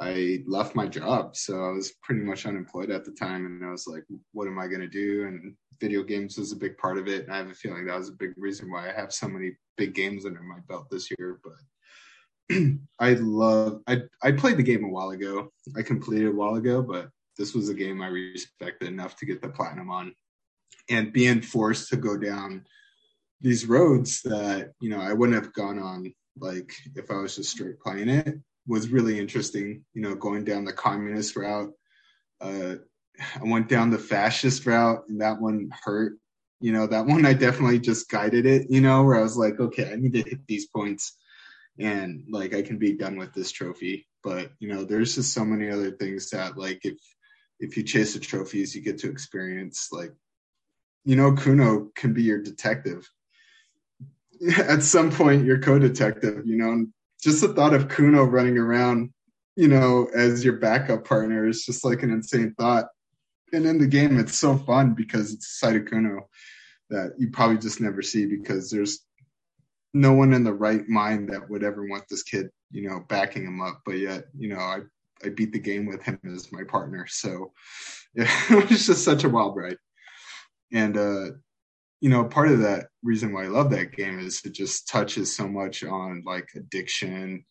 [0.00, 1.36] I left my job.
[1.36, 3.46] So I was pretty much unemployed at the time.
[3.46, 5.26] And I was like, what am I going to do?
[5.26, 7.24] And video games was a big part of it.
[7.24, 9.52] And I have a feeling that was a big reason why I have so many
[9.76, 11.40] big games under my belt this year.
[11.42, 12.56] But
[13.00, 15.50] I love, I, I played the game a while ago.
[15.76, 17.08] I completed a while ago, but
[17.38, 20.14] this was a game I respected enough to get the platinum on.
[20.88, 22.64] And being forced to go down
[23.40, 27.50] these roads that, you know, I wouldn't have gone on like if I was just
[27.50, 29.84] straight playing it was really interesting.
[29.94, 31.72] You know, going down the communist route.
[32.40, 32.76] Uh,
[33.34, 36.18] I went down the fascist route, and that one hurt.
[36.60, 38.70] You know, that one I definitely just guided it.
[38.70, 41.16] You know, where I was like, okay, I need to hit these points,
[41.78, 44.06] and like I can be done with this trophy.
[44.22, 46.98] But you know, there's just so many other things that like if
[47.60, 50.12] if you chase the trophies, you get to experience like,
[51.04, 53.08] you know, Cuno can be your detective.
[54.58, 56.42] At some point, your co-detective.
[56.44, 56.86] You know,
[57.22, 59.12] just the thought of Cuno running around,
[59.56, 62.86] you know, as your backup partner is just like an insane thought.
[63.52, 66.28] And in the game, it's so fun because it's a side of Cuno
[66.90, 69.00] that you probably just never see because there's
[69.94, 73.44] no one in the right mind that would ever want this kid, you know, backing
[73.44, 73.80] him up.
[73.84, 74.80] But yet, you know, I
[75.24, 77.06] I beat the game with him as my partner.
[77.08, 77.52] So
[78.14, 79.78] yeah, it was just such a wild ride.
[80.72, 81.26] And uh,
[82.00, 85.34] you know, part of that reason why I love that game is it just touches
[85.34, 87.44] so much on like addiction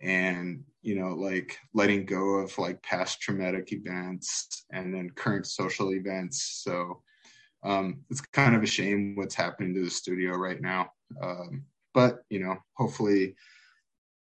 [0.00, 5.92] and you know like letting go of like past traumatic events and then current social
[5.92, 6.62] events.
[6.64, 7.02] So
[7.62, 10.92] um, it's kind of a shame what's happening to the studio right now.
[11.20, 13.34] Um, but you know hopefully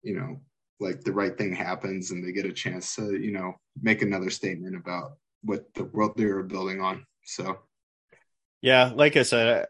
[0.02, 0.42] you know
[0.80, 4.32] like the right thing happens and they get a chance to you know make another
[4.32, 5.14] statement about
[5.44, 7.06] what the world they were building on.
[7.24, 7.60] So
[8.62, 9.68] yeah like i said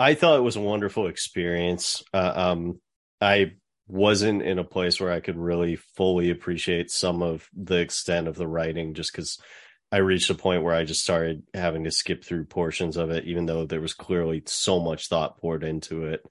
[0.00, 2.02] i thought it was a wonderful experience.
[2.12, 2.80] Uh, um
[3.20, 3.52] i
[3.86, 8.36] wasn't in a place where i could really fully appreciate some of the extent of
[8.36, 9.38] the writing just because
[9.92, 13.24] i reached a point where i just started having to skip through portions of it
[13.24, 16.22] even though there was clearly so much thought poured into it.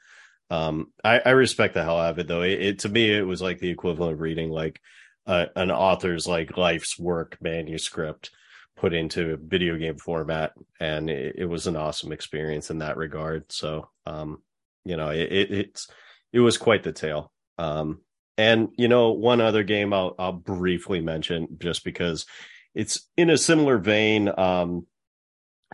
[0.51, 2.41] Um, I, I, respect the hell out of it though.
[2.41, 4.81] It, it, to me, it was like the equivalent of reading like
[5.27, 8.31] uh, an author's like life's work manuscript
[8.79, 12.97] put into a video game format, and it, it, was an awesome experience in that
[12.97, 13.51] regard.
[13.51, 14.41] So, um,
[14.85, 15.87] you know, it, it's
[16.31, 17.31] it was quite the tale.
[17.57, 18.01] Um,
[18.37, 22.25] and you know, one other game I'll I'll briefly mention just because
[22.73, 24.31] it's in a similar vein.
[24.35, 24.87] Um,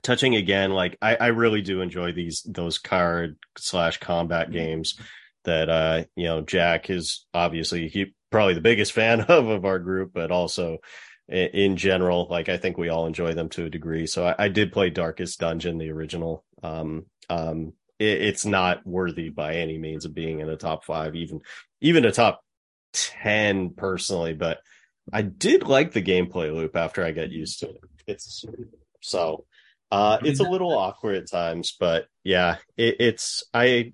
[0.01, 4.99] touching again, like I, I really do enjoy these those card slash combat games
[5.43, 9.77] that uh you know Jack is obviously he probably the biggest fan of of our
[9.77, 10.79] group, but also
[11.27, 14.05] in general, like I think we all enjoy them to a degree.
[14.05, 16.43] So I, I did play Darkest Dungeon, the original.
[16.61, 21.15] Um, um, it, it's not worthy by any means of being in the top five,
[21.15, 21.41] even
[21.81, 22.41] even a top
[22.93, 24.33] ten personally.
[24.33, 24.59] But
[25.11, 27.81] I did like the gameplay loop after I got used to it.
[28.07, 28.45] It's
[29.01, 29.45] so
[29.91, 33.93] uh, it's a little awkward at times, but yeah, it, it's I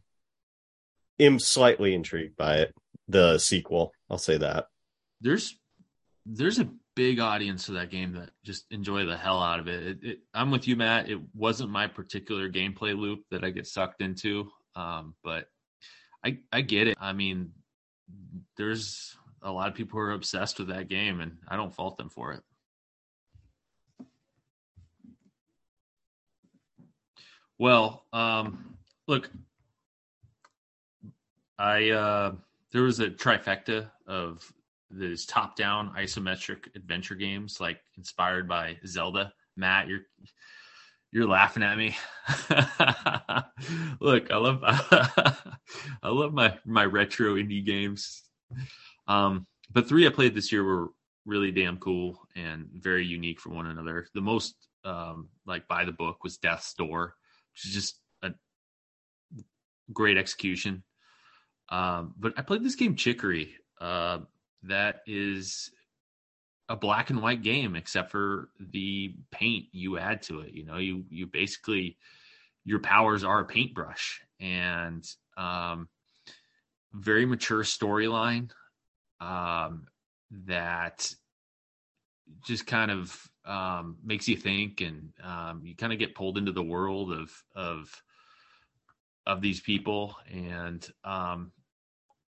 [1.19, 2.73] am slightly intrigued by it.
[3.07, 4.67] The sequel, I'll say that.
[5.21, 5.57] There's
[6.25, 9.83] there's a big audience to that game that just enjoy the hell out of it.
[9.83, 10.19] It, it.
[10.33, 11.09] I'm with you, Matt.
[11.09, 15.47] It wasn't my particular gameplay loop that I get sucked into, um, but
[16.25, 16.97] I I get it.
[16.99, 17.51] I mean,
[18.57, 21.97] there's a lot of people who are obsessed with that game, and I don't fault
[21.97, 22.43] them for it.
[27.57, 28.75] Well, um,
[29.07, 29.29] look,
[31.59, 32.31] I uh,
[32.71, 34.51] there was a trifecta of
[34.91, 39.33] these top-down isometric adventure games, like inspired by Zelda.
[39.55, 40.01] Matt, you're
[41.11, 41.95] you're laughing at me.
[43.99, 48.23] look, I love I love my my retro indie games.
[49.07, 50.89] Um, but three I played this year were
[51.25, 54.07] really damn cool and very unique from one another.
[54.13, 54.55] The most
[54.85, 57.15] um, like by the book was Death's Door
[57.53, 58.31] which is just a
[59.91, 60.83] great execution.
[61.69, 63.55] Um, but I played this game Chicory.
[63.79, 64.19] Uh,
[64.63, 65.71] that is
[66.69, 70.53] a black and white game, except for the paint you add to it.
[70.53, 71.97] You know, you you basically
[72.63, 75.05] your powers are a paintbrush, and
[75.37, 75.89] um,
[76.93, 78.51] very mature storyline
[79.19, 79.87] um,
[80.45, 81.13] that
[82.45, 86.51] just kind of um, makes you think, and um, you kind of get pulled into
[86.51, 88.01] the world of of
[89.25, 90.15] of these people.
[90.31, 91.51] And um,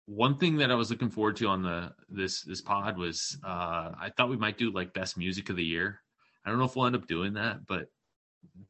[0.06, 3.92] one thing that I was looking forward to on the this this pod was uh,
[4.00, 6.02] I thought we might do like best music of the year.
[6.46, 7.90] I don't know if we'll end up doing that, but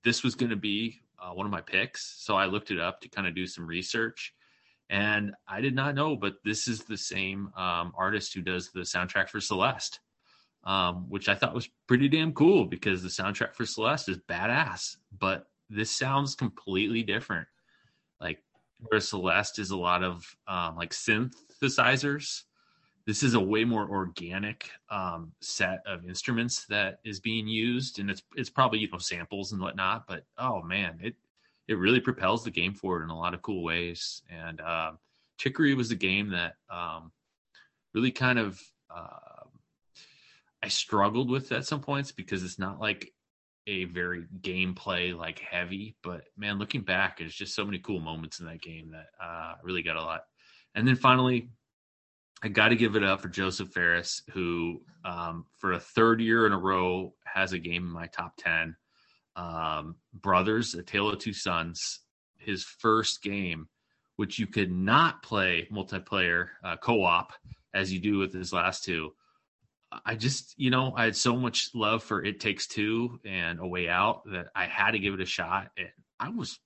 [0.03, 2.15] this was going to be uh, one of my picks.
[2.19, 4.33] So I looked it up to kind of do some research.
[4.89, 8.81] And I did not know, but this is the same um, artist who does the
[8.81, 9.99] soundtrack for Celeste
[10.65, 14.97] um, which I thought was pretty damn cool because the soundtrack for Celeste is badass,
[15.17, 17.47] but this sounds completely different.
[18.19, 18.39] Like
[18.79, 22.43] where Celeste is a lot of um, like synthesizers.
[23.05, 28.09] This is a way more organic um, set of instruments that is being used, and
[28.09, 30.07] it's it's probably you know samples and whatnot.
[30.07, 31.15] But oh man, it
[31.67, 34.21] it really propels the game forward in a lot of cool ways.
[34.29, 34.91] And uh,
[35.37, 37.11] Chicory was a game that um,
[37.93, 39.45] really kind of uh,
[40.63, 43.13] I struggled with at some points because it's not like
[43.67, 48.39] a very gameplay like heavy, but man, looking back, there's just so many cool moments
[48.39, 50.21] in that game that uh, really got a lot.
[50.75, 51.49] And then finally,
[52.43, 56.45] I got to give it up for Josef Fares, who um, for a third year
[56.45, 58.75] in a row has a game in my top ten.
[59.35, 62.01] Um, Brothers: A Tale of Two Sons,
[62.37, 63.67] his first game,
[64.17, 67.33] which you could not play multiplayer uh, co-op
[67.73, 69.13] as you do with his last two
[70.05, 73.67] I just, you know, I had so much love for It Takes Two and A
[73.67, 75.69] Way Out that I had to give it a shot.
[75.77, 75.89] And
[76.19, 76.59] I was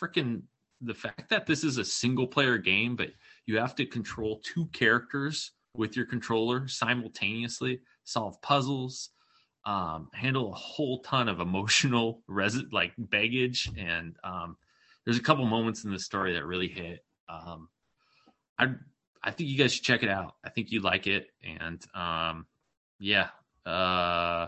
[0.00, 0.42] freaking
[0.80, 3.10] the fact that this is a single player game, but
[3.46, 9.10] you have to control two characters with your controller simultaneously, solve puzzles,
[9.64, 13.70] um, handle a whole ton of emotional res- like baggage.
[13.78, 14.56] And um,
[15.04, 17.04] there's a couple moments in the story that really hit.
[17.28, 17.68] Um,
[18.58, 18.68] I
[19.22, 20.34] I think you guys should check it out.
[20.44, 21.28] I think you'd like it.
[21.42, 22.46] And um,
[23.04, 23.28] yeah,
[23.66, 24.46] uh,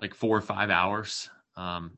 [0.00, 1.30] like four or five hours.
[1.56, 1.92] Um,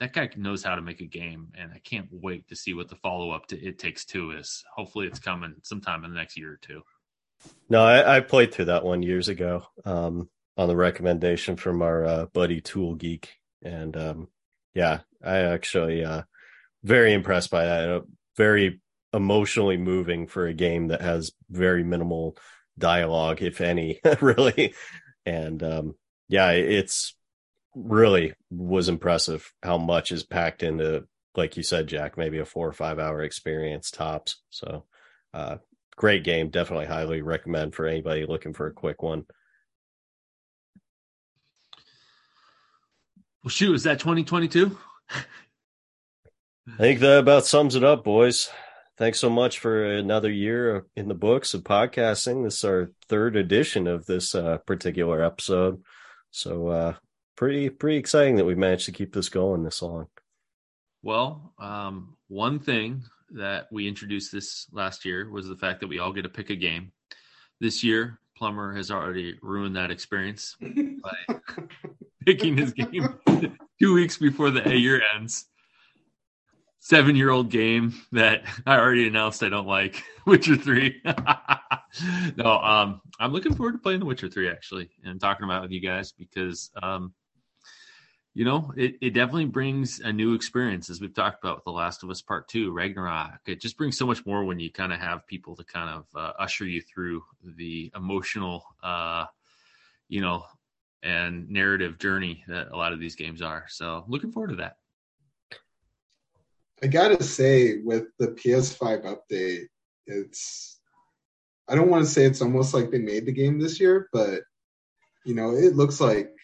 [0.00, 2.88] that guy knows how to make a game, and I can't wait to see what
[2.88, 4.64] the follow up to It Takes Two is.
[4.74, 6.82] Hopefully, it's coming sometime in the next year or two.
[7.68, 12.04] No, I, I played through that one years ago um, on the recommendation from our
[12.04, 14.28] uh, buddy Tool Geek, and um,
[14.74, 16.22] yeah, I actually uh,
[16.82, 18.02] very impressed by that.
[18.36, 18.80] Very
[19.12, 22.36] emotionally moving for a game that has very minimal
[22.80, 24.74] dialogue, if any, really.
[25.24, 25.94] And um,
[26.28, 27.14] yeah, it's
[27.74, 32.66] really was impressive how much is packed into, like you said, Jack, maybe a four
[32.66, 34.40] or five hour experience tops.
[34.50, 34.84] So,
[35.32, 35.58] uh,
[35.96, 36.48] great game.
[36.48, 39.26] Definitely highly recommend for anybody looking for a quick one.
[43.44, 44.76] Well, shoot, is that 2022?
[45.10, 48.50] I think that about sums it up, boys
[49.00, 52.44] thanks so much for another year in the books of podcasting.
[52.44, 55.82] This is our third edition of this uh, particular episode.
[56.30, 56.94] So uh,
[57.34, 60.08] pretty pretty exciting that we managed to keep this going this long.
[61.02, 65.98] Well, um, one thing that we introduced this last year was the fact that we
[65.98, 66.92] all get to pick a game.
[67.58, 71.40] This year, Plumber has already ruined that experience by
[72.26, 73.18] picking his game
[73.80, 75.46] two weeks before the year ends
[76.80, 81.02] seven year old game that I already announced I don't like Witcher 3.
[82.36, 85.70] no, um, I'm looking forward to playing The Witcher 3 actually and talking about with
[85.70, 87.12] you guys because, um,
[88.32, 91.72] you know, it, it definitely brings a new experience as we've talked about with The
[91.72, 93.40] Last of Us Part 2, Ragnarok.
[93.46, 96.06] It just brings so much more when you kind of have people to kind of
[96.14, 97.22] uh, usher you through
[97.56, 99.26] the emotional, uh,
[100.08, 100.44] you know,
[101.02, 103.64] and narrative journey that a lot of these games are.
[103.68, 104.76] So looking forward to that.
[106.82, 109.66] I gotta say, with the PS5 update,
[110.06, 110.80] it's
[111.68, 114.42] I don't want to say it's almost like they made the game this year, but
[115.24, 116.34] you know, it looks like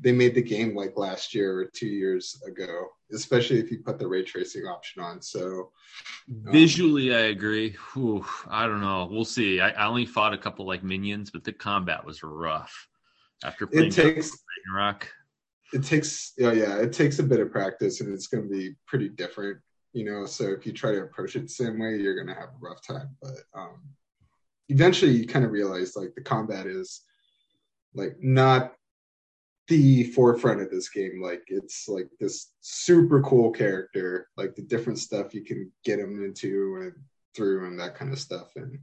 [0.00, 3.98] they made the game like last year or two years ago, especially if you put
[3.98, 5.22] the ray tracing option on.
[5.22, 5.70] So
[6.28, 7.76] um, visually, I agree.
[7.92, 9.08] Whew, I don't know.
[9.10, 9.60] We'll see.
[9.60, 12.88] I, I, only fought a couple like minions, but the combat was rough.
[13.44, 14.36] After playing it takes
[14.66, 15.12] Ragnarok,
[15.72, 18.74] it takes yeah yeah it takes a bit of practice and it's going to be
[18.86, 19.58] pretty different
[19.92, 20.26] you know?
[20.26, 22.60] So if you try to approach it the same way you're going to have a
[22.60, 23.16] rough time.
[23.20, 23.80] But um
[24.68, 27.02] eventually you kind of realize like the combat is
[27.94, 28.74] like not
[29.66, 31.20] the forefront of this game.
[31.22, 36.22] Like it's like this super cool character like the different stuff you can get him
[36.24, 36.92] into and
[37.34, 38.48] through and that kind of stuff.
[38.56, 38.78] And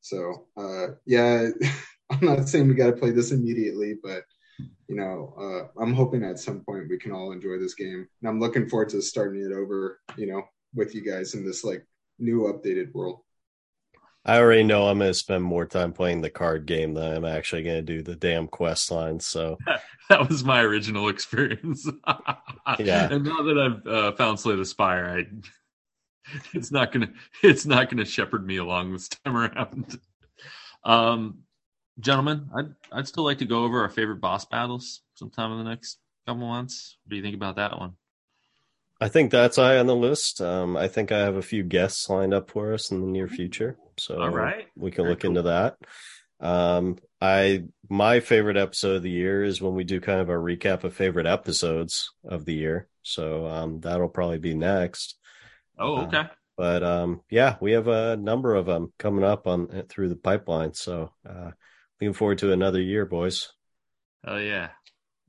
[0.00, 1.48] so uh yeah
[2.10, 4.24] i'm not saying we got to play this immediately but
[4.58, 8.08] you know, uh, I'm hoping at some point we can all enjoy this game.
[8.20, 10.42] And I'm looking forward to starting it over, you know,
[10.74, 11.86] with you guys in this like
[12.18, 13.20] new updated world.
[14.26, 17.24] I already know I'm going to spend more time playing the card game than I'm
[17.26, 19.26] actually going to do the damn quest lines.
[19.26, 19.58] So
[20.08, 21.86] that was my original experience.
[22.78, 23.12] yeah.
[23.12, 25.26] And now that I've uh, found Slay the Spire, I
[26.54, 27.12] it's not gonna
[27.42, 29.98] it's not gonna shepherd me along this time around.
[30.84, 31.43] Um,
[31.98, 35.70] gentlemen, I'd I'd still like to go over our favorite boss battles sometime in the
[35.70, 36.96] next couple months.
[37.04, 37.94] What do you think about that one?
[39.00, 40.40] I think that's high on the list.
[40.40, 43.28] Um, I think I have a few guests lined up for us in the near
[43.28, 45.30] future, so all right, we can Very look cool.
[45.30, 45.76] into that.
[46.40, 50.34] Um, I my favorite episode of the year is when we do kind of a
[50.34, 52.88] recap of favorite episodes of the year.
[53.02, 55.18] So um, that'll probably be next.
[55.78, 56.18] Oh, uh, okay.
[56.18, 56.26] Uh,
[56.56, 60.72] but um, yeah, we have a number of them coming up on through the pipeline.
[60.74, 61.50] So uh,
[62.04, 63.50] looking forward to another year, boys.
[64.26, 64.68] Oh yeah.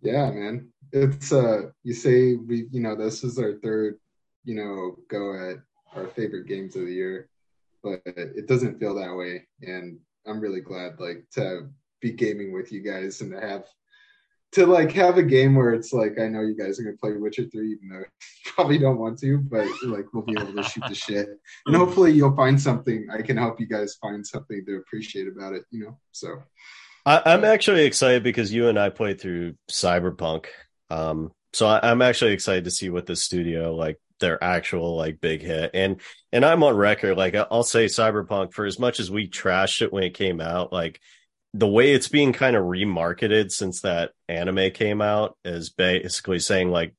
[0.02, 0.74] Yeah, man.
[0.92, 3.98] It's uh you say we you know, this is our third,
[4.44, 5.58] you know, go at
[5.96, 7.30] our favorite games of the year,
[7.82, 9.48] but it doesn't feel that way.
[9.62, 11.70] And I'm really glad like to
[12.02, 13.64] be gaming with you guys and to have
[14.56, 17.11] to like have a game where it's like I know you guys are gonna play
[17.11, 20.64] Witcher three, even though you probably don't want to, but like we'll be able to
[20.64, 21.27] shoot the shit,
[21.65, 23.07] and hopefully you'll find something.
[23.11, 25.98] I can help you guys find something to appreciate about it, you know.
[26.14, 26.41] So
[27.06, 30.45] I, am actually excited because you and I played through Cyberpunk,
[30.90, 35.19] um, so I, I'm actually excited to see what the studio like their actual like
[35.19, 35.99] big hit and
[36.32, 39.91] and i'm on record like i'll say cyberpunk for as much as we trashed it
[39.91, 41.02] when it came out like
[41.57, 46.69] the way it's being kind of remarketed since that anime came out is basically saying
[46.69, 46.94] like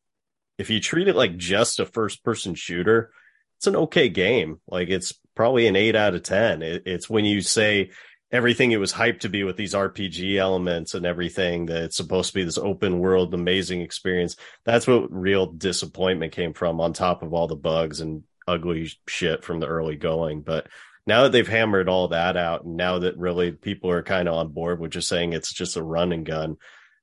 [0.58, 3.10] if you treat it like just a first person shooter
[3.58, 4.60] it's an okay game.
[4.68, 7.90] Like it's probably an 8 out of 10 it, it's when you say
[8.30, 12.28] everything it was hyped to be with these rpg elements and everything that it's supposed
[12.30, 14.34] to be this open world amazing experience
[14.64, 19.44] that's what real disappointment came from on top of all the bugs and ugly shit
[19.44, 20.42] from the early going.
[20.42, 20.68] But
[21.06, 24.34] now that they've hammered all that out, and now that really people are kind of
[24.34, 26.56] on board with just saying it's just a run and gun,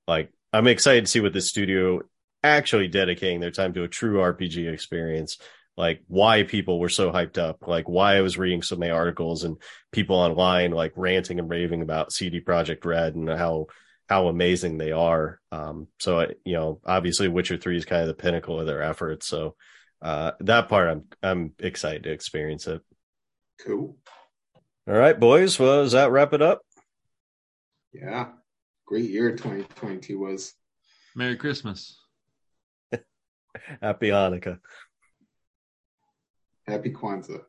[0.08, 2.02] like I'm excited to see what the studio
[2.44, 5.38] actually dedicating their time to a true RPG experience.
[5.76, 9.44] Like why people were so hyped up, like why I was reading so many articles
[9.44, 9.58] and
[9.92, 13.68] people online like ranting and raving about CD Projekt Red and how
[14.08, 15.40] how amazing they are.
[15.52, 19.28] Um, so you know, obviously, Witcher Three is kind of the pinnacle of their efforts.
[19.28, 19.56] So
[20.02, 22.82] uh, that part, I'm I'm excited to experience it.
[23.66, 23.98] Cool.
[24.88, 25.58] All right, boys.
[25.58, 26.62] Well, does that wrap it up?
[27.94, 28.32] Yeah.
[28.86, 30.54] Great year 2022 was.
[31.16, 31.98] Merry Christmas.
[33.82, 34.60] Happy Hanukkah.
[36.68, 37.42] Happy Kwanzaa.